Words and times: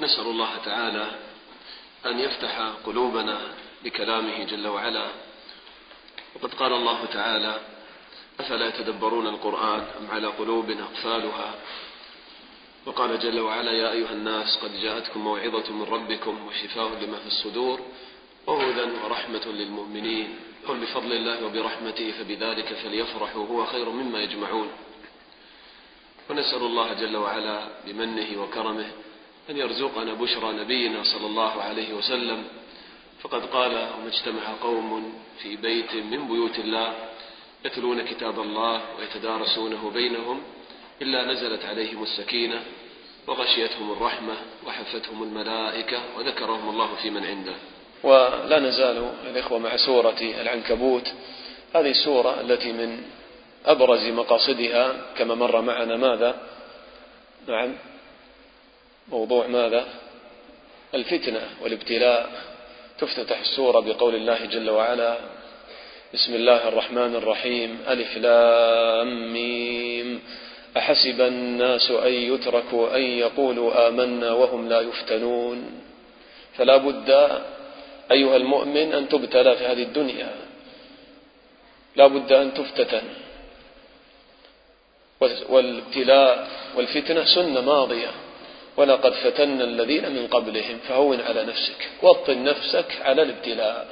ونسأل 0.00 0.26
الله 0.26 0.56
تعالى 0.64 1.06
أن 2.06 2.18
يفتح 2.18 2.58
قلوبنا 2.86 3.38
لكلامه 3.84 4.44
جل 4.44 4.66
وعلا. 4.66 5.06
وقد 6.34 6.54
قال 6.54 6.72
الله 6.72 7.04
تعالى 7.12 7.60
أفلا 8.40 8.68
يتدبرون 8.68 9.26
القرآن 9.26 9.86
أم 10.00 10.10
على 10.10 10.26
قلوب 10.26 10.70
أقفالها؟ 10.70 11.54
وقال 12.86 13.18
جل 13.18 13.40
وعلا 13.40 13.72
يا 13.72 13.92
أيها 13.92 14.12
الناس 14.12 14.58
قد 14.62 14.80
جاءتكم 14.80 15.20
موعظة 15.20 15.72
من 15.72 15.82
ربكم 15.82 16.46
وشفاء 16.46 16.88
لما 16.88 17.18
في 17.18 17.26
الصدور 17.26 17.80
وهدى 18.46 18.86
ورحمة 19.04 19.46
للمؤمنين. 19.46 20.38
قل 20.68 20.76
بفضل 20.78 21.12
الله 21.12 21.44
وبرحمته 21.46 22.10
فبذلك 22.10 22.72
فليفرحوا 22.72 23.46
هو 23.46 23.66
خير 23.66 23.88
مما 23.88 24.22
يجمعون. 24.22 24.68
ونسأل 26.30 26.62
الله 26.62 26.92
جل 26.92 27.16
وعلا 27.16 27.68
بمنه 27.86 28.42
وكرمه 28.42 28.90
أن 29.50 29.56
يرزقنا 29.56 30.14
بشرى 30.14 30.52
نبينا 30.52 31.02
صلى 31.02 31.26
الله 31.26 31.62
عليه 31.62 31.94
وسلم. 31.94 32.44
فقد 33.20 33.46
قال 33.46 33.72
وما 33.72 34.08
اجتمع 34.08 34.42
قوم 34.62 35.14
في 35.42 35.56
بيت 35.56 35.94
من 35.94 36.28
بيوت 36.28 36.58
الله 36.58 36.94
يتلون 37.64 38.02
كتاب 38.02 38.40
الله 38.40 38.82
ويتدارسونه 38.98 39.90
بينهم 39.90 40.42
إلا 41.02 41.24
نزلت 41.24 41.64
عليهم 41.64 42.02
السكينة 42.02 42.62
وغشيتهم 43.26 43.92
الرحمة 43.92 44.34
وحفتهم 44.66 45.22
الملائكة 45.22 45.98
وذكرهم 46.18 46.68
الله 46.68 46.88
في 47.02 47.10
من 47.10 47.24
عنده. 47.24 47.54
ولا 48.02 48.60
نزال 48.60 49.12
الإخوة 49.30 49.58
مع 49.58 49.76
سورة 49.76 50.20
العنكبوت. 50.20 51.12
هذه 51.74 51.90
السورة 51.90 52.40
التي 52.40 52.72
من 52.72 53.02
أبرز 53.66 54.06
مقاصدها 54.06 55.14
كما 55.16 55.34
مر 55.34 55.60
معنا 55.60 55.96
ماذا؟ 55.96 56.40
نعم. 57.48 57.74
موضوع 59.10 59.46
ماذا؟ 59.46 59.84
الفتنة 60.94 61.40
والابتلاء. 61.62 62.30
تفتتح 62.98 63.40
السورة 63.40 63.80
بقول 63.80 64.14
الله 64.14 64.44
جل 64.44 64.70
وعلا 64.70 65.16
بسم 66.14 66.34
الله 66.34 66.68
الرحمن 66.68 67.14
الرحيم 67.14 67.78
ألف 67.88 68.16
لام 68.16 69.32
ميم. 69.32 70.22
أحسب 70.76 71.20
الناس 71.20 71.90
أن 71.90 72.12
يتركوا 72.12 72.96
أن 72.96 73.02
يقولوا 73.02 73.88
آمنا 73.88 74.32
وهم 74.32 74.68
لا 74.68 74.80
يفتنون. 74.80 75.82
فلا 76.56 76.76
بد 76.76 77.10
أيها 78.10 78.36
المؤمن 78.36 78.92
أن 78.92 79.08
تبتلى 79.08 79.56
في 79.56 79.64
هذه 79.66 79.82
الدنيا. 79.82 80.30
لا 81.96 82.06
بد 82.06 82.32
أن 82.32 82.54
تفتتن. 82.54 83.02
والابتلاء 85.48 86.48
والفتنة 86.76 87.24
سنة 87.24 87.60
ماضية. 87.60 88.10
ولقد 88.78 89.12
فتنا 89.12 89.64
الذين 89.64 90.12
من 90.12 90.26
قبلهم 90.26 90.78
فهون 90.88 91.20
على 91.20 91.44
نفسك 91.44 91.88
وطن 92.02 92.44
نفسك 92.44 93.02
على 93.02 93.22
الابتلاء. 93.22 93.86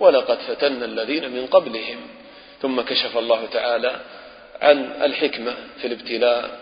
ولقد 0.00 0.38
فتنا 0.38 0.84
الذين 0.84 1.30
من 1.30 1.46
قبلهم 1.46 1.98
ثم 2.62 2.80
كشف 2.80 3.18
الله 3.18 3.46
تعالى 3.46 4.00
عن 4.62 5.02
الحكمة 5.02 5.54
في 5.80 5.86
الابتلاء. 5.86 6.58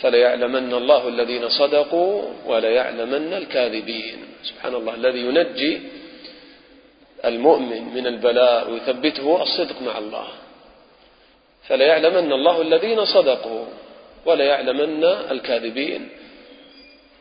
فليعلمن 0.00 0.74
الله 0.74 1.08
الذين 1.08 1.48
صدقوا 1.48 2.22
وليعلمن 2.46 3.32
الكاذبين. 3.32 4.18
سبحان 4.44 4.74
الله 4.74 4.94
الذي 4.94 5.20
ينجي 5.20 5.80
المؤمن 7.24 7.94
من 7.94 8.06
البلاء 8.06 8.70
ويثبته 8.70 9.42
الصدق 9.42 9.82
مع 9.82 9.98
الله. 9.98 10.28
فليعلمن 11.68 12.32
الله 12.32 12.62
الذين 12.62 13.04
صدقوا 13.04 13.66
وليعلمن 14.26 15.04
الكاذبين. 15.04 16.21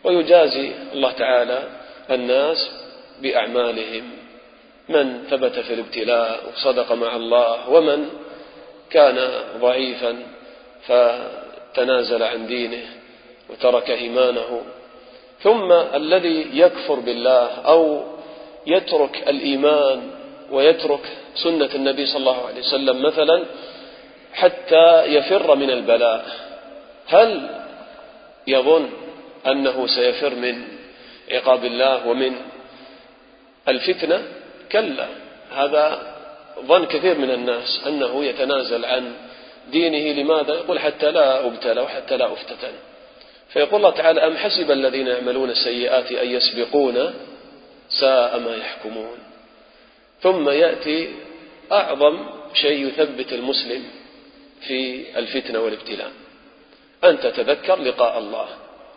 ويجازي 0.04 0.72
الله 0.94 1.12
تعالى 1.12 1.64
الناس 2.12 2.72
بأعمالهم. 3.22 4.04
من 4.90 5.24
ثبت 5.30 5.60
في 5.60 5.74
الابتلاء 5.74 6.40
وصدق 6.54 6.92
مع 6.92 7.16
الله 7.16 7.70
ومن 7.70 8.10
كان 8.90 9.30
ضعيفا 9.62 10.16
فتنازل 10.88 12.24
عن 12.24 12.48
دينه 12.48 12.86
وترك 13.50 13.90
إيمانه. 13.90 14.62
ثم 15.40 15.72
الذي 15.72 16.48
يكفر 16.54 17.00
بالله 17.00 17.48
أو 17.48 18.04
يترك 18.68 19.24
الإيمان 19.28 20.12
ويترك 20.52 21.06
سنة 21.36 21.70
النبي 21.76 22.06
صلى 22.06 22.18
الله 22.18 22.48
عليه 22.48 22.60
وسلم 22.60 23.02
مثلا 23.02 23.46
حتى 24.34 25.04
يفر 25.06 25.56
من 25.56 25.70
البلاء. 25.70 26.26
هل 27.08 27.50
يظن 28.48 28.90
أنه 29.48 29.88
سيفر 29.88 30.36
من 30.36 30.68
عقاب 31.32 31.66
الله 31.66 32.08
ومن 32.08 32.36
الفتنة. 33.68 34.24
كلا 34.72 35.08
هذا 35.52 36.16
ظن 36.66 36.86
كثير 36.86 37.18
من 37.18 37.32
الناس 37.32 37.82
أنه 37.88 38.26
يتنازل 38.26 38.86
عن 38.86 39.14
دينه. 39.72 40.22
لماذا؟ 40.22 40.54
يقول 40.54 40.80
حتى 40.80 41.12
لا 41.12 41.46
أبتلى 41.46 41.82
وحتى 41.82 42.18
لا 42.18 42.34
أفتتن. 42.34 42.74
فيقول 43.50 43.76
الله 43.76 43.92
تعالى 43.92 44.28
أم 44.28 44.38
حسب 44.38 44.72
الذين 44.72 45.08
يعملون 45.08 45.50
السيئات 45.50 46.12
أن 46.12 46.28
يسبقون 46.28 47.14
ساء 47.90 48.40
ما 48.40 48.56
يحكمون؟ 48.56 49.18
ثم 50.22 50.50
يأتي 50.50 51.10
أعظم 51.72 52.26
شيء 52.54 52.88
يثبت 52.88 53.34
المسلم 53.34 53.84
في 54.68 55.06
الفتنة 55.20 55.60
والابتلاء. 55.60 56.12
أن 57.04 57.20
تتذكر 57.20 57.82
لقاء 57.82 58.18
الله. 58.18 58.48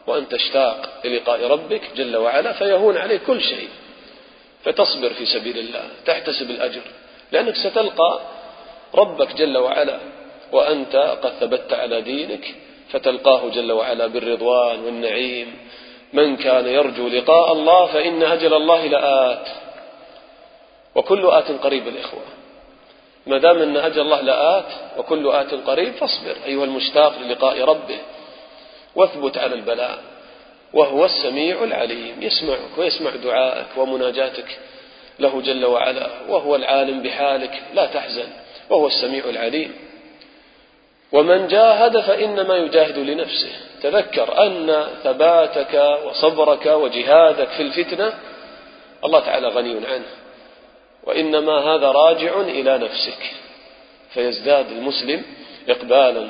وأن 0.07 0.29
تشتاق 0.29 1.01
للقاء 1.05 1.47
ربك 1.47 1.83
جل 1.97 2.17
وعلا 2.17 2.53
فيهون 2.53 2.97
عليك 2.97 3.23
كل 3.23 3.41
شيء. 3.41 3.69
فتصبر 4.65 5.11
في 5.11 5.27
سبيل 5.27 5.59
الله 5.59 5.85
تحتسب 6.07 6.51
الأجر 6.51 6.83
لأنك 7.33 7.57
ستلقى 7.57 8.21
ربك 8.95 9.35
جل 9.35 9.59
وعلا. 9.59 9.99
وأنت 10.53 10.97
قد 11.23 11.33
ثبت 11.41 11.73
على 11.73 12.01
دينك 12.01 12.55
فتلقاه 12.91 13.49
جل 13.49 13.73
وعلا 13.73 14.07
بالرضوان 14.07 14.81
والنعيم. 14.85 15.59
من 16.13 16.37
كان 16.37 16.67
يرجو 16.67 17.09
لقاء 17.09 17.53
الله 17.53 17.87
فإن 17.87 18.23
أجل 18.23 18.55
الله 18.55 18.87
لآت. 18.87 19.49
وكل 20.95 21.27
آت 21.27 21.51
قريب 21.51 21.89
الإخوة. 21.89 22.23
ما 23.27 23.39
دام 23.39 23.59
أن 23.63 23.77
أجل 23.77 24.01
الله 24.01 24.21
لآت 24.21 24.99
وكل 24.99 25.29
آت 25.29 25.55
قريب 25.55 25.93
فاصبر 25.93 26.37
أيها 26.47 26.65
المشتاق 26.65 27.19
للقاء 27.19 27.65
ربه. 27.65 27.99
واثبت 28.97 29.39
على 29.39 29.55
البلاء 29.55 29.99
وهو 30.73 31.05
السميع 31.05 31.65
العليم 31.65 32.23
يسمعك 32.23 32.79
ويسمع 32.79 33.11
دعائك 33.11 33.67
ومناجاتك 33.77 34.59
له 35.19 35.41
جل 35.41 35.65
وعلا 35.65 36.11
وهو 36.29 36.57
العالم 36.57 37.03
بحالك 37.03 37.63
لا 37.75 37.87
تحزن 37.87 38.29
وهو 38.71 38.87
السميع 38.87 39.25
العليم. 39.25 39.73
ومن 41.13 41.47
جاهد 41.49 42.01
فإنما 42.01 42.57
يجاهد 42.57 42.99
لنفسه. 42.99 43.51
تذكر 43.83 44.47
أن 44.47 44.87
ثباتك 45.05 45.99
وصبرك 46.07 46.67
وجهادك 46.67 47.49
في 47.49 47.63
الفتنة 47.63 48.13
الله 49.05 49.21
تعالى 49.21 49.49
غني 49.49 49.87
عنه. 49.87 50.07
وإنما 51.05 51.59
هذا 51.59 51.91
راجع 51.91 52.41
إلى 52.41 52.79
نفسك. 52.79 53.35
فيزداد 54.15 54.71
المسلم 54.71 55.23
إقبالا 55.69 56.29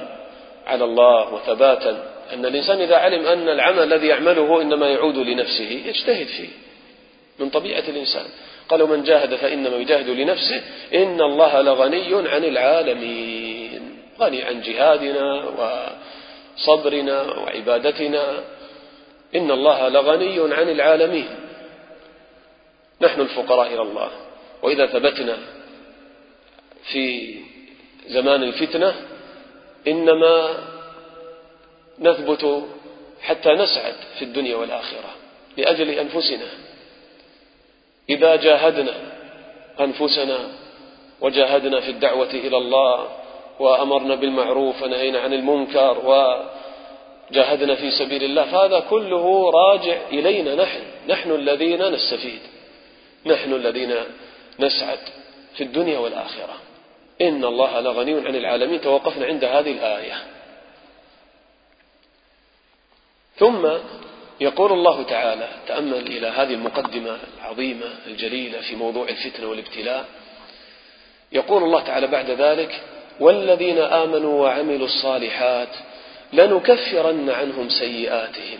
على 0.67 0.85
الله 0.85 1.35
وثباتا 1.35 2.14
أن 2.35 2.47
الإنسان 2.47 2.81
إذا 2.81 2.97
علم 2.97 3.27
أن 3.27 3.49
العمل 3.49 3.83
الذي 3.83 4.07
يعمله 4.07 4.63
إنما 4.63 4.89
يعود 4.89 5.19
لنفسه 5.19 5.83
يجتهد 5.87 6.27
فيه 6.27 6.49
من 7.39 7.51
طبيعة 7.51 7.85
الإنسان. 7.89 8.25
قالوا 8.69 8.89
من 8.89 9.03
جاهد 9.03 9.35
فإنما 9.35 9.77
يجاهد 9.77 10.09
لنفسه 10.09 10.63
إن 10.95 11.21
الله 11.21 11.61
لغني 11.61 12.29
عن 12.29 12.45
العالمين. 12.45 13.99
غني 14.21 14.43
عن 14.43 14.61
جهادنا 14.61 15.45
وصبرنا 16.59 17.23
وعبادتنا. 17.23 18.45
إن 19.35 19.51
الله 19.51 19.89
لغني 19.89 20.55
عن 20.55 20.69
العالمين. 20.69 21.29
نحن 23.03 23.21
الفقراء 23.21 23.75
إلى 23.75 23.83
الله. 23.83 24.11
وإذا 24.63 24.87
ثبتنا 24.87 25.39
في 26.93 27.35
زمان 28.09 28.43
الفتنة 28.43 28.95
إنما 29.89 30.59
نثبت 32.01 32.65
حتى 33.23 33.53
نسعد 33.53 33.95
في 34.19 34.25
الدنيا 34.25 34.57
والآخرة 34.57 35.11
لأجل 35.57 35.91
أنفسنا. 35.91 36.47
إذا 38.11 38.37
جاهدنا 38.37 38.95
أنفسنا 39.81 40.39
وجاهدنا 41.21 41.81
في 41.81 41.91
الدعوة 41.91 42.31
إلى 42.31 42.57
الله 42.57 43.09
وأمرنا 43.59 44.15
بالمعروف 44.15 44.83
ونهينا 44.83 45.21
عن 45.21 45.33
المنكر 45.33 45.99
وجاهدنا 47.31 47.75
في 47.75 47.91
سبيل 47.91 48.25
الله 48.25 48.45
فهذا 48.45 48.81
كله 48.81 49.51
راجع 49.51 49.97
إلينا 50.13 50.55
نحن. 50.55 50.81
نحن 51.09 51.31
الذين 51.31 51.93
نستفيد. 51.93 52.41
نحن 53.27 53.53
الذين 53.53 53.95
نسعد 54.61 54.99
في 55.57 55.65
الدنيا 55.65 55.99
والآخرة. 55.99 56.55
إن 57.21 57.45
الله 57.45 57.81
لغني 57.81 58.13
عن 58.13 58.37
العالمين. 58.37 58.81
توقفنا 58.81 59.27
عند 59.27 59.45
هذه 59.45 59.73
الآية. 59.73 60.15
ثم 63.45 63.69
يقول 64.41 64.73
الله 64.73 65.03
تعالى 65.03 65.49
تأمل 65.69 66.07
إلى 66.07 66.27
هذه 66.27 66.55
المقدمة 66.55 67.19
العظيمة 67.39 67.87
الجليلة 68.07 68.61
في 68.61 68.77
موضوع 68.77 69.09
الفتنة 69.09 69.49
والابتلاء. 69.49 70.05
يقول 71.33 71.63
الله 71.63 71.81
تعالى 71.81 72.07
بعد 72.07 72.31
ذلك 72.31 72.81
والذين 73.21 73.79
آمنوا 73.79 74.43
وعملوا 74.43 74.87
الصالحات 74.87 75.69
لنكفرن 76.33 77.31
عنهم 77.31 77.69
سيئاتهم 77.69 78.59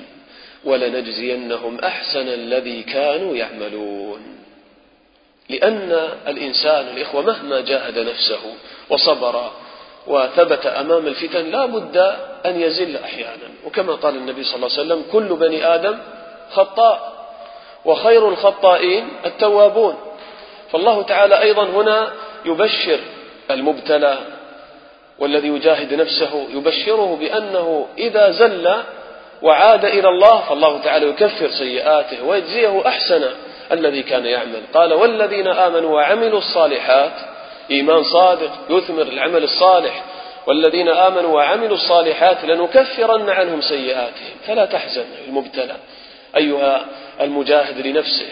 ولنجزينهم 0.65 1.79
أحسن 1.79 2.29
الذي 2.29 2.83
كانوا 2.83 3.37
يعملون. 3.37 4.39
لأن 5.49 6.09
الإنسان 6.27 6.89
الإخوة 6.97 7.23
مهما 7.23 7.61
جاهد 7.61 7.99
نفسه 7.99 8.55
وصبر 8.91 9.53
وثبت 10.07 10.67
أمام 10.67 11.07
الفتن 11.07 11.51
لا 11.51 11.67
بد 11.67 11.97
أن 12.47 12.61
يزل 12.61 12.97
أحيانا. 12.97 13.49
وكما 13.67 13.95
قال 13.95 14.17
النبي 14.17 14.45
صلى 14.45 14.57
الله 14.57 14.69
عليه 14.79 14.81
وسلم 14.81 15.05
كل 15.13 15.37
بني 15.37 15.75
آدم 15.75 15.99
خطاء 16.53 17.13
وخير 17.85 18.29
الخطائين 18.29 19.09
التوابون. 19.27 19.97
فالله 20.73 21.03
تعالى 21.03 21.43
أيضا 21.43 21.65
هنا 21.65 22.13
يبشر 22.45 23.01
المبتلى 23.51 24.19
والذي 25.19 25.49
يجاهد 25.49 25.95
نفسه 25.95 26.47
يبشره 26.51 27.17
بأنه 27.21 27.87
إذا 27.99 28.31
زل 28.31 28.75
وعاد 29.43 29.85
إلى 29.85 30.09
الله 30.09 30.41
فالله 30.41 30.79
تعالى 30.79 31.09
يكفر 31.09 31.49
سيئاته 31.49 32.25
ويجزيه 32.25 32.83
أحسن 32.87 33.31
الذي 33.73 34.03
كان 34.03 34.27
يعمل. 34.27 34.63
قال 34.75 34.93
والذين 34.95 35.49
آمنوا 35.49 35.95
وعملوا 35.95 36.39
الصالحات 36.39 37.13
إيمان 37.71 38.03
صادق 38.03 38.53
يثمر 38.71 39.03
العمل 39.03 39.45
الصالح. 39.45 40.05
والذين 40.47 40.89
آمنوا 40.89 41.35
وعملوا 41.35 41.77
الصالحات 41.77 42.45
لنكفرن 42.45 43.31
عنهم 43.31 43.61
سيئاتهم. 43.61 44.35
فلا 44.47 44.65
تحزن 44.65 45.05
المبتلى 45.29 45.77
أيها 46.37 46.87
المجاهد 47.21 47.87
لنفسه. 47.87 48.27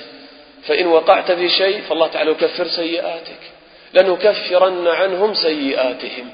فإن 0.67 0.87
وقعت 0.87 1.33
في 1.33 1.49
شيء 1.49 1.81
فالله 1.81 2.07
تعالى 2.07 2.31
يكفر 2.31 2.69
سيئاتك. 2.69 3.41
لنكفرن 3.95 4.87
عنهم 4.87 5.35
سيئاتهم. 5.35 6.31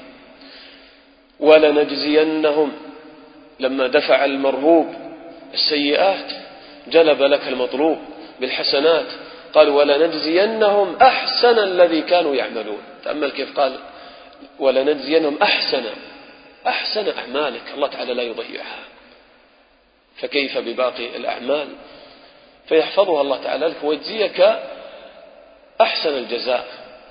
ولنجزينهم. 1.39 2.71
لما 3.59 3.87
دفع 3.87 4.25
المرهوب 4.25 4.93
السيئات 5.53 6.31
جلب 6.87 7.21
لك 7.21 7.47
المطلوب 7.47 7.97
بالحسنات. 8.39 9.05
قال 9.53 9.69
ولنجزينهم 9.69 10.95
أحسن 10.95 11.59
الذي 11.59 12.01
كانوا 12.01 12.35
يعملون. 12.35 12.81
تأمل 13.03 13.31
كيف 13.31 13.59
قال 13.59 13.79
ولنجزينهم 14.59 15.37
أحسن 15.41 15.85
أحسن 16.67 17.17
أعمالك. 17.17 17.61
الله 17.73 17.87
تعالى 17.87 18.13
لا 18.13 18.23
يضيعها. 18.23 18.79
فكيف 20.17 20.57
بباقي 20.57 21.15
الأعمال؟ 21.15 21.67
فيحفظها 22.67 23.21
الله 23.21 23.43
تعالى. 23.43 23.67
لك 23.67 23.83
ويجزيك 23.83 24.59
أحسن 25.81 26.09
الجزاء 26.09 26.65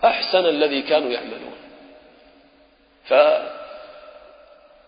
أحسن 0.04 0.46
الذي 0.46 0.82
كانوا 0.82 1.10
يعملون. 1.10 1.56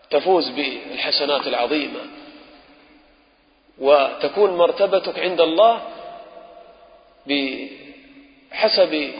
فتفوز 0.09 0.49
بالحسنات 0.49 1.47
العظيمة. 1.47 1.99
وتكون 3.79 4.57
مرتبتك 4.57 5.19
عند 5.19 5.41
الله 5.41 5.81
بحسب 7.27 9.11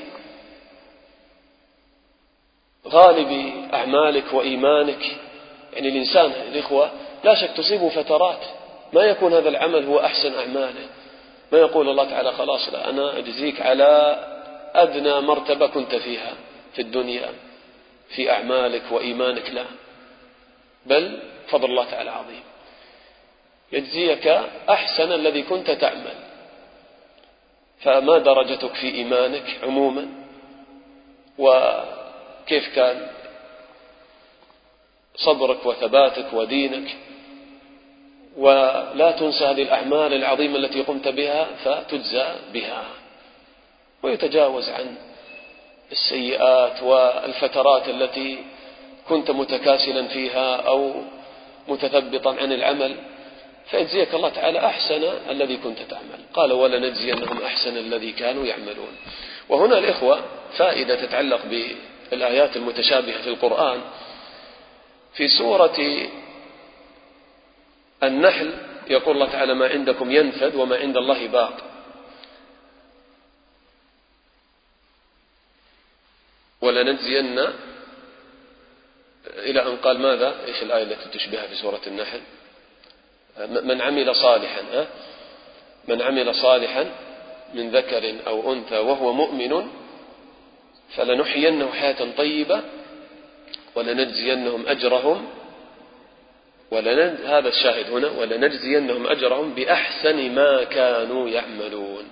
غالب 2.87 3.53
أعمالك 3.73 4.33
وإيمانك. 4.33 5.17
يعني 5.73 5.87
الإنسان 5.87 6.31
الإخوة 6.31 6.91
لا 7.23 7.35
شك 7.35 7.51
تصيبه 7.57 7.89
فترات 7.89 8.39
ما 8.93 9.01
يكون 9.01 9.33
هذا 9.33 9.49
العمل 9.49 9.85
هو 9.85 9.99
أحسن 9.99 10.33
أعماله. 10.33 10.87
ما 11.51 11.59
يقول 11.59 11.89
الله 11.89 12.09
تعالى 12.09 12.31
خلاص 12.31 12.69
لا 12.69 12.89
أنا 12.89 13.17
أجزيك 13.17 13.61
على 13.61 14.15
أدنى 14.75 15.21
مرتبة 15.21 15.67
كنت 15.67 15.95
فيها 15.95 16.33
في 16.73 16.81
الدنيا 16.81 17.29
في 18.15 18.31
أعمالك 18.31 18.83
وإيمانك 18.91 19.49
لا. 19.49 19.65
بل 20.85 21.19
فضل 21.47 21.69
الله 21.69 21.91
تعالى 21.91 22.09
عظيم. 22.09 22.43
يجزيك 23.71 24.27
أحسن 24.69 25.11
الذي 25.11 25.41
كنت 25.41 25.71
تعمل. 25.71 26.30
فما 27.83 28.17
درجتك 28.17 28.73
في 28.73 28.95
إيمانك 28.95 29.59
عموما؟ 29.63 30.07
وكيف 31.37 32.75
كان 32.75 33.07
صبرك 35.15 35.65
وثباتك 35.65 36.33
ودينك؟ 36.33 36.95
ولا 38.37 39.11
تنسى 39.11 39.45
هذه 39.45 39.61
الأعمال 39.61 40.13
العظيمة 40.13 40.55
التي 40.55 40.81
قمت 40.81 41.07
بها 41.07 41.47
فتجزى 41.63 42.25
بها. 42.53 42.83
ويتجاوز 44.03 44.69
عن 44.69 44.95
السيئات 45.91 46.83
والفترات 46.83 47.89
التي 47.89 48.39
كنت 49.09 49.31
متكاسلا 49.31 50.07
فيها 50.07 50.55
أو 50.55 50.93
متثبطا 51.67 52.35
عن 52.35 52.51
العمل. 52.51 52.95
فيجزيك 53.71 54.13
الله 54.13 54.29
تعالى 54.29 54.59
أحسن 54.65 55.03
الذي 55.29 55.57
كنت 55.57 55.79
تعمل. 55.81 56.19
قال 56.33 56.51
ولنجزينهم 56.51 57.41
أحسن 57.41 57.77
الذي 57.77 58.11
كانوا 58.11 58.45
يعملون. 58.45 58.97
وهنا 59.49 59.77
الإخوة 59.77 60.25
فائدة 60.57 61.05
تتعلق 61.05 61.41
بالآيات 61.45 62.55
المتشابهة 62.55 63.21
في 63.21 63.29
القرآن. 63.29 63.81
في 65.13 65.27
سورة 65.27 66.07
النحل 68.03 68.53
يقول 68.87 69.15
الله 69.15 69.31
تعالى 69.31 69.53
ما 69.53 69.67
عندكم 69.67 70.11
ينفد 70.11 70.55
وما 70.55 70.77
عند 70.77 70.97
الله 70.97 71.27
باق. 71.27 71.57
ولنجزين 76.61 77.39
إلى 79.27 79.61
أن 79.61 79.77
قال 79.77 79.99
ماذا؟ 79.99 80.45
إيش 80.45 80.63
الآية 80.63 80.83
التي 80.83 81.09
تشبهها 81.09 81.47
في 81.47 81.55
سورة 81.55 81.81
النحل؟ 81.87 82.21
من 83.39 83.81
عمل 83.81 84.15
صالحا 84.15 84.87
من 85.87 86.01
عمل 86.01 86.35
صالحا 86.35 86.91
من 87.53 87.71
ذكر 87.71 88.15
أو 88.27 88.53
أنثى 88.53 88.77
وهو 88.77 89.13
مؤمن 89.13 89.67
فلنحيينه 90.95 91.71
حياة 91.71 92.15
طيبة 92.17 92.61
ولنجزينهم 93.75 94.67
أجرهم 94.67 95.27
ولنج... 96.71 97.21
هذا 97.25 97.47
الشاهد 97.47 97.89
هنا 97.89 98.09
ولنجزينهم 98.09 99.07
أجرهم 99.07 99.53
بأحسن 99.53 100.31
ما 100.31 100.63
كانوا 100.63 101.29
يعملون. 101.29 102.05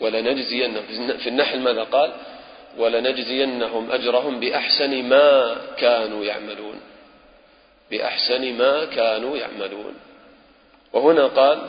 ولنجزينهم 0.00 0.82
في 1.18 1.28
النحل 1.28 1.60
ماذا 1.60 1.82
قال؟ 1.82 2.12
ولنجزينهم 2.78 3.92
أجرهم 3.92 4.40
بأحسن 4.40 5.02
ما 5.02 5.56
كانوا 5.76 6.24
يعملون. 6.24 6.80
بأحسن 7.90 8.52
ما 8.52 8.84
كانوا 8.84 9.36
يعملون. 9.36 9.94
وهنا 10.92 11.26
قال 11.26 11.68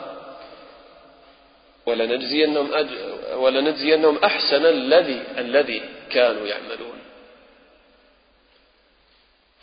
ولنجزينهم 1.86 2.74
أج... 2.74 2.88
ولنجزينهم 3.34 4.18
أحسن 4.18 4.66
الذي 4.66 5.22
الذي 5.38 5.82
كانوا 6.10 6.46
يعملون. 6.46 6.98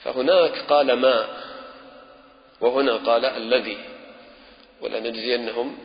فهناك 0.04 0.58
قال 0.70 0.94
ما 0.94 1.28
وهنا 2.62 2.96
قال 2.96 3.26
الذي 3.26 3.78
ولنجزينهم 4.82 5.78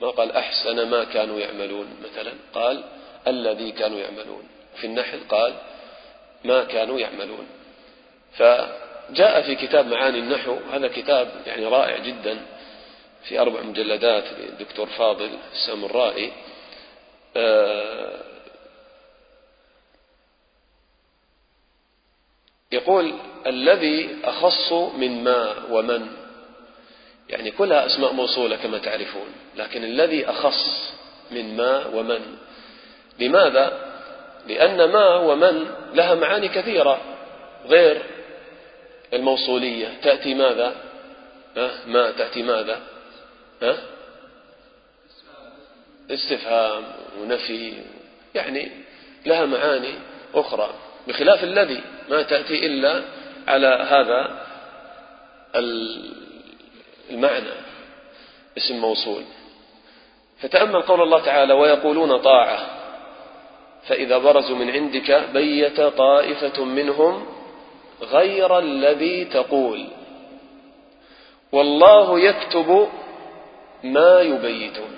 ما 0.00 0.10
قال 0.10 0.32
أحسن 0.32 0.88
ما 0.90 1.04
كانوا 1.04 1.40
يعملون. 1.40 1.86
مثلا 2.04 2.32
قال 2.54 2.84
الذي 3.28 3.72
كانوا 3.72 3.98
يعملون. 3.98 4.48
في 4.76 4.86
النحل 4.86 5.20
قال 5.28 5.54
ما 6.44 6.64
كانوا 6.64 6.98
يعملون. 7.00 7.46
فجاء 8.32 9.42
في 9.42 9.54
كتاب 9.54 9.86
معاني 9.86 10.18
النحو. 10.18 10.56
هذا 10.72 10.88
كتاب 10.88 11.42
يعني 11.46 11.66
رائع 11.66 11.98
جدا. 11.98 12.55
في 13.28 13.40
أربع 13.40 13.62
مجلدات 13.62 14.24
للدكتور 14.38 14.86
فاضل 14.86 15.30
السامرائي 15.52 16.32
آه، 17.36 18.20
يقول 22.72 23.14
الذي 23.46 24.16
أخص 24.24 24.72
من 24.72 25.24
ما 25.24 25.54
ومن 25.70 26.06
يعني 27.28 27.50
كلها 27.50 27.86
أسماء 27.86 28.12
موصولة 28.12 28.56
كما 28.56 28.78
تعرفون 28.78 29.28
لكن 29.56 29.84
الذي 29.84 30.30
أخص 30.30 30.92
من 31.30 31.56
ما 31.56 31.86
ومن 31.86 32.36
لماذا؟ 33.18 33.92
لأن 34.46 34.84
ما 34.84 35.16
ومن 35.16 35.66
لها 35.94 36.14
معاني 36.14 36.48
كثيرة 36.48 37.00
غير 37.66 38.02
الموصولية 39.12 40.00
تأتي 40.02 40.34
ماذا؟ 40.34 40.74
ما 41.86 42.10
تأتي 42.10 42.42
ماذا؟ 42.42 42.80
أه؟ 43.62 43.76
استفهام 46.10 46.84
ونفي 47.20 47.72
يعني 48.34 48.70
لها 49.26 49.46
معاني 49.46 49.94
أخرى 50.34 50.70
بخلاف 51.08 51.44
الذي 51.44 51.80
ما 52.10 52.22
تأتي 52.22 52.66
إلا 52.66 53.02
على 53.48 53.66
هذا 53.66 54.46
المعنى 57.10 57.52
اسم 58.58 58.76
موصول 58.76 59.22
فتأمل 60.40 60.82
قول 60.82 61.02
الله 61.02 61.24
تعالى 61.24 61.52
ويقولون 61.52 62.16
طاعة 62.16 62.66
فإذا 63.86 64.18
برزوا 64.18 64.56
من 64.56 64.70
عندك 64.70 65.28
بيت 65.32 65.80
طائفة 65.80 66.64
منهم 66.64 67.26
غير 68.02 68.58
الذي 68.58 69.24
تقول 69.24 69.86
والله 71.52 72.20
يكتب 72.20 72.88
ما 73.84 74.20
يبيتون. 74.20 74.96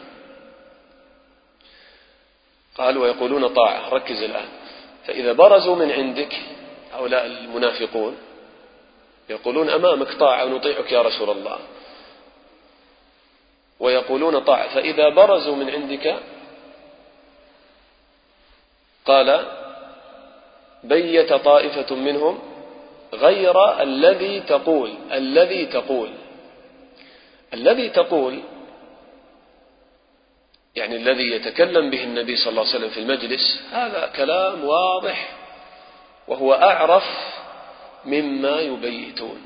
قال 2.78 2.98
ويقولون 2.98 3.48
طاعة 3.48 3.88
ركز 3.88 4.22
الآن. 4.22 4.48
فإذا 5.06 5.32
برزوا 5.32 5.76
من 5.76 5.92
عندك 5.92 6.36
هؤلاء 6.92 7.26
المنافقون 7.26 8.16
يقولون 9.28 9.70
أمامك 9.70 10.12
طاعة 10.12 10.44
ونطيعك 10.44 10.92
يا 10.92 11.02
رسول 11.02 11.30
الله. 11.30 11.58
ويقولون 13.80 14.38
طاعة 14.38 14.68
فإذا 14.74 15.08
برزوا 15.08 15.56
من 15.56 15.70
عندك 15.70 16.16
قال 19.06 19.46
بيت 20.84 21.32
طائفة 21.32 21.94
منهم 21.94 22.38
غير 23.14 23.82
الذي 23.82 24.40
تقول 24.40 24.94
الذي 25.12 25.66
تقول 25.66 26.10
الذي 27.54 27.88
تقول 27.88 28.40
يعني 30.78 30.96
الذي 30.96 31.30
يتكلم 31.30 31.90
به 31.90 32.04
النبي 32.04 32.36
صلى 32.36 32.50
الله 32.50 32.60
عليه 32.60 32.70
وسلم 32.70 32.90
في 32.90 33.00
المجلس 33.00 33.62
هذا 33.72 34.12
كلام 34.16 34.64
واضح 34.64 35.28
وهو 36.28 36.54
أعرف 36.54 37.04
مما 38.04 38.60
يبيتون. 38.60 39.42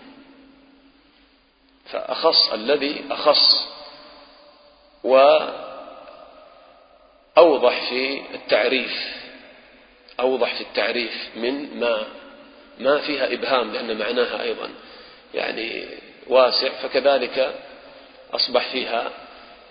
فأخص 1.90 2.52
الذي 2.52 3.04
أخص 3.10 3.68
وأوضح 7.36 7.88
في 7.88 8.22
التعريف 8.34 8.92
أوضح 10.20 10.54
في 10.54 10.60
التعريف 10.60 11.30
من 11.36 11.80
ما 11.80 12.06
ما 12.78 12.98
فيها 12.98 13.32
إبهام 13.32 13.72
لأن 13.72 13.98
معناها 13.98 14.42
أيضا 14.42 14.70
يعني 15.34 15.84
واسع 16.26 16.68
فكذلك 16.68 17.54
أصبح 18.32 18.68
فيها 18.72 19.10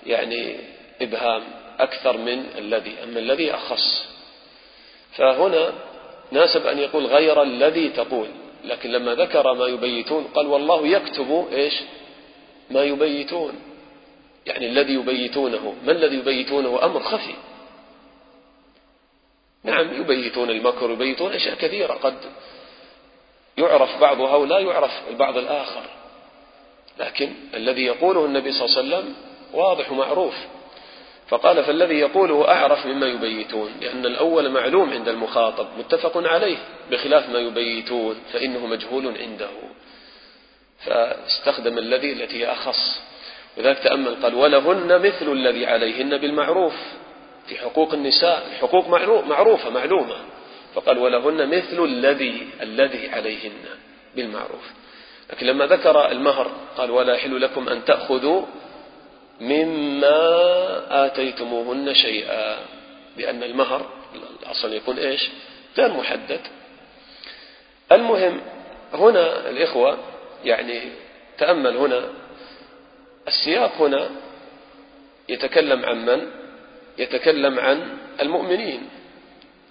يعني 0.05 0.57
إبهام 1.01 1.43
أكثر 1.79 2.17
من 2.17 2.45
الذي 2.57 3.03
أما 3.03 3.19
الذي 3.19 3.53
أخص. 3.53 4.05
فهنا 5.17 5.73
ناسب 6.31 6.67
أن 6.67 6.79
يقول 6.79 7.05
غير 7.05 7.41
الذي 7.43 7.89
تقول 7.89 8.27
لكن 8.65 8.91
لما 8.91 9.15
ذكر 9.15 9.53
ما 9.53 9.65
يبيتون 9.65 10.23
قال 10.23 10.47
والله 10.47 10.87
يكتب 10.87 11.47
إيش؟ 11.51 11.73
ما 12.69 12.83
يبيتون. 12.83 13.53
يعني 14.45 14.67
الذي 14.67 14.93
يبيتونه 14.93 15.75
ما 15.85 15.91
الذي 15.91 16.15
يبيتونه 16.15 16.85
أمر 16.85 16.99
خفي. 16.99 17.33
نعم 19.63 20.01
يبيتون 20.01 20.49
المكر 20.49 20.91
يبيتون 20.91 21.33
أشياء 21.33 21.55
كثيرة. 21.55 21.93
قد 21.93 22.15
يعرف 23.57 24.01
بعضها 24.01 24.35
ولا 24.35 24.59
يعرف 24.59 24.91
البعض 25.09 25.37
الآخر. 25.37 25.83
لكن 26.99 27.33
الذي 27.53 27.85
يقوله 27.85 28.25
النبي 28.25 28.51
صلى 28.51 28.65
الله 28.65 28.77
عليه 28.77 28.87
وسلم 28.87 29.15
واضح 29.53 29.91
ومعروف. 29.91 30.35
فقال 31.31 31.63
فالذي 31.63 31.95
يقوله 31.95 32.51
أعرف 32.51 32.85
مما 32.85 33.05
يبيتون 33.05 33.71
لأن 33.81 34.05
الأول 34.05 34.49
معلوم 34.49 34.89
عند 34.89 35.09
المخاطب 35.09 35.67
متفق 35.79 36.27
عليه 36.27 36.57
بخلاف 36.91 37.29
ما 37.29 37.39
يبيتون 37.39 38.15
فإنه 38.33 38.65
مجهول 38.67 39.17
عنده. 39.17 39.49
فاستخدم 40.85 41.77
الذي 41.77 42.11
التي 42.13 42.45
أخص. 42.45 43.01
وذلك 43.57 43.79
تأمل 43.79 44.15
قال 44.23 44.35
ولهن 44.35 45.01
مثل 45.01 45.31
الذي 45.31 45.65
عليهن 45.65 46.17
بالمعروف. 46.17 46.73
في 47.47 47.57
حقوق 47.57 47.93
النساء 47.93 48.47
الحقوق 48.51 48.87
معروفة 49.27 49.69
معلومة. 49.69 50.15
فقال 50.75 50.97
ولهن 50.97 51.49
مثل 51.49 51.83
الذي 51.83 52.47
الذي 52.61 53.09
عليهن 53.09 53.65
بالمعروف. 54.15 54.71
لكن 55.31 55.45
لما 55.45 55.65
ذكر 55.65 56.11
المهر 56.11 56.51
قال 56.77 56.91
ولا 56.91 57.13
يحل 57.13 57.41
لكم 57.41 57.69
أن 57.69 57.85
تأخذوا 57.85 58.45
مما 59.41 61.05
آتيتموهن 61.05 61.93
شيئا 61.93 62.57
لأن 63.17 63.43
المهر 63.43 63.89
الأصل 64.43 64.73
يكون 64.73 64.97
إيش؟ 64.97 65.29
غير 65.77 65.93
محدد. 65.93 66.39
المهم 67.91 68.41
هنا 68.93 69.49
الإخوة 69.49 69.97
يعني 70.45 70.81
تأمل 71.37 71.77
هنا 71.77 72.03
السياق 73.27 73.71
هنا 73.79 74.09
يتكلم 75.29 75.85
عن 75.85 76.05
من؟ 76.05 76.31
يتكلم 76.97 77.59
عن 77.59 77.97
المؤمنين 78.21 78.89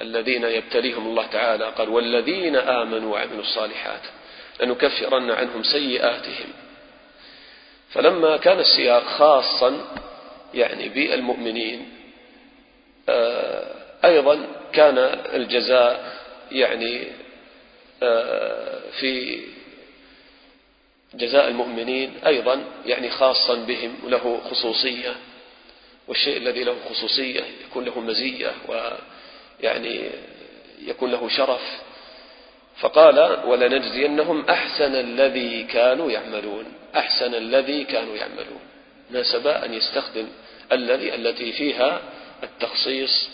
الذين 0.01 0.45
يبتليهم 0.45 1.07
الله 1.07 1.27
تعالى 1.27 1.65
قال 1.65 1.89
والذين 1.89 2.57
آمنوا 2.57 3.13
وعملوا 3.13 3.41
الصالحات 3.41 4.01
لنكفرن 4.61 5.31
عنهم 5.31 5.63
سيئاتهم. 5.63 6.49
فلما 7.93 8.37
كان 8.37 8.59
السياق 8.59 9.05
خاصا 9.05 9.81
يعني 10.55 10.89
بالمؤمنين 10.89 11.89
آه، 13.09 13.65
أيضا 14.05 14.47
كان 14.73 14.99
الجزاء 15.35 16.17
يعني 16.53 17.07
آه، 18.03 18.81
في 19.01 19.41
جزاء 21.15 21.49
المؤمنين 21.49 22.13
أيضا 22.27 22.65
يعني 22.87 23.11
خاصا 23.11 23.55
بهم 23.55 23.97
له 24.07 24.41
خصوصية 24.51 25.17
والشيء 26.09 26.37
الذي 26.37 26.65
له 26.65 26.77
خصوصية 26.91 27.41
يكون 27.67 27.85
له 27.85 28.01
مزية 28.01 28.53
ويعني 28.69 30.11
يكون 30.87 31.11
له 31.11 31.29
شرف. 31.29 31.81
فقال 32.81 33.45
ولنجزينهم 33.47 34.45
أحسن 34.51 34.95
الذي 34.95 35.65
كانوا 35.65 36.11
يعملون. 36.11 36.80
أحسن 36.97 37.35
الذي 37.35 37.85
كانوا 37.85 38.17
يعملون. 38.17 38.61
ناسب 39.11 39.47
أن 39.47 39.75
يستخدم 39.75 40.29
الذي 40.73 41.15
التي 41.15 41.53
فيها 41.53 42.01
التخصيص 42.43 43.29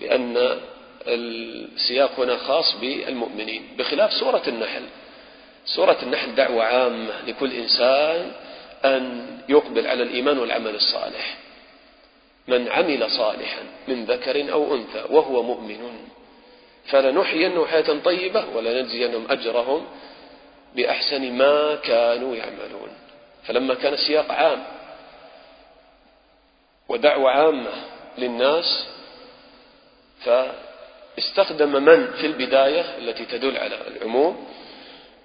لأن 0.00 0.58
السياق 1.06 2.20
هنا 2.20 2.36
خاص 2.36 2.76
بالمؤمنين 2.80 3.68
بخلاف 3.78 4.12
سورة 4.12 4.42
النحل. 4.48 4.82
سورة 5.64 5.98
النحل 6.02 6.34
دعوة 6.34 6.64
عامة 6.64 7.22
لكل 7.26 7.52
إنسان 7.52 8.32
أن 8.84 9.26
يقبل 9.48 9.86
على 9.86 10.02
الإيمان 10.02 10.38
والعمل 10.38 10.74
الصالح. 10.74 11.38
من 12.48 12.68
عمل 12.68 13.10
صالحا 13.10 13.62
من 13.88 14.04
ذكر 14.04 14.52
أو 14.52 14.74
أنثى 14.74 15.04
وهو 15.10 15.42
مؤمن. 15.42 15.98
فلنحيينه 16.86 17.66
حياة 17.66 17.98
طيبة 18.04 18.44
ولنجزينهم 18.54 19.26
أجرهم 19.30 19.86
بأحسن 20.76 21.32
ما 21.32 21.74
كانوا 21.74 22.36
يعملون. 22.36 22.88
فلما 23.44 23.74
كان 23.74 23.94
السياق 23.94 24.32
عام 24.32 24.64
ودعوة 26.88 27.30
عامة 27.30 27.70
للناس 28.18 28.86
فاستخدم 30.24 31.82
من 31.84 32.12
في 32.12 32.26
البداية 32.26 32.80
التي 32.98 33.24
تدل 33.24 33.58
على 33.58 33.78
العموم 33.88 34.48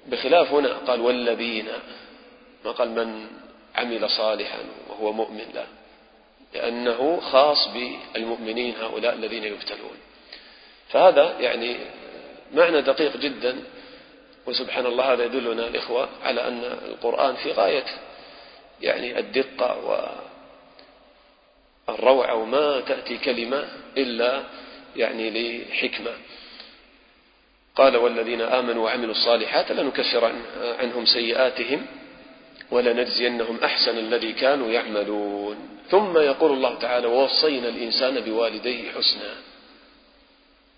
بخلاف 0.08 0.51
هنا 0.51 0.74
قال 0.74 1.01
والذين 1.01 1.67
ما 2.65 2.72
قال 2.72 2.89
من 2.89 3.27
عمل 3.75 4.10
صالحا 4.10 4.60
وهو 4.89 5.13
مؤمن 5.13 5.46
لا 5.53 5.65
لأنه 6.53 7.20
خاص 7.20 7.67
بالمؤمنين 7.67 8.75
هؤلاء 8.75 9.13
الذين 9.13 9.43
يبتلون. 9.43 9.98
فهذا 10.89 11.39
يعني 11.39 11.77
معنى 12.53 12.81
دقيق 12.81 13.17
جدا 13.17 13.63
وسبحان 14.48 14.86
الله 14.86 15.14
هذا 15.14 15.24
يدلنا 15.24 15.68
الإخوة 15.68 16.10
على 16.24 16.48
أن 16.48 16.64
القرآن 16.64 17.36
في 17.36 17.52
غاية 17.52 17.86
يعني 18.82 19.20
الدقة 19.20 19.78
والروعة 21.88 22.36
وما 22.36 22.80
تأتي 22.80 23.18
كلمة 23.18 23.70
إلا 23.98 24.44
يعني 24.96 25.30
لحكمة. 25.30 26.12
قال 27.76 27.98
والذين 27.98 28.42
آمنوا 28.42 28.86
وعملوا 28.86 29.12
الصالحات 29.12 29.72
لنكفر 29.72 30.34
عنهم 30.80 31.06
سيئاتهم 31.06 31.86
ولنجزينهم 32.72 33.60
أحسن 33.64 33.98
الذي 33.98 34.34
كانوا 34.34 34.72
يعملون. 34.72 35.80
ثم 35.90 36.18
يقول 36.18 36.52
الله 36.52 36.80
تعالى 36.80 37.08
ووصينا 37.08 37.68
الإنسان 37.68 38.20
بوالديه 38.20 38.92
حسنا. 38.92 39.36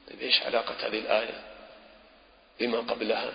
طيب 0.09 0.21
إيش 0.21 0.41
علاقة 0.41 0.75
هذه 0.87 0.99
الآية 0.99 1.41
بما 2.59 2.77
قبلها؟ 2.77 3.31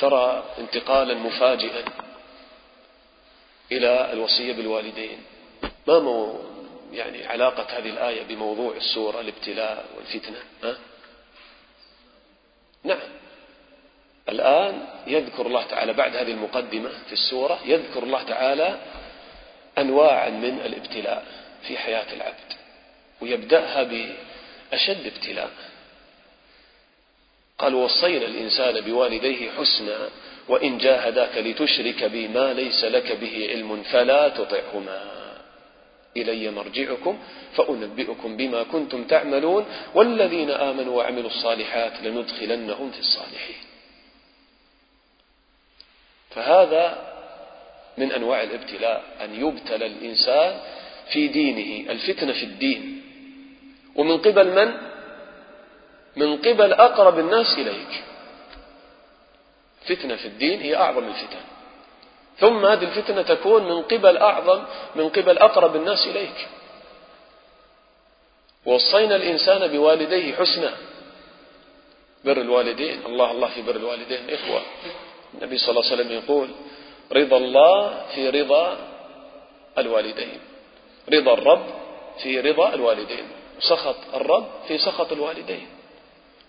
ترى 0.00 0.44
انتقالا 0.58 1.14
مفاجئا 1.14 1.84
إلى 3.72 4.12
الوصية 4.12 4.52
بالوالدين. 4.52 5.18
ما 5.88 5.98
مو 5.98 6.40
يعني 6.92 7.26
علاقة 7.26 7.78
هذه 7.78 7.90
الآية 7.90 8.22
بموضوع 8.22 8.76
السورة 8.76 9.20
الابتلاء 9.20 9.84
والفتنة؟ 9.96 10.38
ها؟ 10.64 10.76
نعم. 12.84 13.08
الآن 14.28 14.86
يذكر 15.06 15.46
الله 15.46 15.62
تعالى 15.62 15.92
بعد 15.92 16.16
هذه 16.16 16.30
المقدمة 16.30 16.90
في 17.06 17.12
السورة 17.12 17.58
يذكر 17.64 18.02
الله 18.02 18.22
تعالى 18.22 18.80
أنواعا 19.78 20.30
من 20.30 20.60
الابتلاء 20.60 21.24
في 21.68 21.78
حياة 21.78 22.12
العبد 22.12 22.52
ويبدأها 23.20 23.82
بأشد 23.82 25.06
ابتلاء. 25.06 25.50
قال 27.60 27.74
وصينا 27.74 28.26
الإنسان 28.26 28.80
بوالديه 28.80 29.50
حسنا 29.50 30.08
وإن 30.48 30.78
جاهداك 30.78 31.38
لتشرك 31.38 32.04
بي 32.04 32.28
ما 32.28 32.52
ليس 32.52 32.84
لك 32.84 33.12
به 33.12 33.48
علم 33.50 33.82
فلا 33.82 34.28
تطعهما. 34.28 35.20
إلي 36.16 36.50
مرجعكم 36.50 37.18
فأنبئكم 37.56 38.36
بما 38.36 38.62
كنتم 38.62 39.04
تعملون 39.04 39.64
والذين 39.94 40.50
آمنوا 40.50 40.96
وعملوا 40.96 41.30
الصالحات 41.30 41.92
لندخلنهم 42.02 42.90
في 42.90 43.00
الصالحين. 43.00 43.62
فهذا 46.30 46.98
من 47.98 48.12
أنواع 48.12 48.42
الابتلاء 48.42 49.04
أن 49.24 49.46
يبتلى 49.46 49.86
الإنسان 49.86 50.60
في 51.12 51.28
دينه. 51.28 51.90
الفتنة 51.92 52.32
في 52.32 52.42
الدين. 52.42 53.02
ومن 53.94 54.18
قبل 54.18 54.48
من؟ 54.48 54.89
من 56.16 56.36
قبل 56.36 56.72
أقرب 56.72 57.18
الناس 57.18 57.58
إليك. 57.58 58.04
فتنة 59.88 60.16
في 60.16 60.28
الدين 60.28 60.60
هي 60.60 60.76
أعظم 60.76 61.08
الفتن. 61.08 61.40
ثم 62.38 62.66
هذه 62.66 62.84
الفتنة 62.84 63.22
تكون 63.22 63.68
من 63.68 63.82
قبل 63.82 64.16
أعظم 64.16 64.62
من 64.94 65.08
قبل 65.08 65.38
أقرب 65.38 65.76
الناس 65.76 66.06
إليك. 66.06 66.48
ووصينا 68.66 69.16
الإنسان 69.16 69.66
بوالديه 69.66 70.34
حسنا. 70.34 70.76
بر 72.24 72.40
الوالدين 72.40 73.06
الله 73.06 73.30
الله 73.30 73.48
في 73.48 73.62
بر 73.62 73.76
الوالدين 73.76 74.30
إخوة. 74.30 74.62
النبي 75.34 75.58
صلى 75.58 75.70
الله 75.70 75.90
عليه 75.90 75.94
وسلم 75.94 76.12
يقول 76.12 76.48
رضا 77.12 77.36
الله 77.36 78.06
في 78.14 78.30
رضا 78.30 78.76
الوالدين. 79.78 80.40
رضا 81.12 81.34
الرب 81.34 81.66
في 82.22 82.40
رضا 82.40 82.74
الوالدين. 82.74 83.28
سخط 83.60 84.14
الرب 84.14 84.48
في 84.68 84.78
سخط 84.78 85.12
الوالدين. 85.12 85.68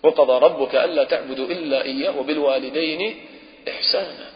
وقضى 0.02 0.44
ربك 0.46 0.74
ألا 0.74 1.04
تعبدوا 1.04 1.46
إلا 1.46 1.82
إياه 1.84 2.18
وبالوالدين 2.18 3.16
إحسانا. 3.68 4.32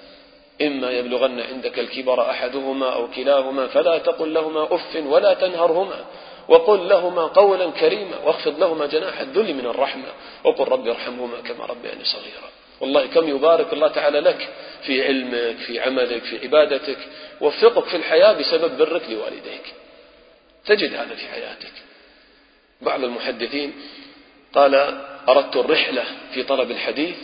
إما 0.62 0.90
يبلغن 0.90 1.40
عندك 1.40 1.78
الكبر 1.78 2.30
أحدهما 2.30 2.92
أو 2.92 3.10
كلاهما 3.10 3.66
فلا 3.66 3.98
تقل 3.98 4.34
لهما 4.34 4.74
أف 4.74 4.96
ولا 4.96 5.34
تنهرهما 5.34 6.04
وقل 6.48 6.88
لهما 6.88 7.22
قولا 7.22 7.70
كريما 7.70 8.18
واخفض 8.24 8.60
لهما 8.60 8.86
جناح 8.86 9.20
الذل 9.20 9.54
من 9.54 9.66
الرحمة 9.66 10.08
وقل 10.44 10.64
رب 10.64 10.88
ارحمهما 10.88 11.40
كما 11.40 11.64
ربياني 11.64 12.04
صغيرا. 12.04 12.50
والله 12.80 13.06
كم 13.06 13.28
يبارك 13.28 13.72
الله 13.72 13.88
تعالى 13.88 14.20
لك 14.20 14.48
في 14.82 15.06
علمك 15.06 15.56
في 15.56 15.80
عملك 15.80 16.22
في 16.22 16.38
عبادتك 16.38 16.98
وفقك 17.40 17.84
في 17.84 17.96
الحياة 17.96 18.32
بسبب 18.32 18.78
برك 18.78 19.02
لوالديك. 19.10 19.74
تجد 20.66 20.94
هذا 20.94 21.14
في 21.14 21.28
حياتك. 21.28 21.72
بعض 22.82 23.04
المحدثين 23.04 23.72
قال 24.54 25.00
أردت 25.28 25.56
الرحلة 25.56 26.04
في 26.34 26.42
طلب 26.42 26.70
الحديث؟ 26.70 27.16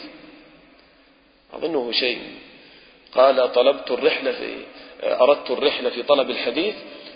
أظنه 1.53 1.93
شيء. 1.93 2.38
قال 3.15 3.53
طلبت 3.53 3.91
الرحلة 3.91 4.33
في 4.33 4.65
أردت 5.03 5.51
الرحلة 5.51 5.91
في 5.91 6.03
طلب 6.03 6.31
الحديث 6.31 6.75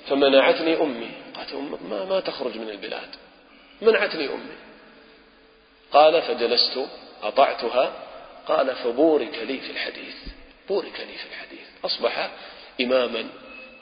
فمنعتني 0.08 0.82
أمي. 0.82 1.10
قالت 1.36 1.54
ما, 1.90 2.04
ما 2.04 2.20
تخرج 2.20 2.58
من 2.58 2.70
البلاد. 2.70 3.08
منعتني 3.82 4.26
أمي. 4.26 4.56
قال 5.92 6.22
فجلست 6.22 6.86
أطعتها. 7.22 7.92
قال 8.46 8.74
فبورك 8.74 9.38
لي 9.42 9.58
في 9.58 9.70
الحديث. 9.70 10.14
بورك 10.68 11.00
لي 11.00 11.14
في 11.18 11.26
الحديث. 11.30 11.66
أصبح 11.84 12.30
إماما 12.80 13.28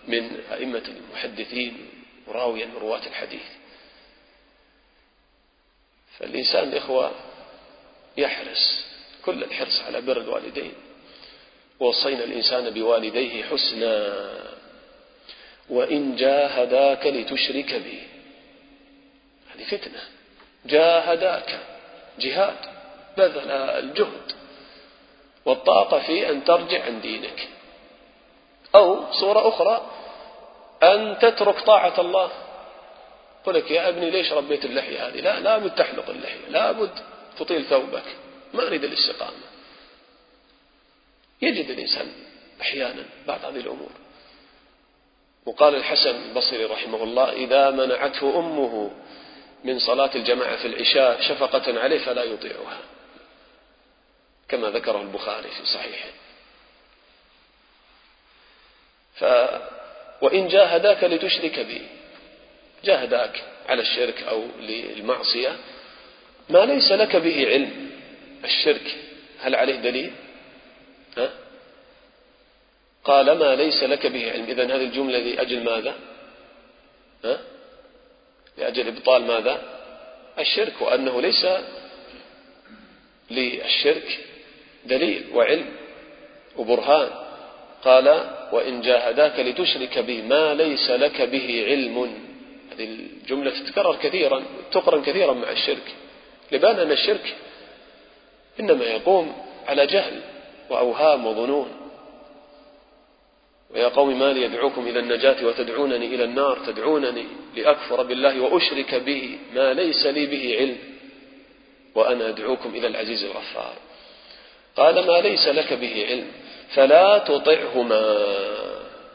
من 0.08 0.40
أئمة 0.52 0.82
المحدثين 0.88 1.76
وراويا 2.26 2.66
من 2.66 2.76
رواة 2.80 3.06
الحديث. 3.06 3.42
فالإنسان 6.18 6.76
إخوة 6.76 7.10
يحرص 8.16 8.84
كل 9.24 9.44
الحرص 9.44 9.80
على 9.86 10.00
بر 10.00 10.20
الوالدين. 10.20 10.72
ووصينا 11.80 12.24
الإنسان 12.24 12.70
بوالديه 12.70 13.44
حسنا. 13.44 14.14
وإن 15.68 16.16
جاهداك 16.16 17.06
لتشرك 17.06 17.74
بي 17.74 18.02
هذه 19.54 19.64
فتنة. 19.64 20.02
جاهداك. 20.66 21.60
جهاد. 22.18 22.56
بذل 23.16 23.50
الجهد. 23.50 24.32
والطاقة 25.44 25.98
في 25.98 26.30
أن 26.30 26.44
ترجع 26.44 26.84
عن 26.84 27.00
دينك. 27.00 27.48
أو 28.74 29.12
صورة 29.12 29.48
أخرى. 29.48 29.90
أن 30.82 31.18
تترك 31.20 31.60
طاعة 31.60 32.00
الله. 32.00 32.30
يقول 33.44 33.54
لك 33.54 33.70
يا 33.70 33.88
ابني 33.88 34.10
ليش 34.10 34.32
ربيت 34.32 34.64
اللحية 34.64 35.08
هذه؟ 35.08 35.20
لا 35.20 35.40
لابد 35.40 35.74
تحلق 35.74 36.10
اللحية 36.10 36.48
لابد 36.48 36.90
تطيل 37.38 37.64
ثوبك. 37.64 38.04
ما 38.54 38.66
أريد 38.66 38.84
الاستقامة. 38.84 39.44
يجد 41.42 41.70
الإنسان 41.70 42.12
أحيانا 42.60 43.04
بعض 43.26 43.44
هذه 43.44 43.60
الأمور. 43.60 43.90
وقال 45.46 45.74
الحسن 45.74 46.16
البصري 46.28 46.64
رحمه 46.64 47.02
الله 47.02 47.32
إذا 47.32 47.70
منعته 47.70 48.38
أمه 48.38 48.90
من 49.64 49.78
صلاة 49.78 50.10
الجماعة 50.14 50.56
في 50.56 50.66
العشاء 50.66 51.20
شفقة 51.20 51.80
عليه 51.80 51.98
فلا 51.98 52.22
يطيعها. 52.24 52.78
كما 54.48 54.70
ذكره 54.70 55.00
البخاري 55.00 55.48
في 55.48 55.66
صحيحه. 55.66 56.08
ف 59.14 59.24
وإن 60.22 60.48
جاهداك 60.48 61.04
لتشرك 61.04 61.60
بي. 61.60 62.03
جاهداك 62.84 63.42
على 63.68 63.82
الشرك 63.82 64.22
أو 64.22 64.46
للمعصية. 64.60 65.56
ما 66.50 66.64
ليس 66.64 66.92
لك 66.92 67.16
به 67.16 67.46
علم 67.46 67.90
الشرك. 68.44 68.96
هل 69.40 69.54
عليه 69.54 69.76
دليل؟ 69.76 70.12
ها؟ 71.18 71.30
قال 73.04 73.38
ما 73.38 73.54
ليس 73.54 73.82
لك 73.82 74.06
به 74.06 74.32
علم. 74.32 74.44
إذن 74.44 74.70
هذه 74.70 74.84
الجملة 74.84 75.18
لأجل 75.18 75.64
ماذا؟ 75.64 75.94
ها؟ 77.24 77.40
لأجل 78.58 78.88
إبطال 78.88 79.22
ماذا؟ 79.22 79.62
الشرك 80.38 80.80
وأنه 80.80 81.20
ليس 81.20 81.46
للشرك 83.30 84.18
دليل 84.84 85.24
وعلم 85.32 85.76
وبرهان. 86.56 87.10
قال 87.84 88.08
وإن 88.52 88.80
جاهداك 88.80 89.40
لتشرك 89.40 89.98
بي 89.98 90.22
ما 90.22 90.54
ليس 90.54 90.90
لك 90.90 91.22
به 91.22 91.64
علم. 91.68 92.24
هذه 92.72 92.84
الجملة 92.84 93.50
تتكرر 93.50 93.96
كثيرا 93.96 94.44
تقرن 94.72 95.02
كثيرا 95.02 95.32
مع 95.32 95.50
الشرك. 95.50 95.94
لبان 96.52 96.78
أن 96.78 96.92
الشرك 96.92 97.34
إنما 98.60 98.84
يقوم 98.84 99.36
على 99.66 99.86
جهل 99.86 100.20
وأوهام 100.70 101.26
وظنون. 101.26 101.68
ويا 103.70 103.88
قوم 103.88 104.18
ما 104.18 104.32
لي 104.32 104.42
يدعوكم 104.42 104.86
إلى 104.86 104.98
النجاة 104.98 105.46
وتدعونني 105.46 106.06
إلى 106.06 106.24
النار 106.24 106.58
تدعونني 106.66 107.26
لأكفر 107.56 108.02
بالله 108.02 108.40
وأشرك 108.40 108.94
به 108.94 109.38
ما 109.54 109.72
ليس 109.74 110.06
لي 110.06 110.26
به 110.26 110.56
علم. 110.58 110.78
وأنا 111.94 112.28
أدعوكم 112.28 112.74
إلى 112.74 112.86
العزيز 112.86 113.24
الغفار. 113.24 113.74
قال 114.76 115.06
ما 115.06 115.20
ليس 115.20 115.48
لك 115.48 115.72
به 115.72 116.06
علم 116.08 116.26
فلا 116.74 117.18
تطعهما 117.18 118.16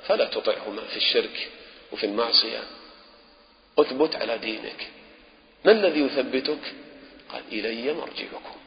فلا 0.08 0.26
تطعهما 0.26 0.82
في 0.82 0.98
الشرك 0.98 1.50
وفي 1.92 2.06
المعصية. 2.06 2.60
اثبت 3.82 4.16
على 4.16 4.38
دينك. 4.38 4.88
ما 5.66 5.72
الذي 5.72 6.00
يثبتك؟ 6.00 6.74
قال 7.30 7.44
إلي 7.52 7.94
مرجعكم. 7.94 8.58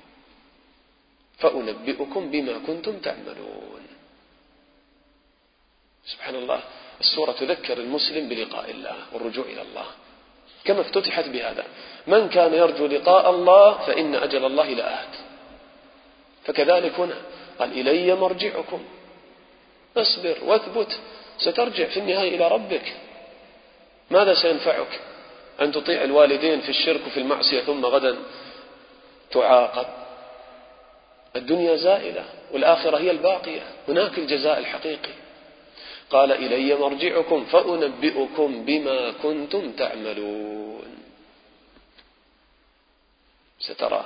فأنبئكم 1.39 2.31
بما 2.31 2.59
كنتم 2.67 2.99
تعملون. 2.99 3.83
سبحان 6.07 6.35
الله 6.35 6.61
السورة 7.01 7.33
تذكر 7.33 7.79
المسلم 7.79 8.29
بلقاء 8.29 8.71
الله 8.71 8.97
والرجوع 9.13 9.45
إلى 9.45 9.63
الله. 9.63 9.87
كما 10.65 10.81
افتتحت 10.81 11.29
بهذا. 11.29 11.65
من 12.07 12.29
كان 12.29 12.55
يرجو 12.55 12.87
لقاء 12.87 13.31
الله 13.31 13.79
فإن 13.87 14.15
أجل 14.15 14.45
الله 14.45 14.69
لآت 14.69 15.15
فكذلك 16.45 17.01
هنا 17.01 17.23
قال 17.59 17.73
إلي 17.73 18.15
مرجعكم. 18.15 18.85
اصبر 19.97 20.39
واثبت 20.45 21.01
سترجع 21.39 21.87
في 21.87 22.01
النهاية 22.01 22.37
إلى 22.37 22.49
ربك. 22.49 22.93
ماذا 24.13 24.35
سينفعك 24.35 25.01
أن 25.61 25.73
تطيع 25.73 26.05
الوالدين 26.05 26.61
في 26.61 26.69
الشرك 26.69 27.01
وفي 27.07 27.21
المعصية 27.21 27.61
ثم 27.61 27.87
غدا 27.87 28.17
تعاقب؟ 29.31 29.87
الدنيا 31.37 31.77
زائلة 31.77 32.25
والآخرة 32.53 32.97
هي 32.99 33.11
الباقية. 33.11 33.63
هناك 33.89 34.19
الجزاء 34.19 34.59
الحقيقي. 34.59 35.13
قال 36.11 36.33
إلي 36.33 36.75
مرجعكم 36.75 37.45
فأنبئكم 37.45 38.65
بما 38.65 39.13
كنتم 39.23 39.73
تعملون. 39.73 40.97
سترى 43.61 44.05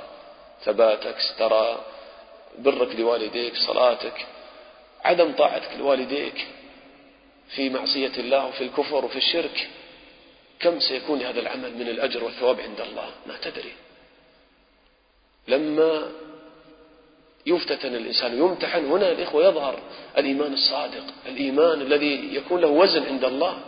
ثباتك 0.64 1.16
سترى 1.18 1.78
برك 2.58 2.96
لوالديك 2.96 3.56
صلاتك 3.56 4.26
عدم 5.04 5.32
طاعتك 5.32 5.70
لوالديك 5.78 6.46
في 7.48 7.70
معصية 7.70 8.12
الله 8.18 8.46
وفي 8.46 8.64
الكفر 8.64 9.04
وفي 9.04 9.16
الشرك. 9.16 9.68
كم 10.60 10.80
سيكون 10.80 11.18
لهذا 11.18 11.40
العمل 11.40 11.74
من 11.74 11.88
الأجر 11.88 12.24
والثواب 12.24 12.60
عند 12.60 12.80
الله؟ 12.80 13.08
ما 13.26 13.36
تدري. 13.42 13.72
لما 15.48 16.12
يفتتن 17.46 17.94
الإنسان 17.94 18.38
يمتحن 18.38 18.84
هنا 18.84 19.12
الإخوة 19.12 19.44
يظهر 19.44 19.78
الإيمان 20.18 20.52
الصادق 20.52 21.04
الإيمان 21.26 21.80
الذي 21.80 22.34
يكون 22.34 22.60
له 22.60 22.68
وزن 22.68 23.06
عند 23.06 23.24
الله. 23.24 23.58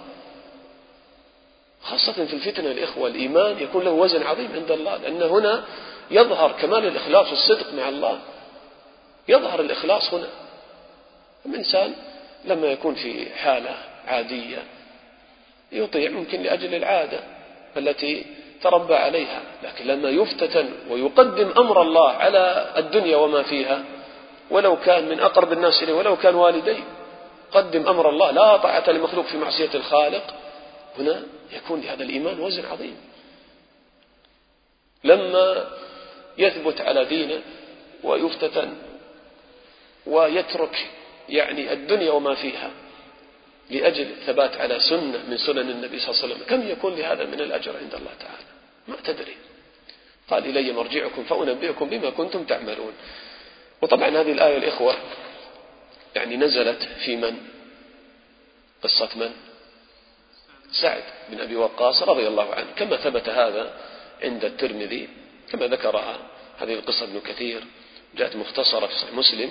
خاصة 1.83 2.13
في 2.13 2.33
الفتنة 2.33 2.71
الإخوة 2.71 3.09
الإيمان 3.09 3.59
يكون 3.59 3.85
له 3.85 3.91
وزن 3.91 4.23
عظيم 4.23 4.53
عند 4.53 4.71
الله 4.71 4.97
لأن 4.97 5.23
هنا 5.23 5.65
يظهر 6.11 6.53
كمال 6.53 6.87
الإخلاص 6.87 7.29
والصدق 7.29 7.75
مع 7.75 7.89
الله. 7.89 8.21
يظهر 9.29 9.61
الإخلاص 9.61 10.15
هنا. 10.15 10.29
الإنسان 11.47 11.95
لما 12.45 12.67
يكون 12.67 12.95
في 12.95 13.35
حالة 13.35 13.79
عادية 14.07 14.65
يطيع 15.73 16.11
ممكن 16.11 16.43
لأجل 16.43 16.75
العادة 16.75 17.21
التي 17.77 18.27
تربى 18.63 18.95
عليها 18.95 19.43
لكن 19.63 19.87
لما 19.87 20.11
يفتتن 20.11 20.71
ويقدم 20.91 21.51
أمر 21.57 21.83
الله 21.83 22.11
على 22.11 22.73
الدنيا 22.77 23.17
وما 23.17 23.43
فيها 23.43 23.85
ولو 24.51 24.77
كان 24.77 25.09
من 25.09 25.21
أقرب 25.21 25.53
الناس 25.53 25.83
إليه 25.83 25.93
ولو 25.93 26.17
كان 26.17 26.35
والديه 26.35 26.85
قدم 27.53 27.89
أمر 27.89 28.09
الله 28.11 28.31
لا 28.31 28.57
طاعة 28.57 28.91
لمخلوق 28.91 29.27
في 29.27 29.37
معصية 29.37 29.71
الخالق. 29.75 30.35
هنا 30.99 31.23
يكون 31.53 31.81
لهذا 31.81 32.03
الإيمان 32.03 32.41
وزن 32.41 32.67
عظيم. 32.67 32.97
لما 35.05 35.69
يثبت 36.39 36.81
على 36.81 37.05
دينه 37.05 37.41
ويفتتن 38.05 38.75
ويترك 40.07 40.87
يعني 41.29 41.73
الدنيا 41.73 42.13
وما 42.13 42.35
فيها 42.35 42.71
لأجل 43.71 44.03
الثبات 44.03 44.57
على 44.57 44.81
سنة 44.81 45.19
من 45.29 45.37
سنن 45.37 45.71
النبي 45.71 45.99
صلى 45.99 46.11
الله 46.11 46.23
عليه 46.23 46.35
وسلم. 46.35 46.47
كم 46.47 46.69
يكون 46.69 46.95
لهذا 46.95 47.25
من 47.25 47.41
الأجر 47.41 47.77
عند 47.77 47.95
الله 47.95 48.11
تعالى؟ 48.21 48.45
ما 48.89 48.97
تدري. 49.05 49.37
قال 50.31 50.47
إلي 50.47 50.73
مرجعكم 50.73 51.25
فأنبئكم 51.25 51.89
بما 51.89 52.11
كنتم 52.11 52.45
تعملون. 52.45 52.93
وطبعا 53.83 54.09
هذه 54.09 54.33
الآية 54.33 54.57
الإخوة 54.57 54.95
يعني 56.17 56.37
نزلت 56.37 56.83
في 57.05 57.17
من؟ 57.17 57.37
قصة 58.83 59.09
من؟ 59.17 59.31
سعد 60.73 61.03
بن 61.31 61.41
أبي 61.41 61.57
وقاص 61.57 62.03
رضي 62.03 62.29
الله 62.29 62.55
عنه. 62.55 62.67
كما 62.77 62.97
ثبت 62.97 63.29
هذا 63.29 63.75
عند 64.23 64.45
الترمذي 64.45 65.09
كما 65.53 65.67
ذكرها 65.67 66.19
هذه 66.59 66.75
القصة 66.75 67.05
ابن 67.05 67.21
كثير 67.21 67.65
جاءت 68.17 68.37
مختصرة 68.37 68.87
في 68.87 68.95
صحيح 68.95 69.15
مسلم 69.15 69.51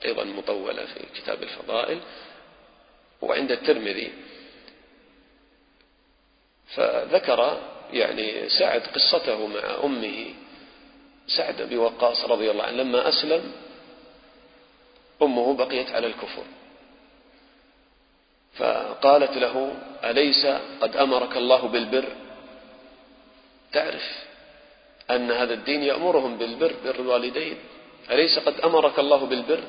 وأيضا 0.00 0.24
مطولة 0.24 0.84
في 0.84 1.20
كتاب 1.20 1.42
الفضائل 1.42 2.00
وعند 3.22 3.52
الترمذي. 3.52 4.12
فذكر 6.74 7.60
يعني 7.92 8.48
سعد 8.48 8.80
قصته 8.80 9.46
مع 9.46 9.84
أمه 9.84 10.34
سعد 11.26 11.62
بن 11.62 11.78
وقاص 11.78 12.24
رضي 12.24 12.50
الله 12.50 12.64
عنه 12.64 12.76
لما 12.76 13.08
أسلم 13.08 13.52
أمه 15.22 15.54
بقيت 15.54 15.90
على 15.90 16.06
الكفر. 16.06 16.44
فقالت 18.54 19.36
له 19.36 19.76
أليس 20.04 20.46
قد 20.80 20.96
أمرك 20.96 21.36
الله 21.36 21.68
بالبر؟ 21.68 22.08
تعرف 23.72 24.24
أن 25.10 25.30
هذا 25.30 25.54
الدين 25.54 25.82
يأمرهم 25.82 26.38
بالبر 26.38 26.74
بر 26.84 26.94
الوالدين. 26.94 27.58
أليس 28.10 28.38
قد 28.38 28.60
أمرك 28.60 28.98
الله 28.98 29.26
بالبر؟ 29.26 29.60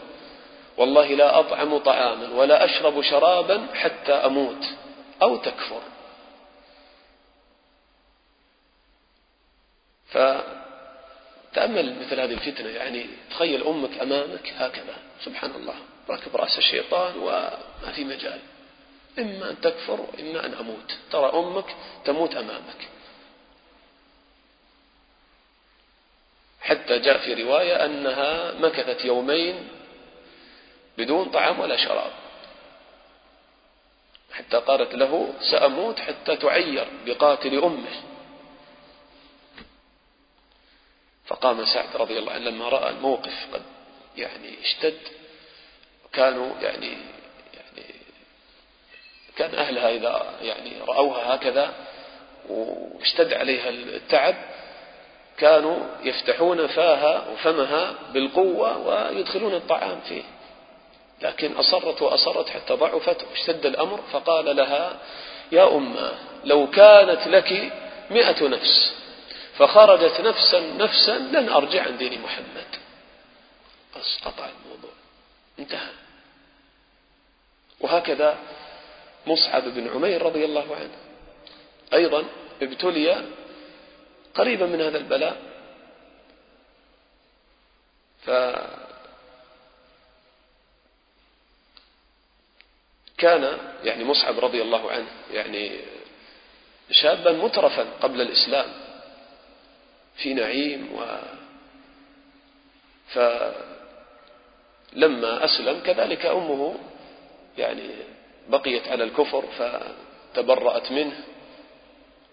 والله 0.78 1.08
لا 1.08 1.40
أطعم 1.40 1.78
طعاما 1.78 2.30
ولا 2.36 2.66
أشرب 2.66 3.02
شرابا 3.02 3.68
حتى 3.74 4.14
أموت 4.14 4.66
أو 5.22 5.38
تكفر. 5.38 5.82
فتأمل 10.10 12.00
مثل 12.00 12.20
هذه 12.20 12.34
الفتنة 12.34 12.70
يعني 12.70 13.06
تخيل 13.30 13.64
أمك 13.64 14.00
أمامك 14.02 14.54
هكذا. 14.58 14.96
سبحان 15.26 15.52
الله 15.56 15.76
راكب 16.10 16.36
رأس 16.36 16.58
الشيطان 16.58 17.18
وما 17.18 17.92
في 17.96 18.04
مجال. 18.04 18.40
إما 19.20 19.50
أن 19.50 19.62
تكفر 19.62 20.02
وإما 20.02 20.46
أن 20.46 20.54
أموت. 20.54 20.98
ترى 21.12 21.32
أمك 21.34 21.76
تموت 22.06 22.36
أمامك. 22.36 22.88
حتى 26.62 27.00
جاء 27.00 27.18
في 27.18 27.44
رواية 27.44 27.86
أنها 27.86 28.52
مكثت 28.52 29.06
يومين 29.06 29.68
بدون 30.98 31.30
طعام 31.30 31.60
ولا 31.60 31.78
شراب. 31.78 32.12
حتى 34.34 34.58
قالت 34.58 34.96
له 34.96 35.34
سأموت 35.52 36.00
حتى 36.00 36.36
تعير 36.36 36.88
بقاتل 37.06 37.64
أمه. 37.64 38.02
فقام 41.26 41.66
سعد 41.66 41.96
رضي 41.96 42.20
الله 42.20 42.32
عنه 42.34 42.50
لما 42.50 42.70
رأى 42.70 42.90
الموقف 42.90 43.48
قد 43.54 43.62
يعني 44.18 44.62
اشتد. 44.62 45.00
كانوا 46.14 46.52
يعني 46.62 46.98
يعني 47.54 47.86
كان 49.38 49.56
أهلها 49.56 49.90
إذا 49.90 50.34
يعني 50.42 50.72
رأوها 50.88 51.36
هكذا 51.36 51.74
واشتد 52.50 53.34
عليها 53.34 53.70
التعب 53.70 54.36
كانوا 55.38 55.80
يفتحون 56.04 56.68
فاها 56.68 57.30
وفمها 57.30 57.94
بالقوة 58.14 58.78
ويدخلون 58.78 59.54
الطعام 59.54 60.00
فيه. 60.00 60.24
لكن 61.22 61.54
أصرت 61.54 62.02
وأصرت 62.02 62.50
حتى 62.50 62.74
ضعفت 62.74 63.24
واشتد 63.24 63.66
الأمر 63.66 64.02
فقال 64.12 64.56
لها 64.56 65.00
يا 65.52 65.76
أمة 65.76 66.12
لو 66.44 66.70
كانت 66.70 67.28
لك 67.28 67.74
مئة 68.10 68.48
نفس 68.48 68.94
فخرجت 69.58 70.22
نفسا 70.22 70.60
نفسا 70.60 71.18
لن 71.18 71.50
أرجع 71.50 71.84
عن 71.84 71.98
دين 71.98 72.22
محمد. 72.22 72.68
بس 73.96 74.18
قطع 74.26 74.46
الموضوع. 74.46 74.92
انتهى. 75.60 75.92
وهكذا 77.80 78.38
مصعب 79.28 79.64
بن 79.64 79.90
عمير 79.90 80.22
رضي 80.22 80.46
الله 80.46 80.76
عنه 80.76 80.98
أيضا 81.94 82.26
ابتلي 82.62 83.26
قريبا 84.36 84.66
من 84.66 84.82
هذا 84.82 84.98
البلاء. 84.98 85.42
ف 88.26 88.30
كان 93.22 93.58
يعني 93.84 94.04
مصعب 94.04 94.40
رضي 94.40 94.62
الله 94.62 94.92
عنه 94.92 95.08
يعني 95.32 95.72
شابا 96.92 97.32
مترفا 97.32 97.86
قبل 98.02 98.22
الإسلام 98.22 98.66
في 100.16 100.34
نعيم 100.34 100.90
و 100.96 101.06
فلما 103.14 103.56
أسلم 105.46 105.80
كذلك 105.80 106.26
أمه 106.26 106.76
يعني 107.58 107.90
بقيت 108.50 108.88
على 108.88 109.04
الكفر 109.04 109.46
فتبرأت 109.58 110.92
منه 110.92 111.24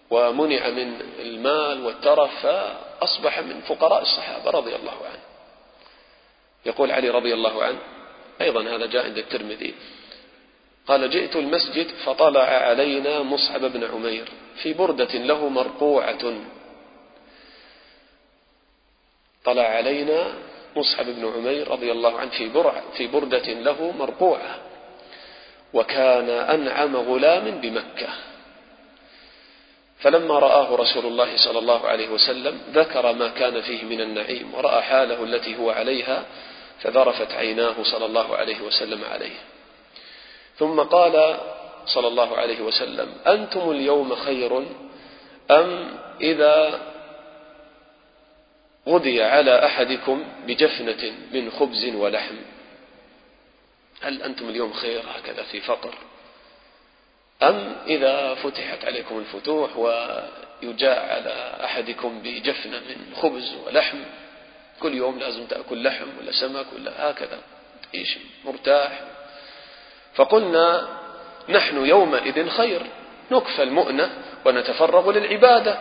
ومنع 0.09 0.69
من 0.69 1.01
المال 1.19 1.85
والترف 1.85 2.45
فأصبح 2.45 3.39
من 3.39 3.61
فقراء 3.61 4.01
الصحابة 4.01 4.51
رضي 4.51 4.75
الله 4.75 5.05
عنه. 5.05 5.19
يقول 6.65 6.91
علي 6.91 7.09
رضي 7.09 7.33
الله 7.33 7.63
عنه 7.63 7.79
أيضا 8.41 8.75
هذا 8.75 8.85
جاء 8.85 9.05
عند 9.05 9.17
الترمذي. 9.17 9.75
قال 10.89 11.09
جئت 11.09 11.35
المسجد 11.35 11.87
فطلع 12.05 12.43
علينا 12.43 13.23
مصعب 13.23 13.61
بن 13.61 13.83
عمير 13.83 14.29
في 14.63 14.73
بردة 14.73 15.13
له 15.13 15.49
مرقوعة. 15.49 16.33
طلع 19.45 19.63
علينا 19.63 20.33
مصعب 20.75 21.05
بن 21.05 21.33
عمير 21.35 21.71
رضي 21.71 21.91
الله 21.91 22.19
عنه 22.19 22.29
في 22.29 22.49
برع 22.49 22.83
في 22.97 23.07
بردة 23.07 23.53
له 23.53 23.91
مرقوعة. 23.99 24.59
وكان 25.73 26.29
أنعم 26.29 26.95
غلام 26.95 27.61
بمكة. 27.61 28.09
فلما 29.99 30.39
رآه 30.39 30.75
رسول 30.75 31.05
الله 31.05 31.37
صلى 31.37 31.59
الله 31.59 31.87
عليه 31.87 32.09
وسلم 32.09 32.61
ذكر 32.73 33.13
ما 33.13 33.27
كان 33.27 33.61
فيه 33.61 33.83
من 33.83 34.01
النعيم 34.01 34.53
ورأى 34.53 34.81
حاله 34.81 35.23
التي 35.23 35.57
هو 35.57 35.69
عليها 35.69 36.25
فذرفت 36.81 37.31
عيناه 37.31 37.75
صلى 37.83 38.05
الله 38.05 38.35
عليه 38.35 38.61
وسلم 38.61 39.03
عليه. 39.03 39.58
ثم 40.59 40.79
قال 40.79 41.39
صلى 41.85 42.07
الله 42.07 42.37
عليه 42.37 42.61
وسلم 42.61 43.13
أنتم 43.27 43.71
اليوم 43.71 44.15
خير 44.15 44.57
أم 45.51 45.97
إذا 46.21 46.81
غدي 48.87 49.23
على 49.23 49.65
أحدكم 49.65 50.23
بجفنة 50.47 51.11
من 51.31 51.51
خبز 51.51 51.85
ولحم؟ 51.95 52.35
هل 54.01 54.21
أنتم 54.21 54.49
اليوم 54.49 54.73
خير 54.73 55.03
هكذا 55.15 55.43
في 55.43 55.61
فقر؟ 55.61 55.93
أم 57.43 57.75
إذا 57.87 58.35
فتحت 58.35 58.85
عليكم 58.85 59.19
الفتوح 59.19 59.77
ويجاع 59.77 61.13
على 61.13 61.57
أحدكم 61.63 62.19
بجفنة 62.23 62.79
من 62.79 63.15
خبز 63.15 63.55
ولحم؟ 63.65 63.97
كل 64.79 64.93
يوم 64.93 65.19
لازم 65.19 65.45
تأكل 65.45 65.83
لحم 65.83 66.07
ولا 66.19 66.31
سمك 66.31 66.65
ولا 66.75 67.09
هكذا 67.09 67.39
تعيش 67.91 68.17
مرتاح. 68.45 69.01
فقلنا 70.19 70.87
نحن 71.49 71.85
يومئذ 71.85 72.49
خير 72.49 72.81
نكفى 73.31 73.63
المؤنة 73.63 74.11
ونتفرغ 74.45 75.11
للعبادة. 75.11 75.79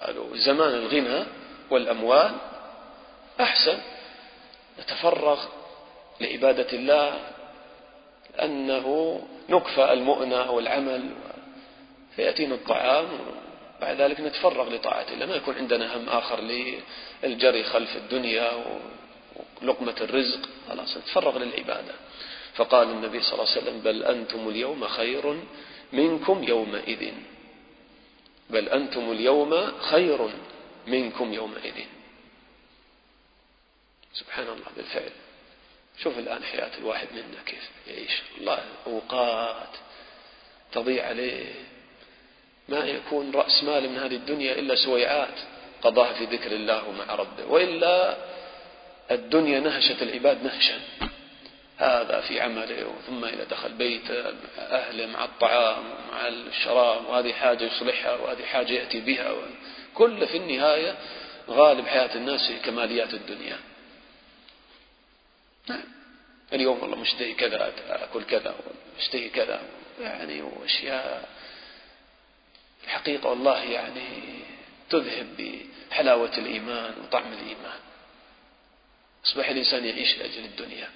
قالوا 0.00 0.36
زمان 0.36 0.74
الغنى 0.74 1.24
والأموال 1.70 2.30
أحسن 3.40 3.78
نتفرغ 4.80 5.44
لعبادة 6.20 6.72
الله 6.72 7.20
أنه 8.42 9.20
نكفى 9.48 9.92
المؤنة 9.92 10.50
والعمل 10.50 11.10
فيأتينا 12.16 12.54
الطعام 12.54 13.08
بعد 13.80 14.00
ذلك 14.00 14.20
نتفرغ 14.20 14.74
لطاعة 14.74 15.06
الله. 15.12 15.26
ما 15.26 15.34
يكون 15.34 15.54
عندنا 15.54 15.96
هم 15.96 16.08
آخر 16.08 16.40
للجري 17.22 17.64
خلف 17.64 17.96
الدنيا 17.96 18.50
ولقمة 19.62 19.96
الرزق. 20.00 20.40
خلاص 20.68 20.96
نتفرغ 20.96 21.38
للعبادة. 21.38 21.94
فقال 22.54 22.90
النبي 22.90 23.20
صلى 23.22 23.32
الله 23.32 23.50
عليه 23.50 23.60
وسلم 23.60 23.80
بل 23.80 24.02
أنتم 24.04 24.48
اليوم 24.48 24.88
خير 24.88 25.40
منكم 25.92 26.44
يومئذ. 26.44 27.12
بل 28.50 28.68
أنتم 28.68 29.10
اليوم 29.10 29.80
خير 29.80 30.30
منكم 30.86 31.32
يومئذ. 31.32 31.84
سبحان 34.14 34.46
الله 34.48 34.66
بالفعل. 34.76 35.10
شوف 35.98 36.18
الآن 36.18 36.44
حياة 36.44 36.78
الواحد 36.78 37.08
منا 37.12 37.42
كيف 37.46 37.70
يعيش. 37.86 38.22
الله 38.38 38.64
أوقات 38.86 39.74
تضيع 40.72 41.06
عليه. 41.06 41.54
ما 42.68 42.78
يكون 42.78 43.30
رأس 43.30 43.64
مال 43.64 43.90
من 43.90 43.98
هذه 43.98 44.16
الدنيا 44.16 44.52
إلا 44.52 44.74
سويعات 44.74 45.38
قضاها 45.82 46.12
في 46.12 46.24
ذكر 46.24 46.52
الله 46.52 46.90
مع 46.92 47.14
ربه 47.14 47.44
وإلا 47.46 48.16
الدنيا 49.10 49.60
نهشت 49.60 50.02
العباد 50.02 50.44
نهشا. 50.44 50.80
هذا 51.80 52.20
في 52.20 52.40
عمله 52.40 52.94
ثم 53.06 53.24
إذا 53.24 53.44
دخل 53.44 53.72
بيته 53.72 54.34
أهله 54.58 55.06
مع 55.06 55.24
الطعام 55.24 55.84
مع 56.12 56.28
الشراب 56.28 57.06
وهذه 57.06 57.32
حاجة 57.32 57.64
يصلحها 57.64 58.14
وهذه 58.14 58.44
حاجة 58.44 58.72
يأتي 58.72 59.00
بها 59.00 59.34
كل 59.94 60.26
في 60.26 60.36
النهاية 60.36 60.96
غالب 61.48 61.86
حياة 61.86 62.14
الناس 62.14 62.46
في 62.46 62.58
كماليات 62.58 63.14
الدنيا. 63.14 63.58
نعم. 65.68 65.84
اليوم 66.52 66.82
والله 66.82 66.96
مشتهي 66.96 67.34
كذا 67.34 67.72
أكل 67.88 68.24
كذا 68.24 68.54
مشتهي 68.98 69.28
كذا 69.28 69.60
يعني 70.00 70.42
وأشياء. 70.42 71.28
الحقيقة 72.84 73.28
والله 73.28 73.62
يعني 73.62 74.02
تذهب 74.90 75.26
بحلاوة 75.90 76.38
الإيمان 76.38 76.94
وطعم 77.04 77.32
الإيمان. 77.32 77.80
أصبح 79.26 79.48
الإنسان 79.48 79.84
يعيش 79.84 80.18
لأجل 80.18 80.44
الدنيا. 80.44 80.88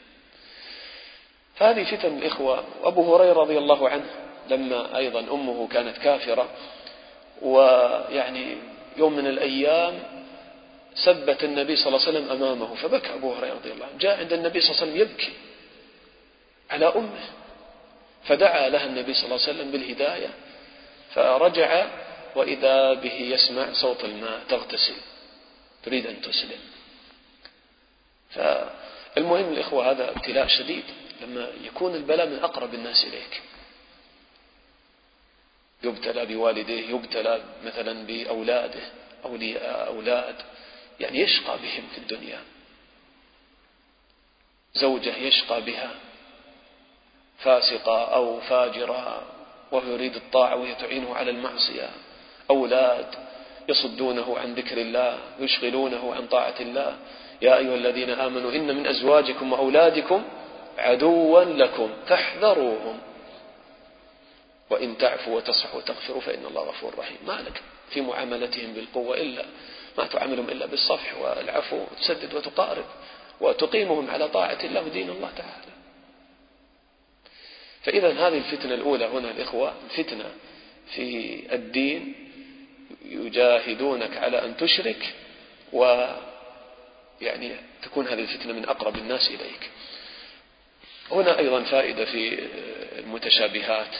هذه 1.56 1.84
فتن 1.84 2.18
الإخوة. 2.18 2.64
وأبو 2.82 3.16
هريرة 3.16 3.32
رضي 3.32 3.58
الله 3.58 3.88
عنه 3.88 4.04
لما 4.48 4.96
أيضا 4.96 5.20
أمه 5.20 5.68
كانت 5.68 5.98
كافرة 5.98 6.48
ويعني 7.42 8.56
يوم 8.96 9.12
من 9.12 9.26
الأيام 9.26 10.02
سبت 10.94 11.44
النبي 11.44 11.76
صلى 11.76 11.86
الله 11.86 12.06
عليه 12.06 12.18
وسلم 12.18 12.30
أمامه 12.30 12.74
فبكى 12.74 13.14
أبو 13.14 13.32
هريرة 13.32 13.54
رضي 13.54 13.72
الله 13.72 13.86
عنه. 13.86 13.98
جاء 13.98 14.18
عند 14.18 14.32
النبي 14.32 14.60
صلى 14.60 14.70
الله 14.70 14.80
عليه 14.82 14.92
وسلم 14.92 15.00
يبكي 15.00 15.32
على 16.70 16.86
أمه 16.86 17.24
فدعا 18.24 18.68
لها 18.68 18.86
النبي 18.86 19.14
صلى 19.14 19.24
الله 19.24 19.40
عليه 19.42 19.52
وسلم 19.52 19.70
بالهداية 19.70 20.28
فرجع 21.14 21.86
وإذا 22.36 22.92
به 22.92 23.14
يسمع 23.14 23.72
صوت 23.72 24.04
الماء 24.04 24.40
تغتسل 24.48 24.94
تريد 25.84 26.06
أن 26.06 26.20
تسلم. 26.20 26.58
فالمهم 28.30 29.52
الإخوة 29.52 29.90
هذا 29.90 30.10
ابتلاء 30.10 30.46
شديد. 30.46 30.84
لما 31.22 31.48
يكون 31.64 31.94
البلاء 31.94 32.26
من 32.26 32.38
أقرب 32.38 32.74
الناس 32.74 33.04
إليك. 33.04 33.42
يبتلى 35.82 36.26
بوالديه 36.26 36.88
يبتلى 36.88 37.42
مثلا 37.64 38.06
بأولاده 38.06 38.82
أولياء 39.24 39.86
أولاد. 39.86 40.36
يعني 41.00 41.20
يشقى 41.20 41.58
بهم 41.58 41.88
في 41.92 41.98
الدنيا. 41.98 42.40
زوجة 44.74 45.16
يشقى 45.16 45.60
بها. 45.60 45.90
فاسقة 47.38 48.14
أو 48.14 48.40
فاجرة 48.40 49.22
وهو 49.72 49.92
يريد 49.92 50.16
الطاعة 50.16 50.56
وهي 50.56 50.74
تعينه 50.74 51.14
على 51.14 51.30
المعصية. 51.30 51.90
أولاد 52.50 53.14
يصدونه 53.68 54.38
عن 54.38 54.54
ذكر 54.54 54.78
الله 54.78 55.18
ويشغلونه 55.40 56.14
عن 56.14 56.26
طاعة 56.26 56.54
الله. 56.60 56.98
يا 57.42 57.58
أيها 57.58 57.74
الذين 57.74 58.10
آمنوا 58.10 58.52
إن 58.52 58.76
من 58.76 58.86
أزواجكم 58.86 59.52
وأولادكم 59.52 60.24
عدوا 60.78 61.44
لكم 61.44 61.90
فاحذروهم. 62.06 63.00
وإن 64.70 64.98
تعفوا 64.98 65.36
وتصحوا 65.36 65.78
وتغفروا 65.78 66.20
فإن 66.20 66.46
الله 66.46 66.62
غفور 66.62 66.94
رحيم. 66.98 67.18
ما 67.26 67.32
لك 67.32 67.62
في 67.90 68.00
معاملتهم 68.00 68.72
بالقوة 68.72 69.16
إلا 69.16 69.44
ما 69.98 70.06
تعاملهم 70.06 70.48
إلا 70.48 70.66
بالصفح 70.66 71.18
والعفو 71.18 71.84
وتسدد 71.92 72.34
وتقارب 72.34 72.84
وتقيمهم 73.40 74.10
على 74.10 74.28
طاعة 74.28 74.58
الله 74.64 74.82
ودين 74.82 75.10
الله 75.10 75.30
تعالى. 75.36 75.74
فإذا 77.82 78.12
هذه 78.12 78.38
الفتنة 78.38 78.74
الأولى 78.74 79.06
هنا 79.06 79.30
الإخوة 79.30 79.74
فتنة 79.96 80.24
في 80.94 81.38
الدين 81.52 82.14
يجاهدونك 83.04 84.16
على 84.16 84.44
أن 84.44 84.56
تشرك 84.56 85.14
ويعني 85.72 87.56
تكون 87.82 88.08
هذه 88.08 88.20
الفتنة 88.20 88.52
من 88.52 88.68
أقرب 88.68 88.96
الناس 88.96 89.28
إليك. 89.28 89.70
هنا 91.10 91.38
أيضا 91.38 91.62
فائدة 91.62 92.04
في 92.04 92.48
المتشابهات. 92.98 93.96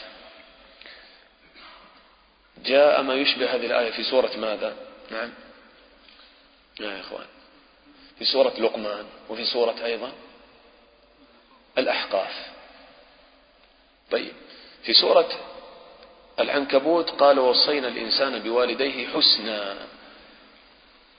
جاء 2.65 3.03
ما 3.03 3.15
يشبه 3.15 3.55
هذه 3.55 3.67
الآية 3.67 3.91
في 3.91 4.05
سورة 4.05 4.37
ماذا؟ 4.37 4.77
نعم. 5.11 5.33
يا 6.81 7.01
إخوان. 7.01 7.27
في 8.19 8.25
سورة 8.25 8.55
لقمان 8.59 9.07
وفي 9.29 9.45
سورة 9.45 9.85
أيضا 9.85 10.13
الأحقاف. 11.79 12.47
طيب 14.11 14.33
في 14.83 14.93
سورة 14.93 15.29
العنكبوت 16.41 17.11
قال 17.11 17.39
وصينا 17.39 17.89
الإنسان 17.89 18.39
بوالديه 18.39 19.09
حسنا. 19.09 19.77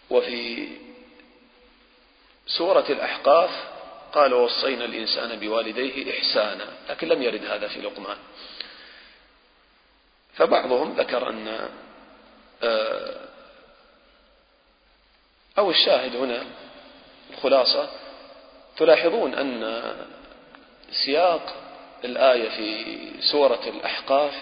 وفي 0.09 0.67
سورة 2.47 2.85
الأحقاف 2.89 3.74
قال 4.15 4.33
وصينا 4.33 4.85
الإنسان 4.85 5.39
بوالديه 5.39 6.19
إحسانا. 6.19 6.67
لكن 6.89 7.07
لم 7.07 7.23
يرد 7.23 7.45
هذا 7.45 7.67
في 7.67 7.81
لقمان. 7.81 8.17
فبعضهم 10.35 10.95
ذكر 10.97 11.29
أن 11.29 11.69
آه، 12.63 13.15
أو 15.57 15.71
الشاهد 15.71 16.15
هنا 16.15 16.43
الخلاصة 17.31 17.89
تلاحظون 18.77 19.33
أن 19.33 19.83
سياق 21.05 21.55
الآية 22.03 22.49
في 22.49 22.97
سورة 23.21 23.61
الأحقاف 23.67 24.33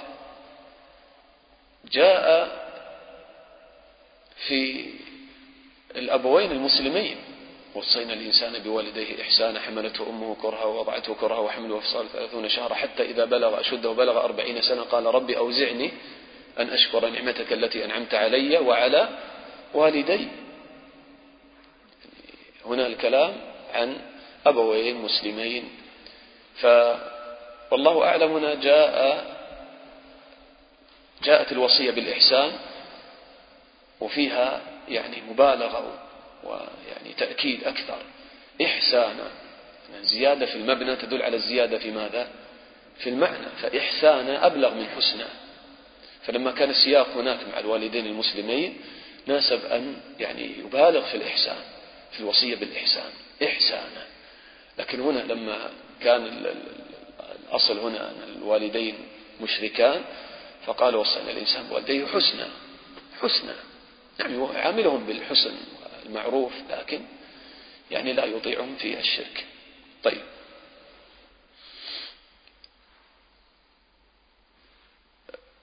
جاء 1.86 2.50
في 4.48 4.94
الأبوين 5.96 6.52
المسلمين. 6.52 7.33
وصينا 7.76 8.14
الإنسان 8.14 8.60
بوالديه 8.64 9.22
إحسانا 9.22 9.60
حملته 9.60 10.10
أمه 10.10 10.36
كرها 10.42 10.64
ووضعته 10.66 11.14
كرها 11.14 11.40
وحمله 11.40 11.76
وفصال 11.76 12.06
ثلاثون 12.14 12.50
شهرا 12.50 12.74
حتى 12.74 13.04
إذا 13.04 13.26
بلغ 13.26 13.60
أشده 13.60 13.90
وبلغ 13.90 14.24
أربعين 14.24 14.62
سنة 14.62 14.82
قال 14.82 15.06
ربي 15.06 15.38
أوزعني 15.38 15.92
أن 16.60 16.70
أشكر 16.70 17.10
نعمتك 17.10 17.54
التي 17.54 17.86
أنعمت 17.86 18.14
علي 18.14 18.58
وعلى 18.58 19.10
والدي. 19.74 20.28
هنا 22.66 22.88
الكلام 22.88 23.34
عن 23.74 23.98
أبوين 24.46 24.96
مسلمين. 25.02 25.70
ف 26.56 26.66
والله 27.72 28.04
أعلم 28.06 28.32
هنا 28.32 28.54
جاء 28.56 29.26
جاءت 31.24 31.52
الوصية 31.52 31.92
بالإحسان 31.92 32.52
وفيها 34.02 34.62
يعني 34.90 35.22
مبالغة 35.30 36.00
ويعني 36.46 37.14
تأكيد 37.18 37.64
أكثر. 37.64 37.98
إحسانا 38.62 39.32
زيادة 40.02 40.46
في 40.46 40.56
المبنى 40.56 40.96
تدل 40.96 41.22
على 41.22 41.36
الزيادة 41.38 41.78
في 41.78 41.92
ماذا؟ 41.92 42.28
في 43.00 43.10
المعنى. 43.10 43.46
فإحسانا 43.62 44.46
أبلغ 44.46 44.74
من 44.74 44.88
حسنا 44.96 45.28
فلما 46.26 46.52
كان 46.52 46.70
السياق 46.70 47.08
هناك 47.16 47.40
مع 47.54 47.60
الوالدين 47.60 48.06
المسلمين 48.06 48.78
ناسب 49.28 49.66
أن 49.66 49.96
يعني 50.20 50.60
يبالغ 50.60 51.02
في 51.06 51.18
الإحسان 51.18 51.58
في 52.12 52.20
الوصية 52.20 52.56
بالإحسان. 52.56 53.12
إحسانا 53.44 54.06
لكن 54.78 55.00
هنا 55.02 55.20
لما 55.20 55.70
كان 56.02 56.46
الأصل 57.50 57.80
هنا 57.80 58.10
أن 58.12 58.36
الوالدين 58.36 58.96
مشركان 59.42 60.02
فقال 60.66 60.96
وصينا 60.96 61.32
الإنسان 61.32 61.64
بوالديه 61.64 62.06
حسنا 62.06 62.48
حسنا 63.22 63.56
يعني 64.20 64.58
عاملهم 64.58 65.06
بالحسن. 65.06 65.52
المعروف 66.06 66.54
لكن 66.70 67.06
يعني 67.92 68.14
لا 68.14 68.26
يطيعهم 68.26 68.76
في 68.76 69.00
الشرك. 69.00 69.46
طيب. 70.04 70.22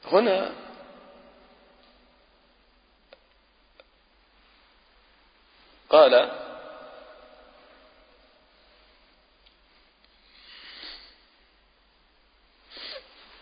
هنا 0.04 0.54
قال 5.90 6.30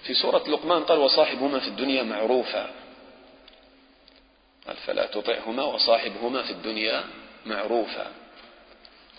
في 0.03 0.15
سورة 0.15 0.49
لقمان 0.49 0.85
قال 0.85 0.99
وصاحبهما 0.99 1.61
في 1.61 1.69
الدنيا 1.69 2.03
معروفا. 2.03 2.88
قال 4.69 4.77
فلا 4.77 5.07
تطعهما 5.07 5.63
وصاحبهما 5.63 6.43
في 6.43 6.51
الدنيا 6.51 7.05
معروفا. 7.47 8.13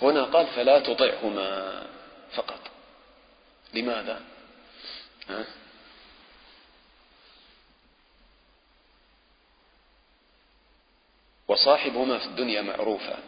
هنا 0.01 0.23
قال 0.23 0.47
فلا 0.47 0.79
تطعهما 0.79 1.83
فقط. 2.31 2.59
لماذا؟ 3.73 4.21
ها؟ 5.29 5.45
وصاحبهما 11.47 12.17
في 12.17 12.25
الدنيا 12.25 12.61
معروفا. 12.61 13.19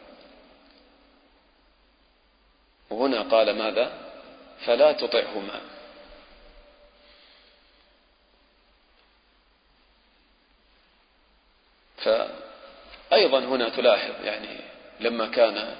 وهنا 2.89 3.21
قال 3.21 3.57
ماذا؟ 3.57 4.11
فلا 4.65 4.91
تطعهما. 4.91 5.61
فأيضا 12.03 13.39
هنا 13.39 13.69
تلاحظ 13.69 14.13
يعني 14.25 14.57
لما 14.99 15.27
كان 15.27 15.75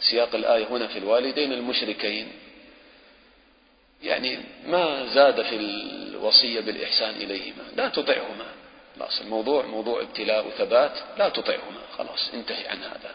سياق 0.00 0.34
الآية 0.34 0.66
هنا 0.66 0.86
في 0.86 0.98
الوالدين 0.98 1.52
المشركين 1.52 2.32
يعني 4.02 4.38
ما 4.66 5.06
زاد 5.14 5.42
في 5.42 5.56
الوصية 5.56 6.60
بالإحسان 6.60 7.10
إليهما 7.10 7.62
لا 7.76 7.88
تطعهما. 7.88 8.46
خلاص 8.96 9.20
الموضوع 9.20 9.66
موضوع 9.66 10.02
ابتلاء 10.02 10.46
وثبات 10.46 10.92
لا 11.18 11.28
تطعهما. 11.28 11.80
خلاص 11.98 12.30
انتهي 12.34 12.68
عن 12.68 12.82
هذا. 12.82 13.14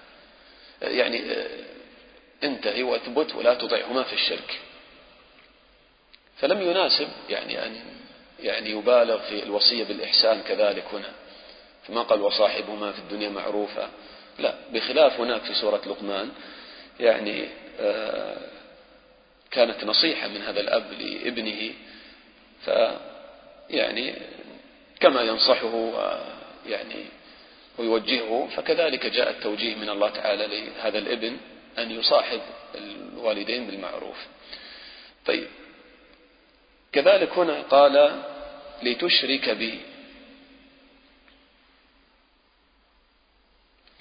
يعني 0.81 1.21
انتهي 2.43 2.83
وأثبت 2.83 3.35
ولا 3.35 3.53
تطعهما 3.53 4.03
في 4.03 4.13
الشرك. 4.13 4.59
فلم 6.37 6.61
يناسب 6.61 7.07
يعني 7.29 7.65
أن 7.65 7.75
يعني 8.39 8.69
يبالغ 8.69 9.19
في 9.19 9.43
الوصية 9.43 9.83
بالإحسان 9.83 10.41
كذلك 10.41 10.85
هنا. 10.93 11.11
فما 11.89 12.01
قال 12.01 12.21
وصاحبهما 12.21 12.91
في 12.91 12.99
الدنيا 12.99 13.29
معروفة. 13.29 13.89
لا 14.39 14.55
بخلاف 14.73 15.19
هناك 15.19 15.41
في 15.41 15.53
سورة 15.53 15.81
لقمان 15.85 16.29
يعني 16.99 17.47
آه، 17.79 18.37
كانت 19.51 19.83
نصيحة 19.83 20.27
من 20.27 20.41
هذا 20.41 20.59
الأب 20.59 20.91
لابنه 20.93 21.73
ف 22.65 22.69
يعني 23.69 24.15
كما 24.99 25.21
ينصحه 25.21 25.91
يعني 26.67 27.05
ويوجهه 27.77 28.49
فكذلك 28.55 29.05
جاء 29.05 29.29
التوجيه 29.29 29.75
من 29.75 29.89
الله 29.89 30.09
تعالى 30.09 30.47
لهذا 30.47 30.97
الابن 30.97 31.37
أن 31.77 31.91
يصاحب 31.91 32.41
الوالدين 32.75 33.67
بالمعروف. 33.67 34.17
طيب 35.25 35.47
كذلك 36.91 37.37
هنا 37.37 37.61
قال 37.61 38.21
لتشرك 38.83 39.49
بي. 39.49 39.79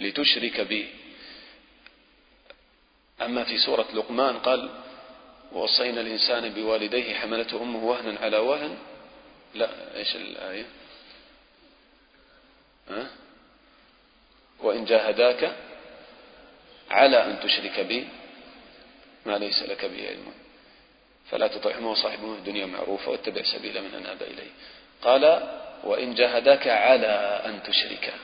لتشرك 0.01 0.61
بي. 0.61 0.89
أما 3.23 3.45
في 3.45 3.59
سورة 3.59 3.87
لقمان 3.95 4.39
قال 4.39 4.71
ووصينا 5.53 6.01
الإنسان 6.01 6.49
بوالديه 6.49 7.15
حملته 7.15 7.63
أمه 7.63 7.85
وهنا 7.85 8.21
على 8.21 8.39
وهن. 8.39 8.79
لا 9.55 9.97
إيش 9.97 10.17
الآية؟ 10.17 10.67
ها؟ 12.89 13.11
وإن 14.59 14.85
جاهداك 14.85 15.57
على 16.91 17.25
أن 17.25 17.41
تشرك 17.41 17.81
بي. 17.81 18.09
ما 19.27 19.39
ليس 19.39 19.63
لك 19.63 19.85
به 19.85 20.09
علم. 20.09 20.33
فلا 21.31 21.47
تطعهما 21.47 21.91
وصاحبهما 21.91 22.35
في 22.35 22.39
الدنيا 22.39 22.67
معروفة 22.67 23.11
واتبع 23.11 23.43
سبيل 23.43 23.83
من 23.83 23.95
أناب 23.95 24.23
إليه. 24.23 24.51
قال 25.03 25.25
وإن 25.85 26.15
جاهداك 26.15 26.69
على 26.69 27.43
أن 27.47 27.63
تشرك 27.63 28.15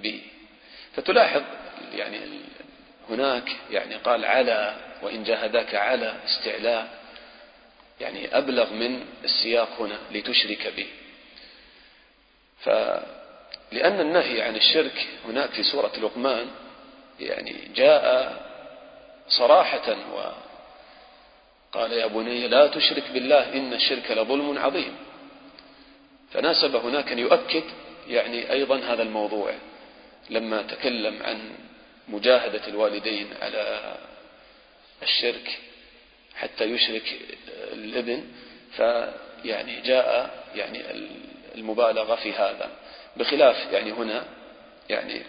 بي. 0.00 0.29
فتلاحظ 0.96 1.42
يعني 1.92 2.20
هناك 3.10 3.56
يعني 3.70 3.94
قال 3.94 4.24
على 4.24 4.76
وإن 5.02 5.24
جاهداك 5.24 5.74
على 5.74 6.14
استعلاء 6.24 7.00
يعني 8.00 8.38
أبلغ 8.38 8.72
من 8.72 9.06
السياق 9.24 9.68
هنا 9.80 9.98
لتشرك 10.12 10.72
به. 10.76 10.86
فلأن 12.60 14.00
النهي 14.00 14.42
عن 14.42 14.56
الشرك 14.56 15.06
هناك 15.24 15.50
في 15.50 15.62
سورة 15.62 15.92
لقمان 16.02 16.46
يعني 17.20 17.70
جاء 17.74 18.34
صراحة 19.28 19.96
وقال 20.12 21.92
يا 21.92 22.06
بني 22.06 22.48
لا 22.48 22.66
تشرك 22.66 23.10
بالله 23.10 23.52
إن 23.52 23.72
الشرك 23.72 24.10
لظلم 24.10 24.58
عظيم. 24.58 24.96
فناسب 26.32 26.76
هناك 26.76 27.12
أن 27.12 27.18
يؤكد 27.18 27.64
يعني 28.08 28.52
أيضا 28.52 28.78
هذا 28.78 29.02
الموضوع. 29.02 29.54
لما 30.30 30.62
تكلم 30.62 31.22
عن 31.22 31.50
مجاهدة 32.08 32.68
الوالدين 32.68 33.28
على 33.40 33.96
الشرك 35.02 35.58
حتى 36.34 36.64
يشرك 36.64 37.18
الابن 37.72 38.24
فيعني 38.76 39.80
جاء 39.80 40.44
يعني 40.54 40.82
المبالغة 41.54 42.14
في 42.14 42.32
هذا. 42.32 42.70
بخلاف 43.16 43.72
يعني 43.72 43.92
هنا 43.92 44.24
يعني 44.90 45.22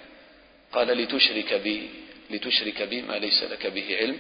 قال 0.71 0.87
لتشرك 0.87 1.53
بي 1.53 1.89
لتشرك 2.29 2.81
بي 2.81 3.01
ما 3.01 3.13
ليس 3.13 3.43
لك 3.43 3.67
به 3.67 3.97
علم. 3.97 4.19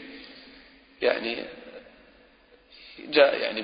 يعني 1.01 1.37
جاء 2.99 3.39
يعني 3.39 3.61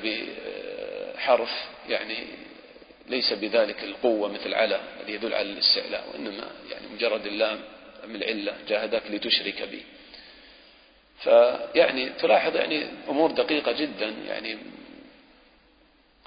بحرف 1.15 1.49
يعني 1.89 2.27
ليس 3.07 3.33
بذلك 3.33 3.83
القوة 3.83 4.29
مثل 4.29 4.53
على 4.53 4.81
الذي 4.99 5.13
يدل 5.13 5.33
على 5.33 5.49
الاستعلاء 5.51 6.09
وإنما 6.11 6.51
يعني 6.71 6.87
مجرد 6.87 7.25
اللام 7.25 7.59
من 8.07 8.15
العلة 8.15 8.53
جاهدك 8.67 9.03
لتشرك 9.09 9.63
بي 9.63 9.83
فيعني 11.23 12.09
تلاحظ 12.09 12.55
يعني 12.55 12.87
أمور 13.09 13.31
دقيقة 13.31 13.71
جدا 13.71 14.05
يعني 14.27 14.57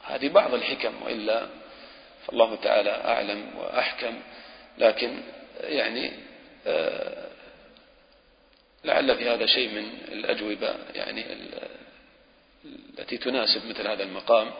هذه 0.04 0.28
بعض 0.28 0.54
الحكم 0.54 1.02
وإلا 1.02 1.46
فالله 2.26 2.54
تعالى 2.56 2.90
أعلم 2.90 3.58
وأحكم. 3.58 4.20
لكن 4.78 5.22
يعني 5.60 6.12
آه، 6.66 7.26
لعل 8.84 9.16
في 9.16 9.28
هذا 9.28 9.46
شيء 9.46 9.68
من 9.68 9.98
الأجوبة 10.12 10.74
يعني 10.94 11.24
التي 12.98 13.16
تناسب 13.16 13.66
مثل 13.66 13.88
هذا 13.88 14.02
المقام. 14.02 14.50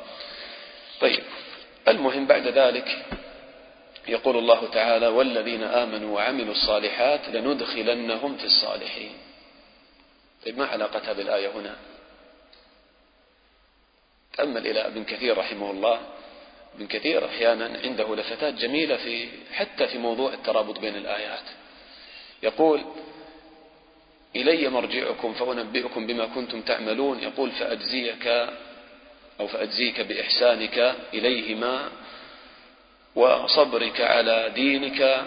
طيب. 1.00 1.22
المهم 1.90 2.26
بعد 2.26 2.46
ذلك 2.46 3.04
يقول 4.08 4.36
الله 4.36 4.70
تعالى 4.70 5.06
والذين 5.06 5.62
آمنوا 5.62 6.16
وعملوا 6.16 6.52
الصالحات 6.52 7.28
لندخلنهم 7.28 8.36
في 8.36 8.44
الصالحين. 8.44 9.12
طيب 10.46 10.58
ما 10.58 10.66
علاقة 10.66 11.10
هذه 11.10 11.20
الآية 11.20 11.48
هنا؟ 11.48 11.76
تأمل 14.36 14.66
إلى 14.66 14.86
ابن 14.86 15.04
كثير 15.04 15.38
رحمه 15.38 15.70
الله. 15.70 16.00
ابن 16.76 16.86
كثير 16.86 17.26
أحيانا 17.26 17.80
عنده 17.84 18.16
لفتات 18.16 18.54
جميلة 18.54 18.96
في 18.96 19.28
حتى 19.52 19.88
في 19.88 19.98
موضوع 19.98 20.32
الترابط 20.32 20.78
بين 20.78 20.96
الآيات. 20.96 21.44
يقول 22.42 22.84
إلي 24.36 24.68
مرجعكم 24.68 25.32
فأنبئكم 25.34 26.06
بما 26.06 26.26
كنتم 26.26 26.60
تعملون. 26.60 27.22
يقول 27.22 27.50
فأجزيك 27.50 28.48
أو 29.40 29.46
فأجزيك 29.46 30.00
بإحسانك 30.00 30.94
إليهما 31.14 31.88
وصبرك 33.14 34.00
على 34.00 34.50
دينك 34.54 35.26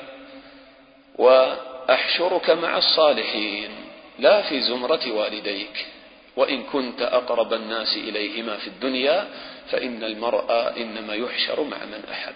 وأحشرك 1.15 2.49
مع 2.49 2.77
الصالحين. 2.77 3.69
لا 4.19 4.41
في 4.41 4.61
زمرة 4.61 5.11
والديك. 5.11 5.85
وإن 6.35 6.63
كنت 6.63 7.01
أقرب 7.01 7.53
الناس 7.53 7.97
إليهما 7.97 8.57
في 8.57 8.67
الدنيا 8.67 9.27
فإن 9.71 10.03
المرء 10.03 10.51
إنما 10.77 11.13
يحشر 11.13 11.63
مع 11.63 11.77
من 11.85 12.03
أحب. 12.11 12.35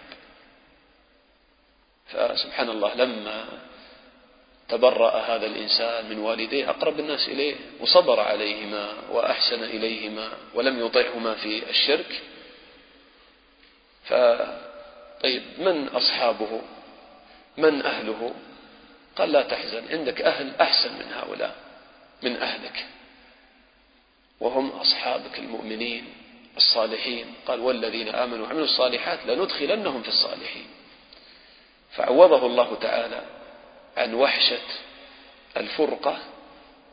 فسبحان 2.07 2.69
الله 2.69 2.95
لما 2.95 3.45
تبرأ 4.69 5.17
هذا 5.19 5.45
الإنسان 5.45 6.09
من 6.09 6.19
والديه 6.19 6.69
أقرب 6.69 6.99
الناس 6.99 7.27
إليه 7.27 7.55
وصبر 7.79 8.19
عليهما 8.19 8.93
وأحسن 9.11 9.63
إليهما 9.63 10.31
ولم 10.53 10.85
يطعهما 10.85 11.33
في 11.33 11.69
الشرك. 11.69 12.21
فطيب 14.05 15.43
من 15.57 15.87
أصحابه؟ 15.87 16.61
من 17.57 17.81
أهله؟ 17.85 18.33
قال 19.15 19.31
لا 19.31 19.41
تحزن 19.41 19.83
عندك 19.89 20.21
أهل 20.21 20.55
أحسن 20.55 20.93
من 20.93 21.13
هؤلاء 21.13 21.55
من 22.23 22.37
أهلك. 22.37 22.85
وهم 24.39 24.69
أصحابك 24.69 25.39
المؤمنين 25.39 26.13
الصالحين. 26.57 27.33
قال 27.47 27.59
والذين 27.59 28.07
آمنوا 28.07 28.45
وعملوا 28.45 28.65
الصالحات 28.65 29.19
لندخلنهم 29.25 30.01
في 30.01 30.09
الصالحين. 30.09 30.67
فعوضه 31.91 32.45
الله 32.45 32.75
تعالى. 32.75 33.36
عن 33.97 34.13
وحشة 34.13 34.61
الفرقة 35.57 36.17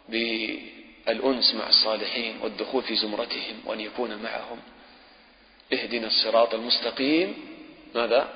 بالأنس 0.08 1.54
مع 1.54 1.68
الصالحين 1.68 2.38
والدخول 2.42 2.82
في 2.82 2.96
زمرتهم 2.96 3.60
وأن 3.64 3.80
يكون 3.80 4.16
معهم. 4.22 4.60
اهدنا 5.72 6.06
الصراط 6.06 6.54
المستقيم. 6.54 7.34
ماذا؟ 7.94 8.28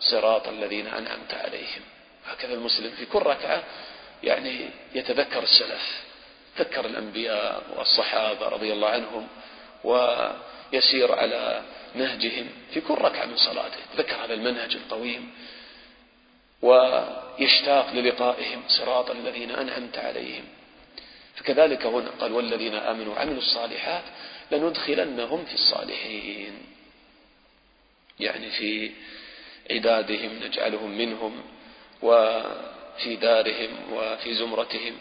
صراط 0.00 0.48
الذين 0.48 0.86
أنعمت 0.86 1.34
عليهم. 1.34 1.82
هكذا 2.26 2.54
المسلم 2.54 2.90
في 2.90 3.06
كل 3.06 3.18
ركعة 3.18 3.64
يعني 4.22 4.68
يتذكر 4.94 5.42
السلف 5.42 6.02
ذكر 6.58 6.86
الأنبياء 6.86 7.62
والصحابة 7.76 8.48
رضي 8.48 8.72
الله 8.72 8.88
عنهم 8.88 9.28
ويسير 9.84 11.12
على 11.12 11.62
نهجهم 11.94 12.46
في 12.74 12.80
كل 12.80 12.94
ركعة 12.94 13.26
من 13.26 13.36
صلاته. 13.36 13.76
تذكر 13.96 14.24
هذا 14.24 14.34
المنهج 14.34 14.76
القويم 14.76 15.30
ويشتاق 16.62 17.92
للقائهم 17.92 18.62
صراط 18.68 19.10
الذين 19.10 19.50
أنعمت 19.50 19.98
عليهم. 19.98 20.44
فكذلك 21.34 21.86
هنا 21.86 22.10
قال 22.20 22.32
والذين 22.32 22.74
آمنوا 22.74 23.14
وعملوا 23.14 23.38
الصالحات 23.38 24.02
لندخلنهم 24.50 25.44
في 25.44 25.54
الصالحين. 25.54 26.52
يعني 28.20 28.50
في 28.50 28.90
عبادهم 29.70 30.30
نجعلهم 30.42 30.98
منهم 30.98 31.42
وفي 32.02 33.16
دارهم 33.16 33.70
وفي 33.92 34.34
زمرتهم. 34.34 34.96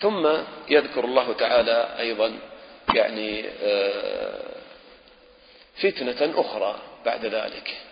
ثم 0.00 0.28
يذكر 0.70 1.04
الله 1.04 1.32
تعالى 1.32 1.96
أيضا 1.98 2.38
يعني 2.94 3.44
آه، 3.62 4.58
فتنة 5.76 6.40
أخرى 6.40 6.78
بعد 7.04 7.26
ذلك. 7.26 7.87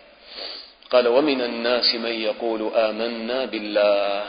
قال 0.89 1.07
ومن 1.07 1.41
الناس 1.41 1.95
من 1.95 2.11
يقول 2.11 2.73
آمنا 2.75 3.45
بالله. 3.45 4.23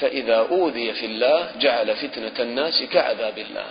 فإذا 0.00 0.36
أوذي 0.36 0.92
في 0.92 1.06
الله 1.06 1.50
جعل 1.60 1.96
فتنة 1.96 2.36
الناس 2.40 2.82
كعذاب 2.82 3.38
الله. 3.38 3.66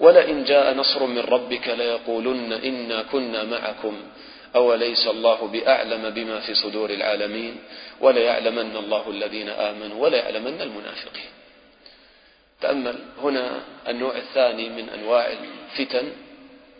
ولئن 0.00 0.44
جاء 0.44 0.74
نصر 0.74 1.06
من 1.06 1.18
ربك 1.18 1.68
ليقولن 1.68 2.52
إنا 2.52 3.02
كنا 3.02 3.44
معكم. 3.44 4.02
أوليس 4.56 5.06
الله 5.06 5.46
بأعلم 5.46 6.10
بما 6.10 6.40
في 6.40 6.54
صدور 6.54 6.90
العالمين؟ 6.90 7.56
وليعلمن 8.00 8.76
الله 8.76 9.10
الذين 9.10 9.48
آمنوا 9.48 10.02
وليعلمن 10.02 10.62
المنافقين. 10.62 11.30
تأمل 12.60 12.98
هنا 13.22 13.60
النوع 13.88 14.16
الثاني 14.16 14.68
من 14.68 14.88
أنواع 14.88 15.32
الفتن 15.32 16.12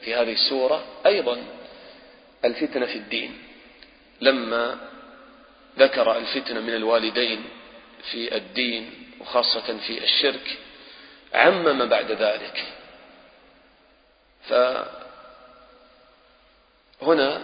في 0.01 0.15
هذه 0.15 0.33
السورة. 0.33 0.85
أيضا 1.07 1.39
الفتنة 2.45 2.87
في 2.87 2.99
الدين. 2.99 3.52
لما 4.23 4.79
ذكر 5.79 6.17
الفتنة 6.17 6.61
من 6.61 6.75
الوالدين 6.75 7.45
في 8.11 8.37
الدين 8.37 8.91
وخاصة 9.21 9.79
في 9.79 10.05
الشرك 10.05 10.59
عمم 11.35 11.87
بعد 11.89 12.11
ذلك. 12.13 12.65
فهنا 17.01 17.43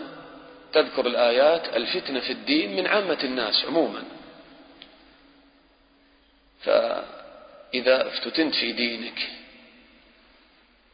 تذكر 0.72 1.07
الآيات 1.07 1.76
الفتنة 1.76 2.20
في 2.20 2.33
الدين 2.33 2.76
من 2.76 2.87
عامة 2.87 3.18
الناس 3.24 3.64
عموما. 3.64 4.03
فإذا 6.61 8.09
افتتنت 8.09 8.55
في 8.55 8.72
دينك 8.72 9.29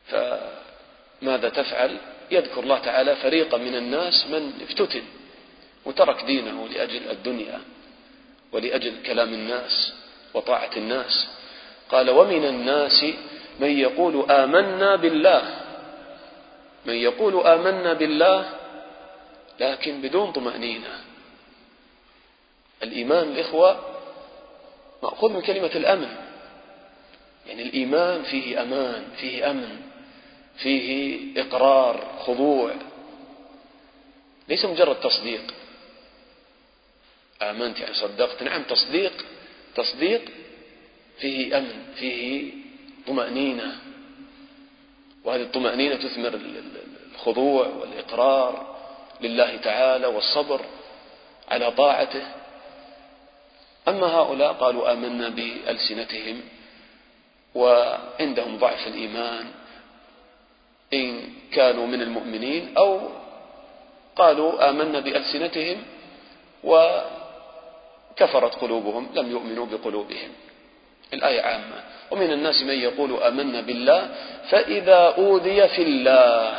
فماذا 0.07 1.49
تفعل؟ 1.49 1.99
يذكر 2.31 2.61
الله 2.61 2.79
تعالى 2.79 3.17
فريقا 3.17 3.59
من 3.59 3.75
الناس 3.77 4.27
من 4.27 4.53
افتتن. 4.63 5.03
وترك 5.87 6.25
دينه 6.25 6.69
لأجل 6.69 7.11
الدنيا 7.11 7.61
ولأجل 8.53 9.03
كلام 9.07 9.35
الناس 9.35 9.93
وطاعة 10.35 10.71
الناس. 10.77 11.29
قال 11.91 12.11
ومن 12.11 12.45
الناس 12.45 13.05
من 13.61 13.79
يقول 13.79 14.31
آمنا 14.31 14.97
بالله 14.97 15.61
من 16.87 16.95
يقول 16.95 17.47
آمنا 17.47 17.93
بالله 17.93 18.51
لكن 19.61 20.01
بدون 20.01 20.33
طمأنينة. 20.33 21.01
الإيمان 22.83 23.29
الإخوة 23.29 23.81
مأخوذ 25.03 25.33
من 25.33 25.41
كلمة 25.41 25.71
الأمن 25.75 26.17
يعني 27.47 27.63
الإيمان 27.63 28.23
فيه 28.23 28.63
أمان 28.63 29.05
فيه 29.17 29.51
أمن 29.51 29.81
فيه 30.57 31.19
إقرار 31.43 32.23
خضوع. 32.27 32.73
ليس 34.49 34.65
مجرد 34.65 35.01
تصديق. 35.01 35.55
آمنت 37.51 37.81
يعني 37.81 37.95
صدقت. 37.95 38.43
نعم 38.43 38.63
تصديق 38.63 39.13
تصديق 39.75 40.23
فيه 41.21 41.59
أمن 41.59 41.85
فيه 41.97 42.53
طمأنينة. 43.07 43.77
وهذه 45.25 45.43
الطمأنينة 45.43 45.95
تثمر 45.97 46.41
الخضوع 47.15 47.67
والإقرار 47.67 48.77
لله 49.21 49.57
تعالى 49.57 50.07
والصبر 50.07 50.61
على 51.49 51.71
طاعته. 51.71 52.23
أما 53.89 54.07
هؤلاء 54.07 54.53
قالوا 54.53 54.93
آمنا 54.93 55.29
بألسنتهم 55.29 56.41
وعندهم 57.55 58.59
ضعف 58.59 58.87
الإيمان 58.87 59.47
إن 60.95 61.23
كانوا 61.53 61.87
من 61.87 62.03
المؤمنين 62.03 62.77
أو 62.77 63.01
قالوا 64.17 64.71
آمنا 64.71 65.01
بألسنتهم 65.01 65.83
وكفرت 68.15 68.55
قلوبهم 68.55 69.09
لم 69.15 69.31
يؤمنوا 69.31 69.67
بقلوبهم. 69.67 70.31
الآية 71.13 71.41
عامة. 71.41 71.83
ومن 72.11 72.33
الناس 72.33 72.63
من 72.63 72.79
يقول 72.79 73.23
آمنا 73.23 73.61
بالله 73.61 74.09
فإذا 74.51 75.15
أوذي 75.19 75.69
في 75.69 75.83
الله. 75.83 76.59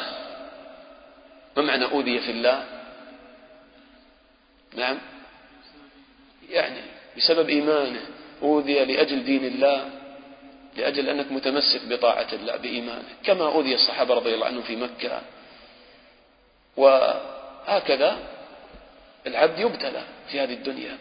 ما 1.57 1.63
معنى 1.63 1.85
أوذي 1.85 2.19
في 2.19 2.31
الله؟ 2.31 2.63
نعم. 4.75 4.97
يعني 6.49 6.81
بسبب 7.17 7.49
إيمانه. 7.49 8.01
أوذي 8.41 8.85
لأجل 8.85 9.23
دين 9.23 9.45
الله 9.45 9.89
لأجل 10.77 11.09
أنك 11.09 11.31
متمسك 11.31 11.81
بطاعة 11.89 12.27
الله 12.33 12.55
بإيمانك 12.57 13.05
كما 13.23 13.45
أوذي 13.45 13.75
الصحابة 13.75 14.13
رضي 14.13 14.33
الله 14.33 14.45
عنهم 14.45 14.61
في 14.61 14.75
مكة. 14.75 15.21
وهكذا 16.77 18.17
العبد 19.27 19.59
يبتلى 19.59 20.03
في 20.31 20.39
هذه 20.39 20.53
الدنيا. 20.53 20.97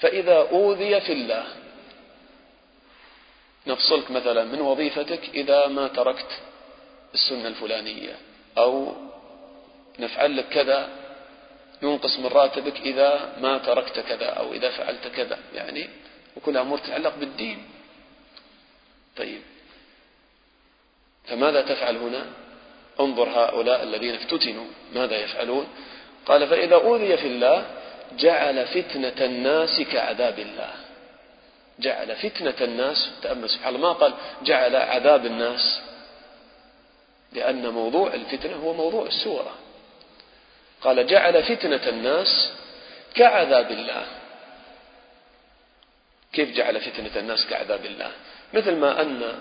فإذا 0.00 0.36
أوذي 0.36 1.00
في 1.00 1.12
الله. 1.12 1.46
نفصلك 3.66 4.10
مثلا 4.10 4.44
من 4.44 4.60
وظيفتك 4.60 5.28
إذا 5.34 5.66
ما 5.66 5.88
تركت 5.88 6.40
السنة 7.14 7.48
الفلانية 7.48 8.16
أو 8.58 8.94
نفعل 9.98 10.36
لك 10.36 10.48
كذا 10.48 10.88
ينقص 11.82 12.18
من 12.18 12.26
راتبك 12.26 12.80
إذا 12.80 13.36
ما 13.40 13.58
تركت 13.58 14.00
كذا 14.00 14.26
أو 14.26 14.52
إذا 14.52 14.70
فعلت 14.70 15.08
كذا. 15.08 15.38
يعني 15.54 15.88
وكلها 16.36 16.62
أمور 16.62 16.78
تتعلق 16.78 17.16
بالدين. 17.16 17.64
طيب. 19.16 19.42
فماذا 21.24 21.60
تفعل 21.60 21.96
هنا؟ 21.96 22.26
انظر 23.00 23.28
هؤلاء 23.28 23.82
الذين 23.82 24.14
افتتنوا. 24.14 24.66
ماذا 24.94 25.16
يفعلون؟ 25.16 25.68
قال 26.26 26.48
فإذا 26.48 26.74
أوذي 26.74 27.16
في 27.16 27.26
الله 27.26 27.79
جعل 28.18 28.66
فتنة 28.66 29.24
الناس 29.26 29.80
كعذاب 29.80 30.38
الله. 30.38 30.70
جعل 31.78 32.16
فتنة 32.16 32.54
الناس 32.60 33.10
تأمل 33.22 33.50
سبحان 33.50 33.74
الله 33.74 33.88
ما 33.88 33.94
قال 33.94 34.14
جعل 34.42 34.76
عذاب 34.76 35.26
الناس؟ 35.26 35.80
لأن 37.32 37.68
موضوع 37.68 38.14
الفتنة 38.14 38.56
هو 38.56 38.72
موضوع 38.74 39.06
السورة. 39.06 39.54
قال 40.80 41.06
جعل 41.06 41.42
فتنة 41.42 41.88
الناس 41.88 42.52
كعذاب 43.14 43.70
الله. 43.70 44.06
كيف 46.32 46.56
جعل 46.56 46.80
فتنة 46.80 47.10
الناس 47.16 47.46
كعذاب 47.46 47.84
الله؟ 47.84 48.12
مثل 48.54 48.76
ما 48.76 49.02
أن 49.02 49.38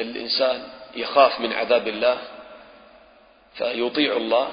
الإنسان 0.00 0.68
يخاف 0.96 1.40
من 1.40 1.52
عذاب 1.52 1.88
الله 1.88 2.18
فيطيع 3.54 4.16
الله 4.16 4.48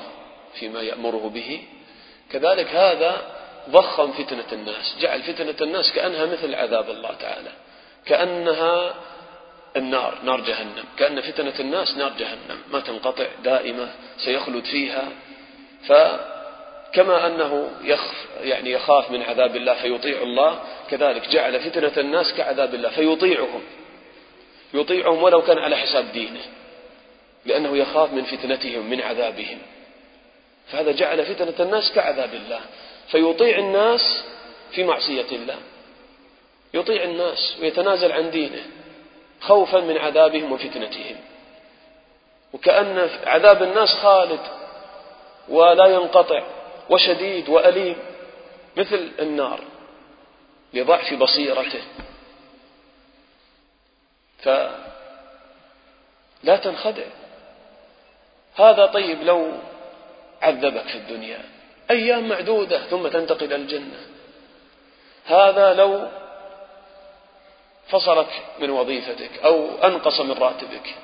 فيما 0.53 0.81
يأمره 0.81 1.29
به. 1.33 1.63
كذلك 2.31 2.67
هذا 2.67 3.40
ضخم 3.69 4.11
فتنة 4.11 4.51
الناس 4.51 4.95
جعل 4.99 5.21
فتنة 5.21 5.55
الناس 5.61 5.93
كأنها 5.93 6.25
مثل 6.25 6.55
عذاب 6.55 6.89
الله 6.89 7.13
تعالى 7.19 7.51
كأنها 8.05 8.93
النار 9.77 10.17
نار 10.23 10.41
جهنم 10.41 10.83
كأن 10.97 11.21
فتنة 11.21 11.53
الناس 11.59 11.97
نار 11.97 12.11
جهنم 12.19 12.57
ما 12.71 12.79
تنقطع 12.79 13.25
دائمة 13.43 13.89
سيخلد 14.17 14.63
فيها. 14.63 15.07
فكما 15.87 17.27
أنه 17.27 17.71
يخف 17.83 18.25
يعني 18.41 18.71
يخاف 18.71 19.11
من 19.11 19.21
عذاب 19.21 19.55
الله 19.55 19.73
فيطيع 19.73 20.21
الله 20.21 20.59
كذلك 20.89 21.29
جعل 21.29 21.59
فتنة 21.59 21.91
الناس 21.97 22.33
كعذاب 22.33 22.75
الله 22.75 22.89
فيطيعهم 22.89 23.61
يطيعهم 24.73 25.23
ولو 25.23 25.41
كان 25.41 25.57
على 25.57 25.77
حساب 25.77 26.11
دينه 26.11 26.41
لأنه 27.45 27.77
يخاف 27.77 28.13
من 28.13 28.23
فتنتهم 28.23 28.89
من 28.89 29.01
عذابهم. 29.01 29.57
فهذا 30.71 30.91
جعل 30.91 31.25
فتنة 31.25 31.55
الناس 31.59 31.91
كعذاب 31.91 32.33
الله. 32.33 32.61
فيطيع 33.11 33.57
الناس 33.57 34.23
في 34.71 34.83
معصية 34.83 35.31
الله. 35.31 35.57
يطيع 36.73 37.03
الناس 37.03 37.57
ويتنازل 37.61 38.11
عن 38.11 38.31
دينه 38.31 38.63
خوفا 39.41 39.79
من 39.79 39.97
عذابهم 39.97 40.51
وفتنتهم. 40.51 41.15
وكأن 42.53 43.09
عذاب 43.25 43.63
الناس 43.63 43.89
خالد 43.89 44.39
ولا 45.49 45.85
ينقطع 45.85 46.43
وشديد 46.89 47.49
وأليم 47.49 47.95
مثل 48.77 49.11
النار 49.19 49.63
لضعف 50.73 51.13
بصيرته. 51.13 51.81
فلا 54.39 54.71
تنخدع. 56.63 57.05
هذا 58.55 58.85
طيب 58.85 59.23
لو 59.23 59.51
عذبك 60.41 60.87
في 60.87 60.95
الدنيا. 60.95 61.60
أيام 61.91 62.29
معدودة 62.29 62.79
ثم 62.87 63.07
تنتقل 63.07 63.45
إلى 63.45 63.55
الجنة. 63.55 63.99
هذا 65.25 65.73
لو 65.73 66.07
فصلك 67.87 68.41
من 68.59 68.69
وظيفتك 68.69 69.39
أو 69.43 69.77
أنقص 69.83 70.21
من 70.21 70.31
راتبك. 70.31 70.95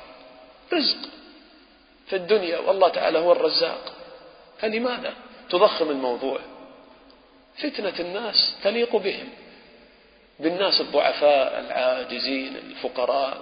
رزق 0.73 0.97
في 2.07 2.15
الدنيا 2.15 2.57
والله 2.57 2.89
تعالى 2.89 3.19
هو 3.19 3.31
الرزاق. 3.31 3.93
فلماذا 4.59 5.13
تضخم 5.49 5.89
الموضوع؟ 5.89 6.39
فتنة 7.57 7.99
الناس 7.99 8.55
تليق 8.63 8.95
بهم 8.95 9.29
بالناس 10.39 10.81
الضعفاء 10.81 11.59
العاجزين 11.59 12.55
الفقراء. 12.55 13.41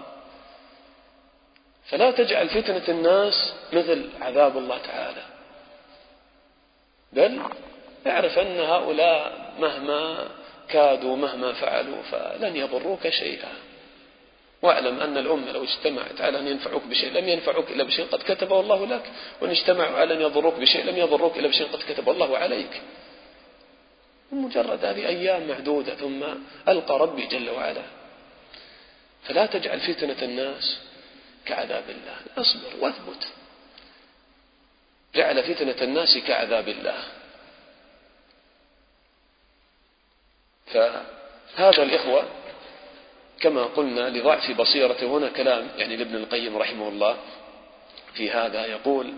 فلا 1.85 2.11
تجعل 2.11 2.49
فتنة 2.49 2.83
الناس 2.89 3.53
مثل 3.73 4.09
عذاب 4.21 4.57
الله 4.57 4.77
تعالى. 4.77 5.34
بل 7.15 7.41
اعرف 8.07 8.39
أن 8.39 8.59
هؤلاء 8.59 9.53
مهما 9.59 10.27
كادوا 10.69 11.15
مهما 11.15 11.53
فعلوا 11.53 12.01
فلن 12.01 12.55
يضروك 12.55 13.09
شيئا. 13.09 13.53
واعلم 14.61 14.99
أن 14.99 15.17
الأمة 15.17 15.51
لو 15.51 15.63
اجتمعت 15.63 16.21
على 16.21 16.39
أن 16.39 16.47
ينفعوك 16.47 16.83
بشيء 16.83 17.11
لم 17.11 17.29
ينفعوك 17.29 17.71
إلا 17.71 17.83
بشيء 17.83 18.05
قد 18.05 18.19
كتبه 18.19 18.59
الله 18.59 18.85
لك. 18.85 19.11
وإن 19.41 19.49
اجتمعوا 19.49 19.97
على 19.97 20.13
أن 20.13 20.21
يضروك 20.21 20.53
بشيء 20.53 20.85
لم 20.85 20.97
يضروك 20.97 21.37
إلا 21.37 21.47
بشيء 21.47 21.67
قد 21.67 21.79
كتبه 21.89 22.11
الله 22.11 22.37
عليك. 22.37 22.81
مجرد 24.31 24.85
هذه 24.85 25.07
أيام 25.07 25.47
معدودة 25.47 25.95
ثم 25.95 26.23
ألقى 26.67 26.99
ربي 26.99 27.25
جل 27.25 27.49
وعلا. 27.49 27.83
فلا 29.23 29.45
تجعل 29.45 29.79
فتنة 29.79 30.17
الناس 30.21 30.79
كعذاب 31.45 31.83
الله. 31.89 32.17
اصبر 32.37 32.69
واثبت. 32.79 33.27
جعل 35.15 35.43
فتنة 35.43 35.75
الناس 35.81 36.17
كعذاب 36.17 36.67
الله. 36.67 37.03
فهذا 40.65 41.83
الإخوة 41.83 42.25
كما 43.39 43.63
قلنا 43.63 44.09
لضعف 44.09 44.51
بصيرته 44.51 45.07
هنا 45.07 45.29
كلام 45.29 45.69
يعني 45.77 45.95
لابن 45.95 46.15
القيم 46.15 46.57
رحمه 46.57 46.87
الله 46.89 47.17
في 48.13 48.31
هذا 48.31 48.65
يقول 48.65 49.13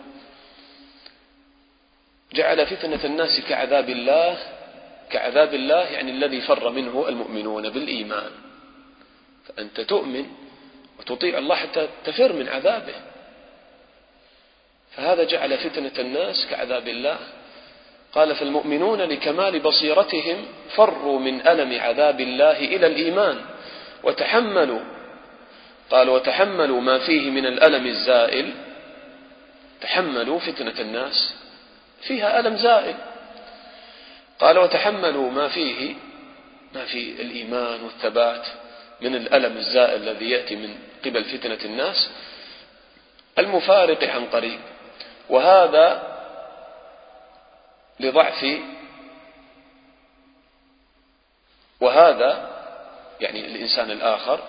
جعل 2.33 2.67
فتنة 2.67 3.05
الناس 3.05 3.41
كعذاب 3.49 3.89
الله 3.89 4.37
كعذاب 5.09 5.53
الله 5.53 5.83
يعني 5.83 6.11
الذي 6.11 6.41
فر 6.41 6.69
منه 6.69 7.05
المؤمنون 7.09 7.69
بالإيمان. 7.69 8.31
فأنت 9.47 9.81
تؤمن 9.81 10.25
وتطيع 10.99 11.37
الله 11.37 11.55
حتى 11.55 11.87
تفر 12.05 12.33
من 12.33 12.47
عذابه. 12.47 12.95
فهذا 14.97 15.23
جعل 15.23 15.57
فتنة 15.57 15.91
الناس 15.99 16.47
كعذاب 16.49 16.87
الله. 16.87 17.17
قال 18.13 18.35
فالمؤمنون 18.35 19.01
لكمال 19.01 19.59
بصيرتهم 19.59 20.45
فروا 20.75 21.19
من 21.19 21.47
ألم 21.47 21.79
عذاب 21.79 22.21
الله 22.21 22.57
إلى 22.57 22.87
الإيمان 22.87 23.41
وتحملوا 24.03 24.79
قال 25.89 26.09
وتحملوا 26.09 26.81
ما 26.81 26.99
فيه 26.99 27.29
من 27.29 27.45
الألم 27.45 27.87
الزائل. 27.87 28.53
تحملوا 29.81 30.39
فتنة 30.39 30.79
الناس 30.79 31.33
فيها 32.01 32.39
ألم 32.39 32.57
زائل. 32.57 32.95
قال 34.39 34.57
وتحملوا 34.57 35.31
ما 35.31 35.47
فيه 35.47 35.95
ما 36.75 36.85
في 36.85 37.21
الإيمان 37.21 37.83
والثبات 37.83 38.45
من 39.01 39.15
الألم 39.15 39.57
الزائل 39.57 40.01
الذي 40.01 40.29
يأتي 40.29 40.55
من 40.55 40.75
قبل 41.05 41.23
فتنة 41.23 41.59
الناس. 41.65 42.09
المفارق 43.39 44.03
عن 44.03 44.25
قريب 44.25 44.59
وهذا 45.29 46.17
لضعف 47.99 48.45
وهذا 51.81 52.57
يعني 53.21 53.45
الإنسان 53.45 53.91
الآخر 53.91 54.39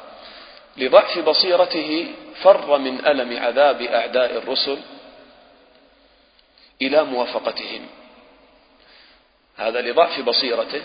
لضعف 0.76 1.18
بصيرته 1.18 2.14
فر 2.42 2.78
من 2.78 3.06
ألم 3.06 3.38
عذاب 3.42 3.82
أعداء 3.82 4.36
الرسل 4.36 4.78
إلى 6.82 7.04
موافقتهم. 7.04 7.86
هذا 9.56 9.80
لضعف 9.80 10.20
بصيرته. 10.20 10.82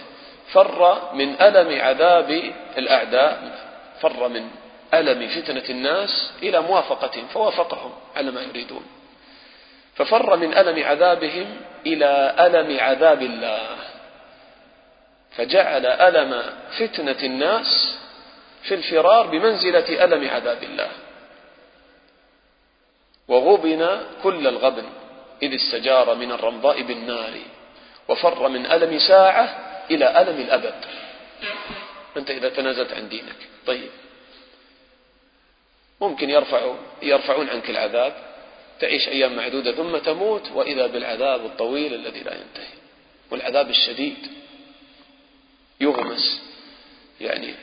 فر 0.51 1.13
من 1.13 1.41
ألم 1.41 1.81
عذاب 1.81 2.53
الأعداء 2.77 3.59
فر 4.01 4.27
من 4.27 4.49
ألم 4.93 5.27
فتنة 5.27 5.63
الناس 5.69 6.31
إلى 6.43 6.61
موافقتهم 6.61 7.27
فوافقهم 7.27 7.91
على 8.15 8.31
ما 8.31 8.41
يريدون. 8.41 8.85
ففر 9.95 10.35
من 10.35 10.57
ألم 10.57 10.83
عذابهم 10.83 11.61
إلى 11.85 12.35
ألم 12.39 12.79
عذاب 12.79 13.21
الله. 13.21 13.77
فجعل 15.37 15.85
ألم 15.85 16.43
فتنة 16.79 17.23
الناس 17.23 17.97
في 18.63 18.73
الفرار 18.73 19.27
بمنزلة 19.27 20.03
ألم 20.03 20.29
عذاب 20.29 20.63
الله. 20.63 20.91
وغبن 23.27 24.01
كل 24.23 24.47
الغبن 24.47 24.85
إذ 25.43 25.55
استجار 25.55 26.15
من 26.15 26.31
الرمضاء 26.31 26.81
بالنار. 26.81 27.33
وفر 28.07 28.47
من 28.49 28.65
ألم 28.65 28.99
ساعة 28.99 29.45
إلى 29.91 30.21
ألم 30.21 30.41
الأبد. 30.41 30.75
أنت 32.17 32.31
إذا 32.31 32.49
تنازلت 32.49 32.93
عن 32.93 33.09
دينك. 33.09 33.35
طيب. 33.67 33.89
ممكن 36.01 36.29
يرفعوا 36.29 36.75
يرفعون 37.01 37.49
عنك 37.49 37.69
العذاب. 37.69 38.32
تعيش 38.83 39.07
أيام 39.07 39.35
معدودة 39.35 39.71
ثم 39.71 39.97
تموت 39.97 40.51
وإذا 40.51 40.87
بالعذاب 40.87 41.45
الطويل 41.45 41.93
الذي 41.93 42.19
لا 42.19 42.33
ينتهي. 42.33 42.73
والعذاب 43.31 43.69
الشديد. 43.69 44.17
يغمس. 45.81 46.41
يعني 47.21 47.53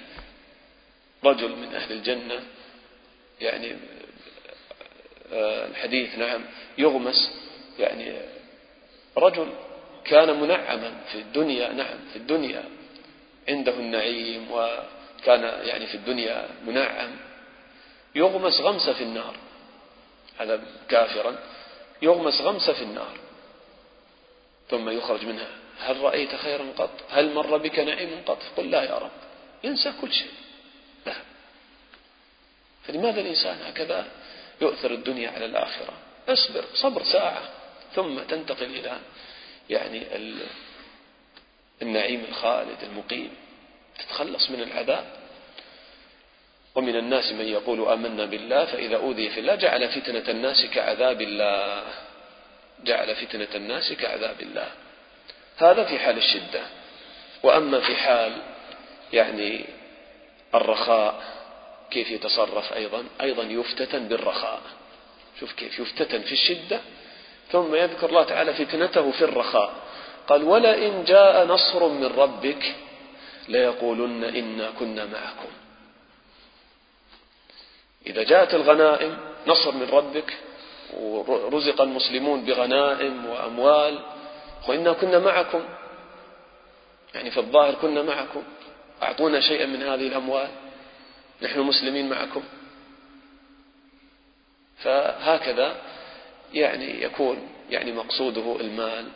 رجل 1.24 1.48
من 1.48 1.74
أهل 1.74 1.92
الجنة. 1.92 2.42
يعني 3.40 3.76
آه، 5.32 5.66
الحديث 5.66 6.18
نعم 6.18 6.44
يغمس. 6.78 7.30
يعني 7.78 8.12
رجل 9.16 9.48
كان 10.04 10.40
منعما 10.40 11.00
في 11.12 11.18
الدنيا 11.18 11.72
نعم 11.72 11.98
في 12.12 12.16
الدنيا. 12.16 12.64
عنده 13.48 13.72
النعيم 13.72 14.50
وكان 14.50 15.42
يعني 15.68 15.86
في 15.86 15.94
الدنيا 15.94 16.48
منعم. 16.66 17.10
يغمس 18.14 18.60
غمسة 18.60 18.92
في 18.92 19.04
النار. 19.04 19.49
هذا 20.38 20.60
كافرا 20.88 21.38
يغمس 22.02 22.40
غمسة 22.40 22.72
في 22.72 22.82
النار 22.82 23.18
ثم 24.70 24.88
يخرج 24.88 25.24
منها. 25.24 25.48
هل 25.80 26.00
رأيت 26.00 26.34
خيرا 26.34 26.72
قط؟ 26.78 26.90
هل 27.10 27.34
مر 27.34 27.56
بك 27.56 27.78
نعيم 27.78 28.22
قط؟ 28.26 28.42
قل 28.56 28.70
لا 28.70 28.82
يا 28.82 28.98
رب. 28.98 29.10
ينسى 29.64 29.92
كل 30.00 30.12
شيء. 30.12 30.32
لا. 31.06 31.14
فلماذا 32.84 33.20
الإنسان 33.20 33.62
هكذا 33.62 34.06
يؤثر 34.60 34.90
الدنيا 34.90 35.30
على 35.30 35.44
الآخرة؟ 35.44 35.92
اصبر 36.28 36.64
صبر 36.74 37.04
ساعة 37.04 37.42
ثم 37.94 38.18
تنتقل 38.18 38.64
إلى 38.64 38.98
يعني 39.70 40.06
النعيم 41.82 42.24
الخالد 42.28 42.82
المقيم. 42.82 43.34
تتخلص 43.98 44.50
من 44.50 44.60
العذاب. 44.62 45.19
ومن 46.74 46.96
الناس 46.96 47.32
من 47.32 47.44
يقول 47.48 47.88
آمنا 47.88 48.24
بالله 48.24 48.64
فإذا 48.64 48.96
أوذي 48.96 49.30
في 49.30 49.40
الله 49.40 49.54
جعل 49.54 49.88
فتنة 49.88 50.24
الناس 50.28 50.66
كعذاب 50.66 51.20
الله. 51.20 51.82
جعل 52.84 53.16
فتنة 53.16 53.48
الناس 53.54 53.92
كعذاب 53.92 54.40
الله. 54.40 54.68
هذا 55.58 55.84
في 55.84 55.98
حال 55.98 56.16
الشدة. 56.16 56.62
وأما 57.42 57.80
في 57.80 57.96
حال 57.96 58.32
يعني 59.12 59.64
الرخاء 60.54 61.22
كيف 61.90 62.10
يتصرف 62.10 62.72
أيضا؟ 62.72 63.04
أيضا 63.20 63.42
يفتتن 63.42 64.08
بالرخاء. 64.08 64.60
شوف 65.40 65.52
كيف 65.52 65.78
يفتتن 65.78 66.22
في 66.22 66.32
الشدة. 66.32 66.80
ثم 67.52 67.74
يذكر 67.74 68.08
الله 68.08 68.24
تعالى 68.24 68.54
فتنته 68.54 69.10
في 69.10 69.24
الرخاء. 69.24 69.72
قال 70.28 70.44
ولئن 70.44 71.04
جاء 71.04 71.46
نصر 71.46 71.88
من 71.88 72.06
ربك 72.06 72.74
ليقولن 73.48 74.24
إنا 74.24 74.70
كنا 74.78 75.04
معكم. 75.04 75.59
إذا 78.06 78.22
جاءت 78.22 78.54
الغنائم 78.54 79.18
نصر 79.46 79.72
من 79.72 79.88
ربك 79.88 80.36
ورزق 80.96 81.80
المسلمون 81.80 82.44
بغنائم 82.44 83.26
وأموال 83.26 83.98
وإنا 84.68 84.92
كنا 84.92 85.18
معكم. 85.18 85.64
يعني 87.14 87.30
في 87.30 87.40
الظاهر 87.40 87.74
كنا 87.74 88.02
معكم. 88.02 88.42
أعطونا 89.02 89.40
شيئا 89.40 89.66
من 89.66 89.82
هذه 89.82 90.06
الأموال 90.06 90.48
نحن 91.42 91.60
مسلمين 91.60 92.08
معكم. 92.08 92.42
فهكذا 94.78 95.76
يعني 96.54 97.02
يكون 97.02 97.48
يعني 97.70 97.92
مقصوده 97.92 98.56
المال 98.60 99.08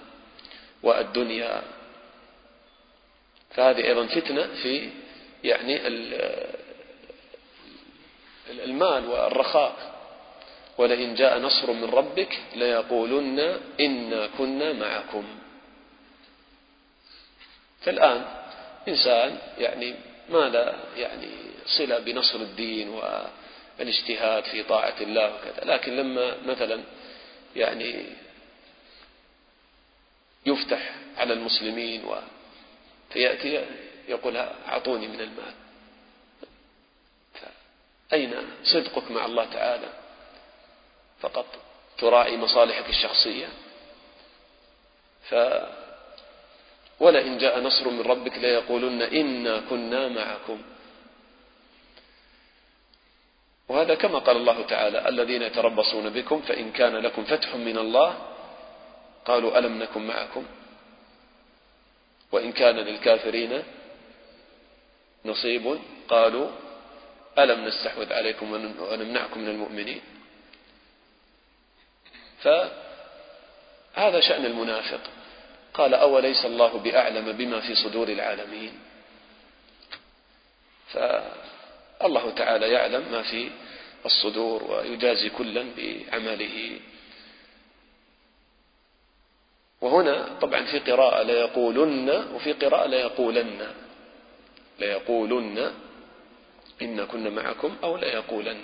والدنيا. 0.82 1.62
فهذه 3.50 3.86
أيضا 3.86 4.06
فتنة 4.06 4.46
في 4.62 4.90
يعني 5.44 5.86
المال 8.50 9.06
والرخاء. 9.06 9.94
ولئن 10.78 11.14
جاء 11.14 11.38
نصر 11.38 11.72
من 11.72 11.84
ربك 11.84 12.38
ليقولن 12.56 13.60
إنا 13.80 14.26
كنا 14.38 14.72
معكم. 14.72 15.24
فالآن 17.82 18.24
إنسان 18.88 19.38
يعني 19.58 19.94
ما 20.28 20.48
لا 20.48 20.74
يعني 20.96 21.28
صلة 21.66 21.98
بنصر 21.98 22.38
الدين 22.38 22.88
والإجتهاد 22.88 24.44
في 24.44 24.62
طاعة 24.62 24.94
الله 25.00 25.34
وكذا. 25.34 25.64
لكن 25.64 25.96
لما 25.96 26.36
مثلا 26.46 26.80
يعني 27.56 28.04
يفتح 30.46 30.94
على 31.16 31.32
المسلمين 31.32 32.04
و 32.04 32.16
فيأتي 33.10 33.64
يقول 34.08 34.36
أعطوني 34.36 35.08
من 35.08 35.20
المال. 35.20 35.54
أين 38.12 38.34
صدقك 38.64 39.10
مع 39.10 39.24
الله 39.24 39.44
تعالى؟ 39.44 39.88
فقط 41.20 41.46
تراعي 41.98 42.36
مصالحك 42.36 42.88
الشخصية. 42.88 43.48
ف 45.30 45.34
ولئن 47.00 47.38
جاء 47.38 47.60
نصر 47.60 47.88
من 47.88 48.00
ربك 48.00 48.38
ليقولن 48.38 49.02
إنا 49.02 49.62
كنا 49.70 50.08
معكم. 50.08 50.62
وهذا 53.68 53.94
كما 53.94 54.18
قال 54.18 54.36
الله 54.36 54.62
تعالى 54.62 55.08
الذين 55.08 55.42
يتربصون 55.42 56.10
بكم 56.10 56.42
فإن 56.42 56.72
كان 56.72 56.96
لكم 56.96 57.24
فتح 57.24 57.54
من 57.56 57.78
الله 57.78 58.18
قالوا 59.24 59.58
ألم 59.58 59.82
نكن 59.82 60.06
معكم؟ 60.06 60.44
وإن 62.32 62.52
كان 62.52 62.76
للكافرين 62.76 63.62
نصيب 65.24 65.78
قالوا 66.08 66.50
ألم 67.38 67.64
نستحوذ 67.64 68.12
عليكم 68.12 68.52
ونمنعكم 68.80 69.40
من 69.40 69.48
المؤمنين؟ 69.48 70.00
فهذا 72.42 74.20
شأن 74.20 74.44
المنافق. 74.46 75.00
قال 75.74 75.94
أوليس 75.94 76.44
الله 76.44 76.78
بأعلم 76.78 77.32
بما 77.32 77.60
في 77.60 77.74
صدور 77.74 78.08
العالمين؟ 78.08 78.78
فالله 80.92 82.30
تعالى 82.30 82.72
يعلم 82.72 83.12
ما 83.12 83.22
في 83.22 83.50
الصدور 84.06 84.62
ويجازي 84.64 85.30
كلا 85.30 85.64
بعمله. 85.76 86.80
وهنا 89.80 90.38
طبعا 90.40 90.64
في 90.64 90.78
قراءة 90.78 91.22
ليقولن 91.22 92.10
وفي 92.34 92.52
قراءة 92.52 92.86
ليقولن. 92.86 93.72
ليقولن 94.78 95.72
إنا 96.82 97.04
كنا 97.04 97.30
معكم 97.30 97.76
أو 97.84 97.96
ليقولن 97.96 98.58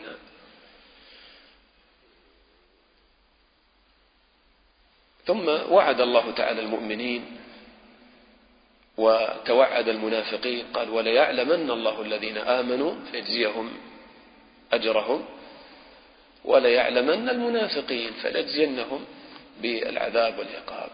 ثم 5.27 5.49
وعد 5.49 6.01
الله 6.01 6.31
تعالى 6.31 6.61
المؤمنين 6.61 7.37
وتوعد 8.97 9.89
المنافقين 9.89 10.67
قال 10.75 10.91
وليعلمن 10.91 11.71
الله 11.71 12.03
الذين 12.03 12.39
آمنوا 12.39 12.95
فيجزيهم 13.13 13.73
أجرهم 14.73 15.25
وليعلمن 16.45 17.29
المنافقين 17.29 18.13
فليجزينهم 18.13 19.05
بالعذاب 19.63 20.39
والعقاب. 20.39 20.91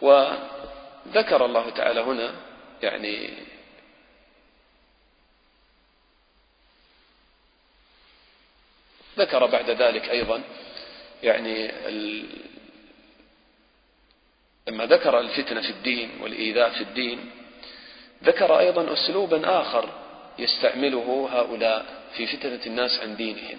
وذكر 0.00 1.44
الله 1.44 1.70
تعالى 1.70 2.00
هنا 2.00 2.34
يعني 2.82 3.30
ذكر 9.20 9.46
بعد 9.46 9.70
ذلك 9.70 10.10
أيضا 10.10 10.42
يعني 11.22 11.72
لما 14.68 14.86
ذكر 14.86 15.20
الفتنة 15.20 15.60
في 15.60 15.70
الدين 15.70 16.10
والإيذاء 16.20 16.70
في 16.70 16.80
الدين 16.80 17.30
ذكر 18.24 18.58
أيضا 18.58 18.92
أسلوبا 18.92 19.60
آخر 19.60 19.88
يستعمله 20.38 21.28
هؤلاء 21.32 21.86
في 22.16 22.26
فتنة 22.26 22.60
الناس 22.66 23.00
عن 23.00 23.16
دينهم. 23.16 23.58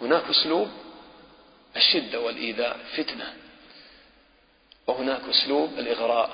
هناك 0.00 0.22
أسلوب 0.30 0.68
الشدة 1.76 2.20
والإيذاء 2.20 2.76
فتنة 2.96 3.34
وهناك 4.86 5.20
أسلوب 5.30 5.78
الإغراء. 5.78 6.30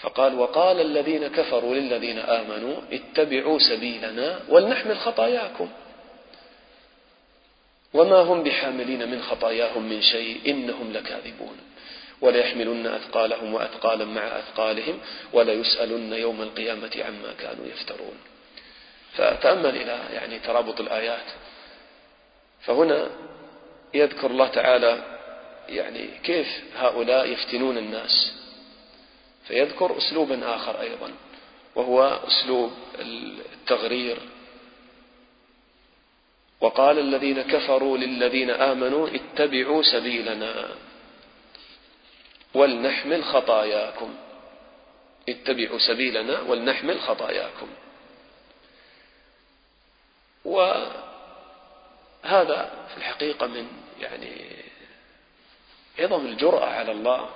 فقال 0.00 0.34
وقال 0.34 0.80
الذين 0.80 1.28
كفروا 1.28 1.74
للذين 1.74 2.18
آمنوا 2.18 2.80
اتبعوا 2.92 3.58
سبيلنا 3.58 4.40
ولنحمل 4.48 4.98
خطاياكم. 4.98 5.68
وما 7.94 8.20
هم 8.20 8.42
بحاملين 8.42 9.10
من 9.10 9.22
خطاياهم 9.22 9.82
من 9.88 10.02
شيء 10.02 10.40
إنهم 10.46 10.92
لكاذبون. 10.92 11.56
وليحملن 12.20 12.86
أثقالهم 12.86 13.54
وأثقالا 13.54 14.04
مع 14.04 14.22
أثقالهم 14.22 14.98
وليسألن 15.32 16.12
يوم 16.12 16.42
القيامة 16.42 17.04
عما 17.04 17.32
كانوا 17.38 17.66
يفترون. 17.66 18.14
فتأمل 19.12 19.76
إلى 19.76 19.98
يعني 20.12 20.38
ترابط 20.38 20.80
الآيات. 20.80 21.26
فهنا 22.60 23.10
يذكر 23.94 24.30
الله 24.30 24.48
تعالى 24.48 25.02
يعني 25.68 26.08
كيف 26.24 26.64
هؤلاء 26.76 27.28
يفتنون 27.32 27.78
الناس. 27.78 28.32
فيذكر 29.48 29.98
أسلوبا 29.98 30.56
آخر 30.56 30.80
أيضا 30.80 31.10
وهو 31.74 32.18
أسلوب 32.28 32.72
التغرير 33.52 34.16
وقال 36.62 36.98
الذين 36.98 37.42
كفروا 37.42 37.98
للذين 37.98 38.50
آمنوا 38.50 39.08
اتبعوا 39.08 39.82
سبيلنا 39.82 40.68
ولنحمل 42.54 43.24
خطاياكم. 43.24 44.14
اتبعوا 45.28 45.78
سبيلنا 45.78 46.40
ولنحمل 46.40 47.00
خطاياكم. 47.00 47.68
وهذا 50.44 50.98
في 52.88 52.96
الحقيقة 52.96 53.46
من 53.46 53.66
يعني 54.00 54.46
عظم 55.98 56.26
الجرأة 56.26 56.66
على 56.66 56.92
الله 56.92 57.30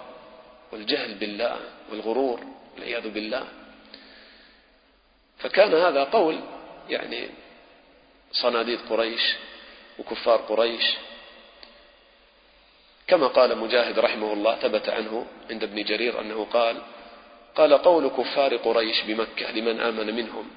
والجهل 0.73 1.15
بالله 1.15 1.61
والغرور 1.91 2.41
والعياذ 2.75 3.09
بالله. 3.11 3.49
فكان 5.39 5.75
هذا 5.75 6.05
قول 6.05 6.41
يعني 6.89 7.29
صناديد 8.43 8.81
قريش 8.91 9.35
وكفار 9.99 10.37
قريش. 10.37 10.85
كما 13.07 13.27
قال 13.27 13.59
مجاهد 13.59 13.99
رحمه 13.99 14.33
الله 14.33 14.57
ثبت 14.57 14.89
عنه 14.89 15.27
عند 15.51 15.63
ابن 15.63 15.85
جرير 15.85 16.21
أنه 16.21 16.45
قال 16.45 16.83
قال 17.55 17.75
قول 17.75 18.09
كفار 18.09 18.57
قريش 18.57 19.01
بمكة 19.03 19.51
لمن 19.51 19.81
آمن 19.81 20.15
منهم. 20.15 20.51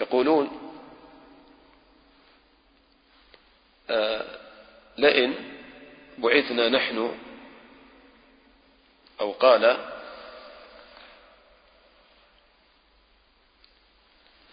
يقولون 0.00 0.72
آه 3.90 4.24
لئن 4.98 5.34
بعثنا 6.18 6.68
نحن 6.68 7.16
أو 9.20 9.32
قال 9.32 9.89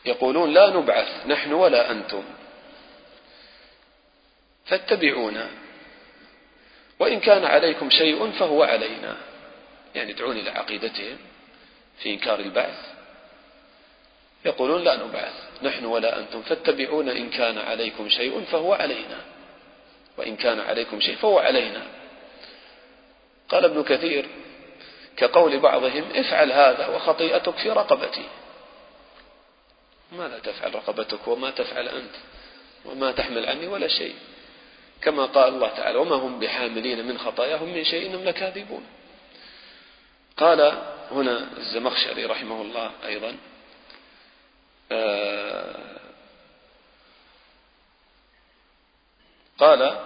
يقولون 0.07 0.53
لا 0.53 0.69
نبعث 0.69 1.27
نحن 1.27 1.53
ولا 1.53 1.91
أنتم. 1.91 2.23
فاتبعونا. 4.65 5.49
وإن 6.99 7.19
كان 7.19 7.45
عليكم 7.45 7.89
شيء 7.89 8.31
فهو 8.31 8.63
علينا. 8.63 9.17
يعني 9.95 10.11
يدعون 10.11 10.37
إلى 10.37 10.49
عقيدتهم 10.49 11.17
في 11.99 12.13
إنكار 12.13 12.39
البعث. 12.39 12.79
يقولون 14.45 14.83
لا 14.83 14.95
نبعث 14.95 15.33
نحن 15.63 15.85
ولا 15.85 16.19
أنتم. 16.19 16.41
فاتبعونا 16.41 17.11
إن 17.11 17.29
كان 17.29 17.57
عليكم 17.57 18.09
شيء 18.09 18.43
فهو 18.51 18.73
علينا. 18.73 19.19
وإن 20.17 20.35
كان 20.35 20.59
عليكم 20.59 20.99
شيء 20.99 21.15
فهو 21.15 21.39
علينا. 21.39 21.83
قال 23.49 23.65
ابن 23.65 23.83
كثير 23.83 24.25
كقول 25.17 25.59
بعضهم 25.59 26.03
افعل 26.15 26.51
هذا 26.51 26.87
وخطيئتك 26.87 27.57
في 27.57 27.69
رقبتي. 27.69 28.25
ماذا 30.11 30.39
تفعل 30.39 30.75
رقبتك 30.75 31.27
وما 31.27 31.51
تفعل 31.51 31.87
أنت 31.87 32.15
وما 32.85 33.11
تحمل 33.11 33.45
عني 33.45 33.67
ولا 33.67 33.87
شيء. 33.87 34.15
كما 35.01 35.25
قال 35.25 35.53
الله 35.53 35.67
تعالى 35.67 35.97
وما 35.97 36.15
هم 36.15 36.39
بحاملين 36.39 37.05
من 37.05 37.17
خطاياهم 37.17 37.73
من 37.73 37.83
شيء 37.83 38.09
إنهم 38.09 38.23
لكاذبون. 38.23 38.83
قال 40.37 40.61
هنا 41.11 41.47
الزمخشري 41.57 42.25
رحمه 42.25 42.61
الله 42.61 42.91
أيضا 43.05 43.35
آه، 44.91 45.75
قال 49.57 49.97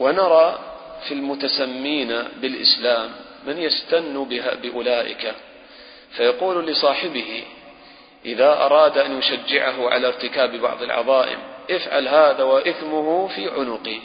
ونرى 0.00 0.58
في 1.08 1.14
المتسمين 1.14 2.22
بالإسلام 2.22 3.14
من 3.46 3.58
يستن 3.58 4.24
بها 4.24 4.54
بأولئك 4.54 5.34
فيقول 6.18 6.66
لصاحبه 6.66 7.44
إذا 8.24 8.52
أراد 8.52 8.98
أن 8.98 9.18
يشجعه 9.18 9.90
على 9.90 10.06
ارتكاب 10.06 10.56
بعض 10.56 10.82
العظائم 10.82 11.38
افعل 11.70 12.08
هذا 12.08 12.42
وإثمه 12.42 13.28
في 13.28 13.50
عنقه. 13.50 14.00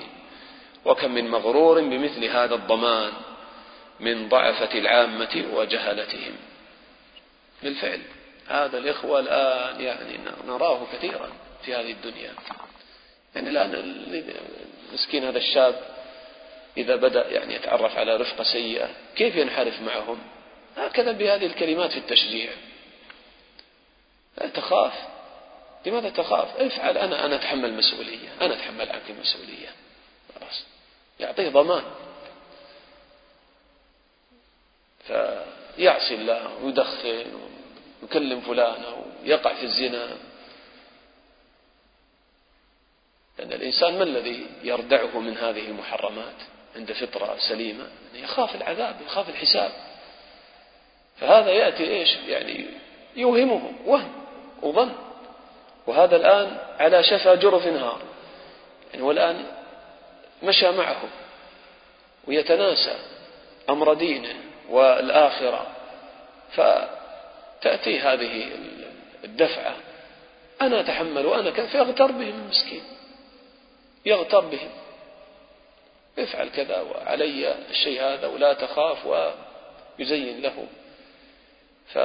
وكم 0.85 1.11
من 1.11 1.29
مغرور 1.29 1.81
بمثل 1.81 2.25
هذا 2.25 2.55
الضمان 2.55 3.11
من 3.99 4.29
ضعفة 4.29 4.79
العامة 4.79 5.45
وجهلتهم. 5.53 6.35
بالفعل 7.63 8.01
هذا 8.47 8.77
الإخوة 8.77 9.19
الآن 9.19 9.81
يعني 9.81 10.19
نراه 10.47 10.79
كثيرا 10.93 11.29
في 11.65 11.75
هذه 11.75 11.91
الدنيا. 11.91 12.31
يعني 13.35 13.49
الآن 13.49 13.95
مسكين 14.93 15.23
هذا 15.23 15.37
الشاب 15.37 15.75
إذا 16.77 16.95
بدأ 16.95 17.27
يعني 17.29 17.55
يتعرف 17.55 17.97
على 17.97 18.15
رفقة 18.15 18.43
سيئة 18.43 18.89
كيف 19.15 19.35
ينحرف 19.35 19.81
معهم؟ 19.81 20.19
هكذا 20.77 21.11
بهذه 21.11 21.45
الكلمات 21.45 21.91
في 21.91 21.97
التشجيع. 21.97 22.51
لا 24.37 24.47
تخاف؟ 24.47 24.93
لماذا 25.85 26.09
تخاف؟ 26.09 26.57
افعل 26.57 26.97
أنا 26.97 27.25
أنا 27.25 27.35
أتحمل 27.35 27.65
المسؤولية 27.65 28.29
أنا 28.41 28.53
أتحمل 28.53 28.89
عنك 28.89 29.09
المسؤولية 29.09 29.69
خلاص. 30.39 30.63
يعطيه 31.19 31.49
ضمان. 31.49 31.83
فيعصي 35.07 36.15
الله 36.15 36.63
ويدخن 36.63 37.25
ويكلم 38.01 38.41
فلانة 38.41 39.05
ويقع 39.23 39.53
في 39.53 39.63
الزنا. 39.63 40.17
لأن 43.39 43.53
الإنسان 43.53 43.97
ما 43.97 44.03
الذي 44.03 44.47
يردعه 44.63 45.19
من 45.19 45.37
هذه 45.37 45.67
المحرمات؟ 45.67 46.35
عند 46.75 46.91
فطرة 46.91 47.37
سليمة. 47.49 47.87
يخاف 48.13 48.55
العذاب 48.55 49.01
يخاف 49.05 49.29
الحساب. 49.29 49.92
فهذا 51.17 51.51
يأتي 51.51 51.83
إيش؟ 51.83 52.17
يعني 52.27 52.65
يوهمه 53.15 53.71
وهم 53.85 54.11
وظن. 54.61 54.91
وهذا 55.87 56.15
الآن 56.15 56.57
على 56.79 57.03
شفا 57.03 57.35
جرف 57.35 57.67
نهار. 57.67 58.01
يعني 58.91 59.03
والآن 59.03 59.45
مشى 60.43 60.71
معه 60.71 61.01
ويتناسى 62.27 62.95
أمر 63.69 63.93
دينه 63.93 64.35
والآخرة. 64.69 65.67
فتأتي 66.51 67.99
هذه 67.99 68.49
الدفعة. 69.23 69.75
أنا 70.61 70.79
أتحمل 70.79 71.25
وأنا 71.25 71.51
كذا 71.51 71.67
فيغتر 71.67 72.11
بهم 72.11 72.41
المسكين. 72.43 72.83
يغتر 74.05 74.39
بهم. 74.39 74.69
افعل 76.19 76.49
كذا 76.49 76.81
وعلي 76.81 77.55
الشيء 77.69 78.01
هذا 78.01 78.27
ولا 78.27 78.53
تخاف 78.53 79.05
ويزين 79.99 80.41
له 80.41 80.67
ف 81.87 81.97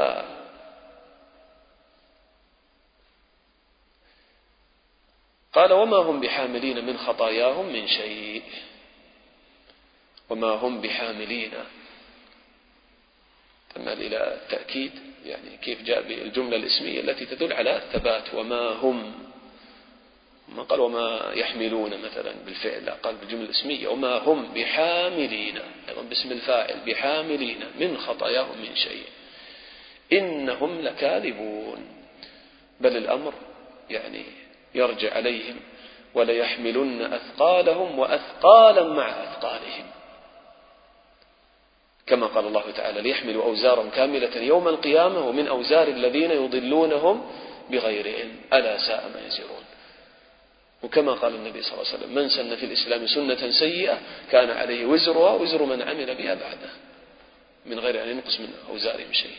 قال 5.53 5.73
وما 5.73 5.97
هم 5.97 6.21
بحاملين 6.21 6.87
من 6.87 6.99
خطاياهم 6.99 7.73
من 7.73 7.89
شيء. 7.89 8.43
وما 10.31 10.49
هم 10.49 10.81
بحاملين. 10.81 11.53
تمال 13.75 14.03
إلى 14.03 14.35
التأكيد 14.35 14.93
يعني 15.25 15.57
كيف 15.57 15.83
جاء 15.83 16.03
بالجملة 16.03 16.57
الاسمية 16.57 17.01
التي 17.01 17.27
تدل 17.27 17.53
على 17.53 17.77
الثبات. 17.77 18.35
وما 18.35 18.69
هم 18.69 19.29
ما 20.49 20.63
قال 20.63 20.81
وما 20.81 21.33
يحملون 21.35 22.03
مثلا 22.03 22.33
بالفعل 22.47 22.85
لا 22.85 22.95
قال 22.95 23.17
بالجملة 23.17 23.45
الاسمية. 23.45 23.89
وما 23.89 24.19
هم 24.19 24.55
بحاملين 24.55 25.59
أيضا 25.89 26.03
باسم 26.03 26.33
الفاعل 26.33 26.81
بحاملين 26.87 27.65
من 27.81 27.99
خطاياهم 27.99 28.59
من 28.59 28.77
شيء. 28.77 29.05
إنهم 30.13 30.81
لكاذبون. 30.81 31.87
بل 32.81 32.97
الأمر 32.97 33.35
يعني 33.91 34.23
يرجع 34.75 35.15
عليهم 35.15 35.57
وليحملن 36.15 37.03
أثقالهم 37.03 37.99
وأثقالا 37.99 38.83
مع 38.83 39.09
أثقالهم. 39.09 39.85
كما 42.07 42.27
قال 42.27 42.47
الله 42.47 42.71
تعالى 42.71 43.01
ليحملوا 43.03 43.45
أوزارهم 43.45 43.91
كاملة 43.91 44.37
يوم 44.37 44.69
القيامة 44.69 45.29
ومن 45.29 45.49
أوزار 45.49 45.89
الذين 45.89 46.31
يضلونهم 46.31 47.31
بغير 47.71 48.17
علم. 48.19 48.37
ألا 48.53 48.79
ساء 48.79 49.11
ما 49.15 49.27
يزرون 49.27 49.65
وكما 50.83 51.13
قال 51.13 51.35
النبي 51.35 51.63
صلى 51.63 51.73
الله 51.73 51.87
عليه 51.93 51.99
وسلم 51.99 52.15
من 52.15 52.29
سن 52.29 52.57
في 52.57 52.67
الإسلام 52.67 53.07
سنة 53.07 53.51
سيئة 53.51 53.99
كان 54.31 54.51
عليه 54.51 54.87
وزرها 54.87 55.33
وزر 55.33 55.63
من 55.63 55.83
عمل 55.83 56.15
بها 56.15 56.35
بعده 56.35 56.71
من 57.67 57.79
غير 57.79 58.03
أن 58.03 58.09
ينقص 58.09 58.41
من 58.41 58.49
أوزارهم 58.71 59.13
شيء. 59.13 59.37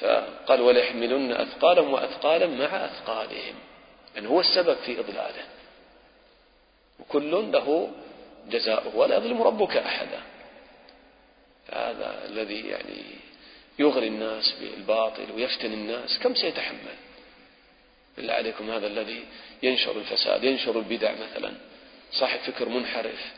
فقال 0.00 0.60
وليحملن 0.60 1.32
أثقالهم 1.32 1.92
وأثقالا 1.92 2.46
مع 2.46 2.84
أثقالهم. 2.84 3.54
يعني 4.14 4.28
هو 4.28 4.40
السبب 4.40 4.76
في 4.76 5.00
إضلاله. 5.00 5.44
وكل 7.00 7.30
له 7.30 7.90
جزاؤه. 8.50 8.96
ولا 8.96 9.16
يظلم 9.16 9.42
ربك 9.42 9.76
أحدا. 9.76 10.20
هذا 11.72 12.24
الذي 12.26 12.68
يعني 12.68 13.02
يغري 13.78 14.06
الناس 14.06 14.54
بالباطل 14.60 15.26
ويفتن 15.34 15.72
الناس. 15.72 16.18
كم 16.18 16.34
سيتحمل؟ 16.34 16.96
بالله 18.16 18.32
عليكم 18.32 18.70
هذا 18.70 18.86
الذي 18.86 19.24
ينشر 19.62 19.98
الفساد 19.98 20.44
ينشر 20.44 20.78
البدع 20.78 21.12
مثلا. 21.12 21.54
صاحب 22.12 22.38
فكر 22.38 22.68
منحرف 22.68 23.32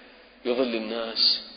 يضل 0.45 0.75
الناس. 0.75 1.52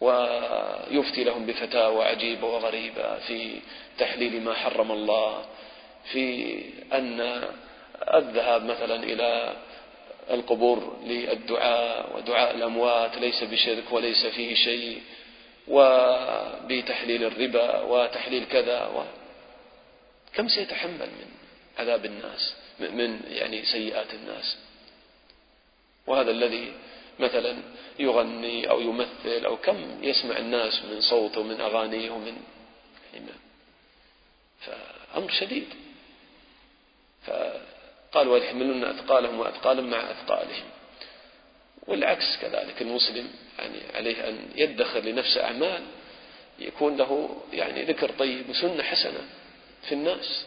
ويفتي 0.00 1.24
لهم 1.24 1.46
بفتاوى 1.46 2.04
عجيبة 2.04 2.46
وغريبة 2.46 3.18
في 3.18 3.60
تحليل 3.98 4.42
ما 4.42 4.54
حرم 4.54 4.92
الله 4.92 5.44
في 6.12 6.56
أن 6.92 7.44
الذهاب 8.14 8.64
مثلا 8.64 9.02
إلى 9.02 9.56
القبور 10.30 10.96
للدعاء 11.04 12.16
ودعاء 12.16 12.54
الأموات 12.54 13.16
ليس 13.18 13.44
بشرك 13.44 13.92
وليس 13.92 14.26
فيه 14.26 14.54
شيء 14.54 15.02
وبتحليل 15.68 17.24
الربا 17.24 17.80
وتحليل 17.80 18.44
كذا 18.44 18.86
و 18.86 19.02
كم 20.34 20.48
سيتحمل 20.48 21.06
من 21.06 21.28
عذاب 21.78 22.04
الناس 22.04 22.54
من 22.80 23.20
يعني 23.28 23.64
سيئات 23.64 24.14
الناس؟ 24.14 24.56
وهذا 26.06 26.30
الذي 26.30 26.72
مثلا 27.18 27.56
يغني 27.98 28.70
أو 28.70 28.80
يمثل 28.80 29.44
أو 29.44 29.56
كم 29.56 30.04
يسمع 30.04 30.38
الناس 30.38 30.82
من 30.84 31.00
صوته 31.00 31.40
ومن 31.40 31.60
أغانيه 31.60 32.10
ومن 32.10 32.36
يعني 33.14 33.26
فأمر 34.60 35.30
شديد. 35.30 35.68
فقال 37.26 38.28
ويحملون 38.28 38.84
أثقالهم 38.84 39.40
وأثقالا 39.40 39.82
مع 39.82 40.10
أثقالهم. 40.10 40.64
والعكس 41.86 42.36
كذلك 42.42 42.82
المسلم 42.82 43.30
يعني 43.58 43.78
عليه 43.94 44.28
أن 44.28 44.48
يدخر 44.56 45.00
لنفسه 45.00 45.44
أعمال 45.44 45.82
يكون 46.58 46.96
له 46.96 47.42
يعني 47.52 47.84
ذكر 47.84 48.10
طيب 48.18 48.48
وسنة 48.50 48.82
حسنة 48.82 49.20
في 49.88 49.92
الناس 49.92 50.46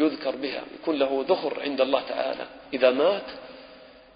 يذكر 0.00 0.36
بها 0.36 0.62
يكون 0.80 0.98
له 0.98 1.24
ذخر 1.28 1.60
عند 1.60 1.80
الله 1.80 2.02
تعالى. 2.08 2.46
إذا 2.74 2.90
مات 2.90 3.26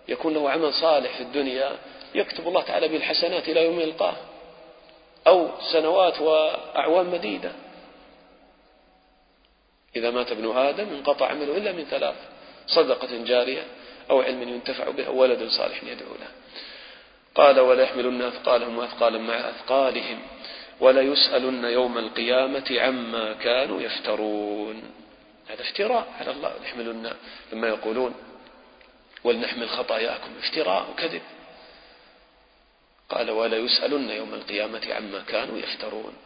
يكون 0.09 0.35
له 0.35 0.51
عمل 0.51 0.75
صالح 0.75 1.17
في 1.17 1.23
الدنيا 1.23 1.77
يكتب 2.15 2.49
الله 2.49 2.63
تعالى 2.63 2.89
به 2.89 2.97
الحسنات 2.97 3.49
إلى 3.49 3.65
يوم 3.65 3.81
يلقاه 3.81 4.17
أو 5.27 5.51
سنوات 5.73 6.21
وأعوام 6.21 7.13
مديدة. 7.13 7.53
إذا 9.97 10.11
مات 10.11 10.33
ابن 10.33 10.57
آدم 10.57 10.89
انقطع 10.89 11.27
عمله 11.27 11.57
إلا 11.57 11.73
من 11.73 11.85
ثلاث 11.85 12.15
صدقة 12.67 13.25
جارية 13.25 13.63
أو 14.11 14.21
علم 14.21 14.43
ينتفع 14.43 14.91
به 14.91 15.07
أو 15.07 15.17
ولد 15.17 15.49
صالح 15.49 15.85
يدعو 15.85 16.15
له. 16.21 16.29
قال 17.35 17.61
ولا 17.61 17.83
يحملن 17.83 18.23
أثقالهم 18.23 18.79
وأثقالا 18.79 19.19
مع 19.19 19.35
أثقالهم 19.35 20.19
ولا 20.81 21.01
يسألن 21.01 21.65
يوم 21.65 21.99
القيامة 21.99 22.81
عما 22.81 23.33
كانوا 23.33 23.81
يفترون. 23.81 24.83
هذا 25.49 25.63
افتراء 25.63 26.07
على 26.21 26.31
الله 26.31 26.53
يحملن 26.65 27.13
لما 27.53 27.69
يقولون. 27.69 28.15
ولنحمل 29.25 29.69
خطاياكم 29.69 30.31
افتراء 30.39 30.91
وكذب 30.91 31.23
قال 33.09 33.31
ولا 33.31 33.57
يسألن 33.57 34.11
يوم 34.11 34.35
القيامة 34.35 34.95
عما 34.95 35.21
كانوا 35.21 35.59
يفترون. 35.59 36.17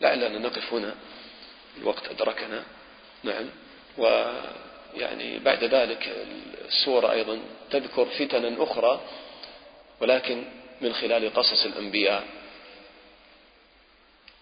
لعلنا 0.00 0.38
نقف 0.38 0.72
هنا 0.72 0.94
الوقت 1.78 2.08
أدركنا. 2.08 2.64
نعم. 3.22 3.50
ويعني 3.98 5.38
بعد 5.38 5.64
ذلك 5.64 6.26
السورة 6.68 7.12
أيضا 7.12 7.40
تذكر 7.70 8.04
فتنا 8.04 8.62
أخرى 8.62 9.00
ولكن 10.00 10.44
من 10.80 10.94
خلال 10.94 11.34
قصص 11.34 11.64
الأنبياء. 11.64 12.24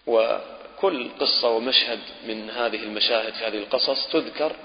وكل 0.07 1.09
قصة 1.19 1.49
ومشهد 1.49 1.99
من 2.27 2.49
هذه 2.49 2.83
المشاهد 2.83 3.33
في 3.33 3.45
هذه 3.45 3.57
القصص 3.57 4.07
تذكر 4.07 4.55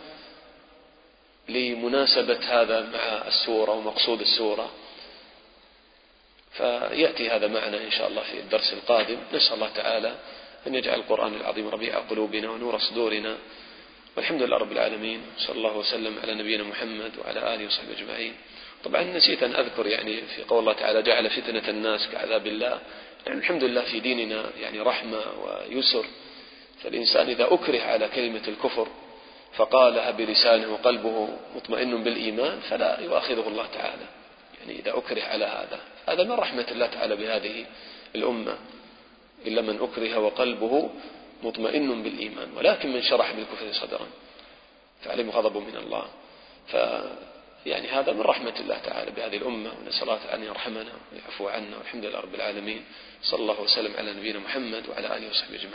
لمناسبة 1.53 2.39
هذا 2.49 2.81
مع 2.81 3.29
السورة 3.29 3.71
ومقصود 3.71 4.21
السورة. 4.21 4.71
فيأتي 6.53 7.31
هذا 7.31 7.47
معنا 7.47 7.85
إن 7.85 7.91
شاء 7.91 8.09
الله 8.09 8.23
في 8.23 8.39
الدرس 8.39 8.73
القادم. 8.73 9.17
نسأل 9.33 9.55
الله 9.55 9.69
تعالى 9.75 10.15
أن 10.67 10.75
يجعل 10.75 10.99
القرآن 10.99 11.35
العظيم 11.35 11.69
ربيع 11.69 11.99
قلوبنا 11.99 12.51
ونور 12.51 12.79
صدورنا. 12.79 13.37
والحمد 14.17 14.43
لله 14.43 14.57
رب 14.57 14.73
العالمين. 14.73 15.21
صلى 15.39 15.57
الله 15.57 15.77
وسلم 15.77 16.19
على 16.23 16.35
نبينا 16.35 16.63
محمد 16.63 17.13
وعلى 17.19 17.55
آله 17.55 17.67
وصحبه 17.67 17.93
أجمعين. 17.99 18.35
طبعا 18.85 19.03
نسيت 19.03 19.43
أن 19.43 19.55
أذكر 19.55 19.87
يعني 19.87 20.23
في 20.37 20.43
قول 20.43 20.59
الله 20.59 20.73
تعالى 20.73 21.03
جعل 21.03 21.31
فتنة 21.31 21.69
الناس 21.69 22.09
كعذاب 22.13 22.47
الله. 22.47 22.81
يعني 23.27 23.39
الحمد 23.39 23.65
لله 23.65 23.83
في 23.83 24.01
ديننا 24.01 24.51
يعني 24.61 24.81
رحمة 24.81 25.21
ويسر. 25.43 26.05
فالإنسان 26.83 27.29
إذا 27.29 27.55
أكره 27.55 27.83
على 27.83 28.09
كلمة 28.09 28.43
الكفر 28.49 28.89
فقالها 29.57 30.11
بلسانه 30.11 30.73
وقلبه 30.73 31.29
مطمئن 31.57 32.03
بالإيمان 32.05 32.61
فلا 32.61 33.01
يؤاخذه 33.01 33.49
الله 33.49 33.67
تعالى. 33.67 34.07
يعني 34.61 34.79
إذا 34.79 34.99
أكره 34.99 35.23
على 35.23 35.45
هذا 35.45 35.81
هذا 36.07 36.25
من 36.25 36.33
رحمة 36.33 36.67
الله 36.71 36.87
تعالى 36.87 37.17
بهذه 37.17 37.67
الأمة. 38.15 38.59
إلا 39.47 39.63
من 39.63 39.81
أكره 39.81 40.19
وقلبه 40.19 40.91
مطمئن 41.43 42.03
بالإيمان 42.03 42.53
ولكن 42.57 42.93
من 42.93 43.03
شرح 43.03 43.33
بالكفر 43.33 43.73
صدرا 43.73 44.07
فعليه 45.03 45.31
غضب 45.31 45.57
من 45.57 45.77
الله. 45.77 46.05
ف 46.69 46.77
يعني 47.67 47.89
هذا 47.89 48.13
من 48.13 48.21
رحمة 48.21 48.55
الله 48.61 48.79
تعالى 48.79 49.11
بهذه 49.11 49.37
الأمة 49.37 49.71
ونسأل 49.81 50.03
الله 50.03 50.35
أن 50.35 50.43
يرحمنا 50.43 50.93
ويعفو 51.13 51.49
عنا 51.49 51.77
والحمد 51.77 52.05
لله 52.05 52.21
رب 52.21 52.35
العالمين. 52.35 52.85
صلى 53.23 53.41
الله 53.41 53.61
وسلم 53.61 53.97
على 53.99 54.13
نبينا 54.13 54.39
محمد 54.39 54.89
وعلى 54.89 55.17
آله 55.17 55.31
وصحبه 55.31 55.55
أجمعين. 55.55 55.75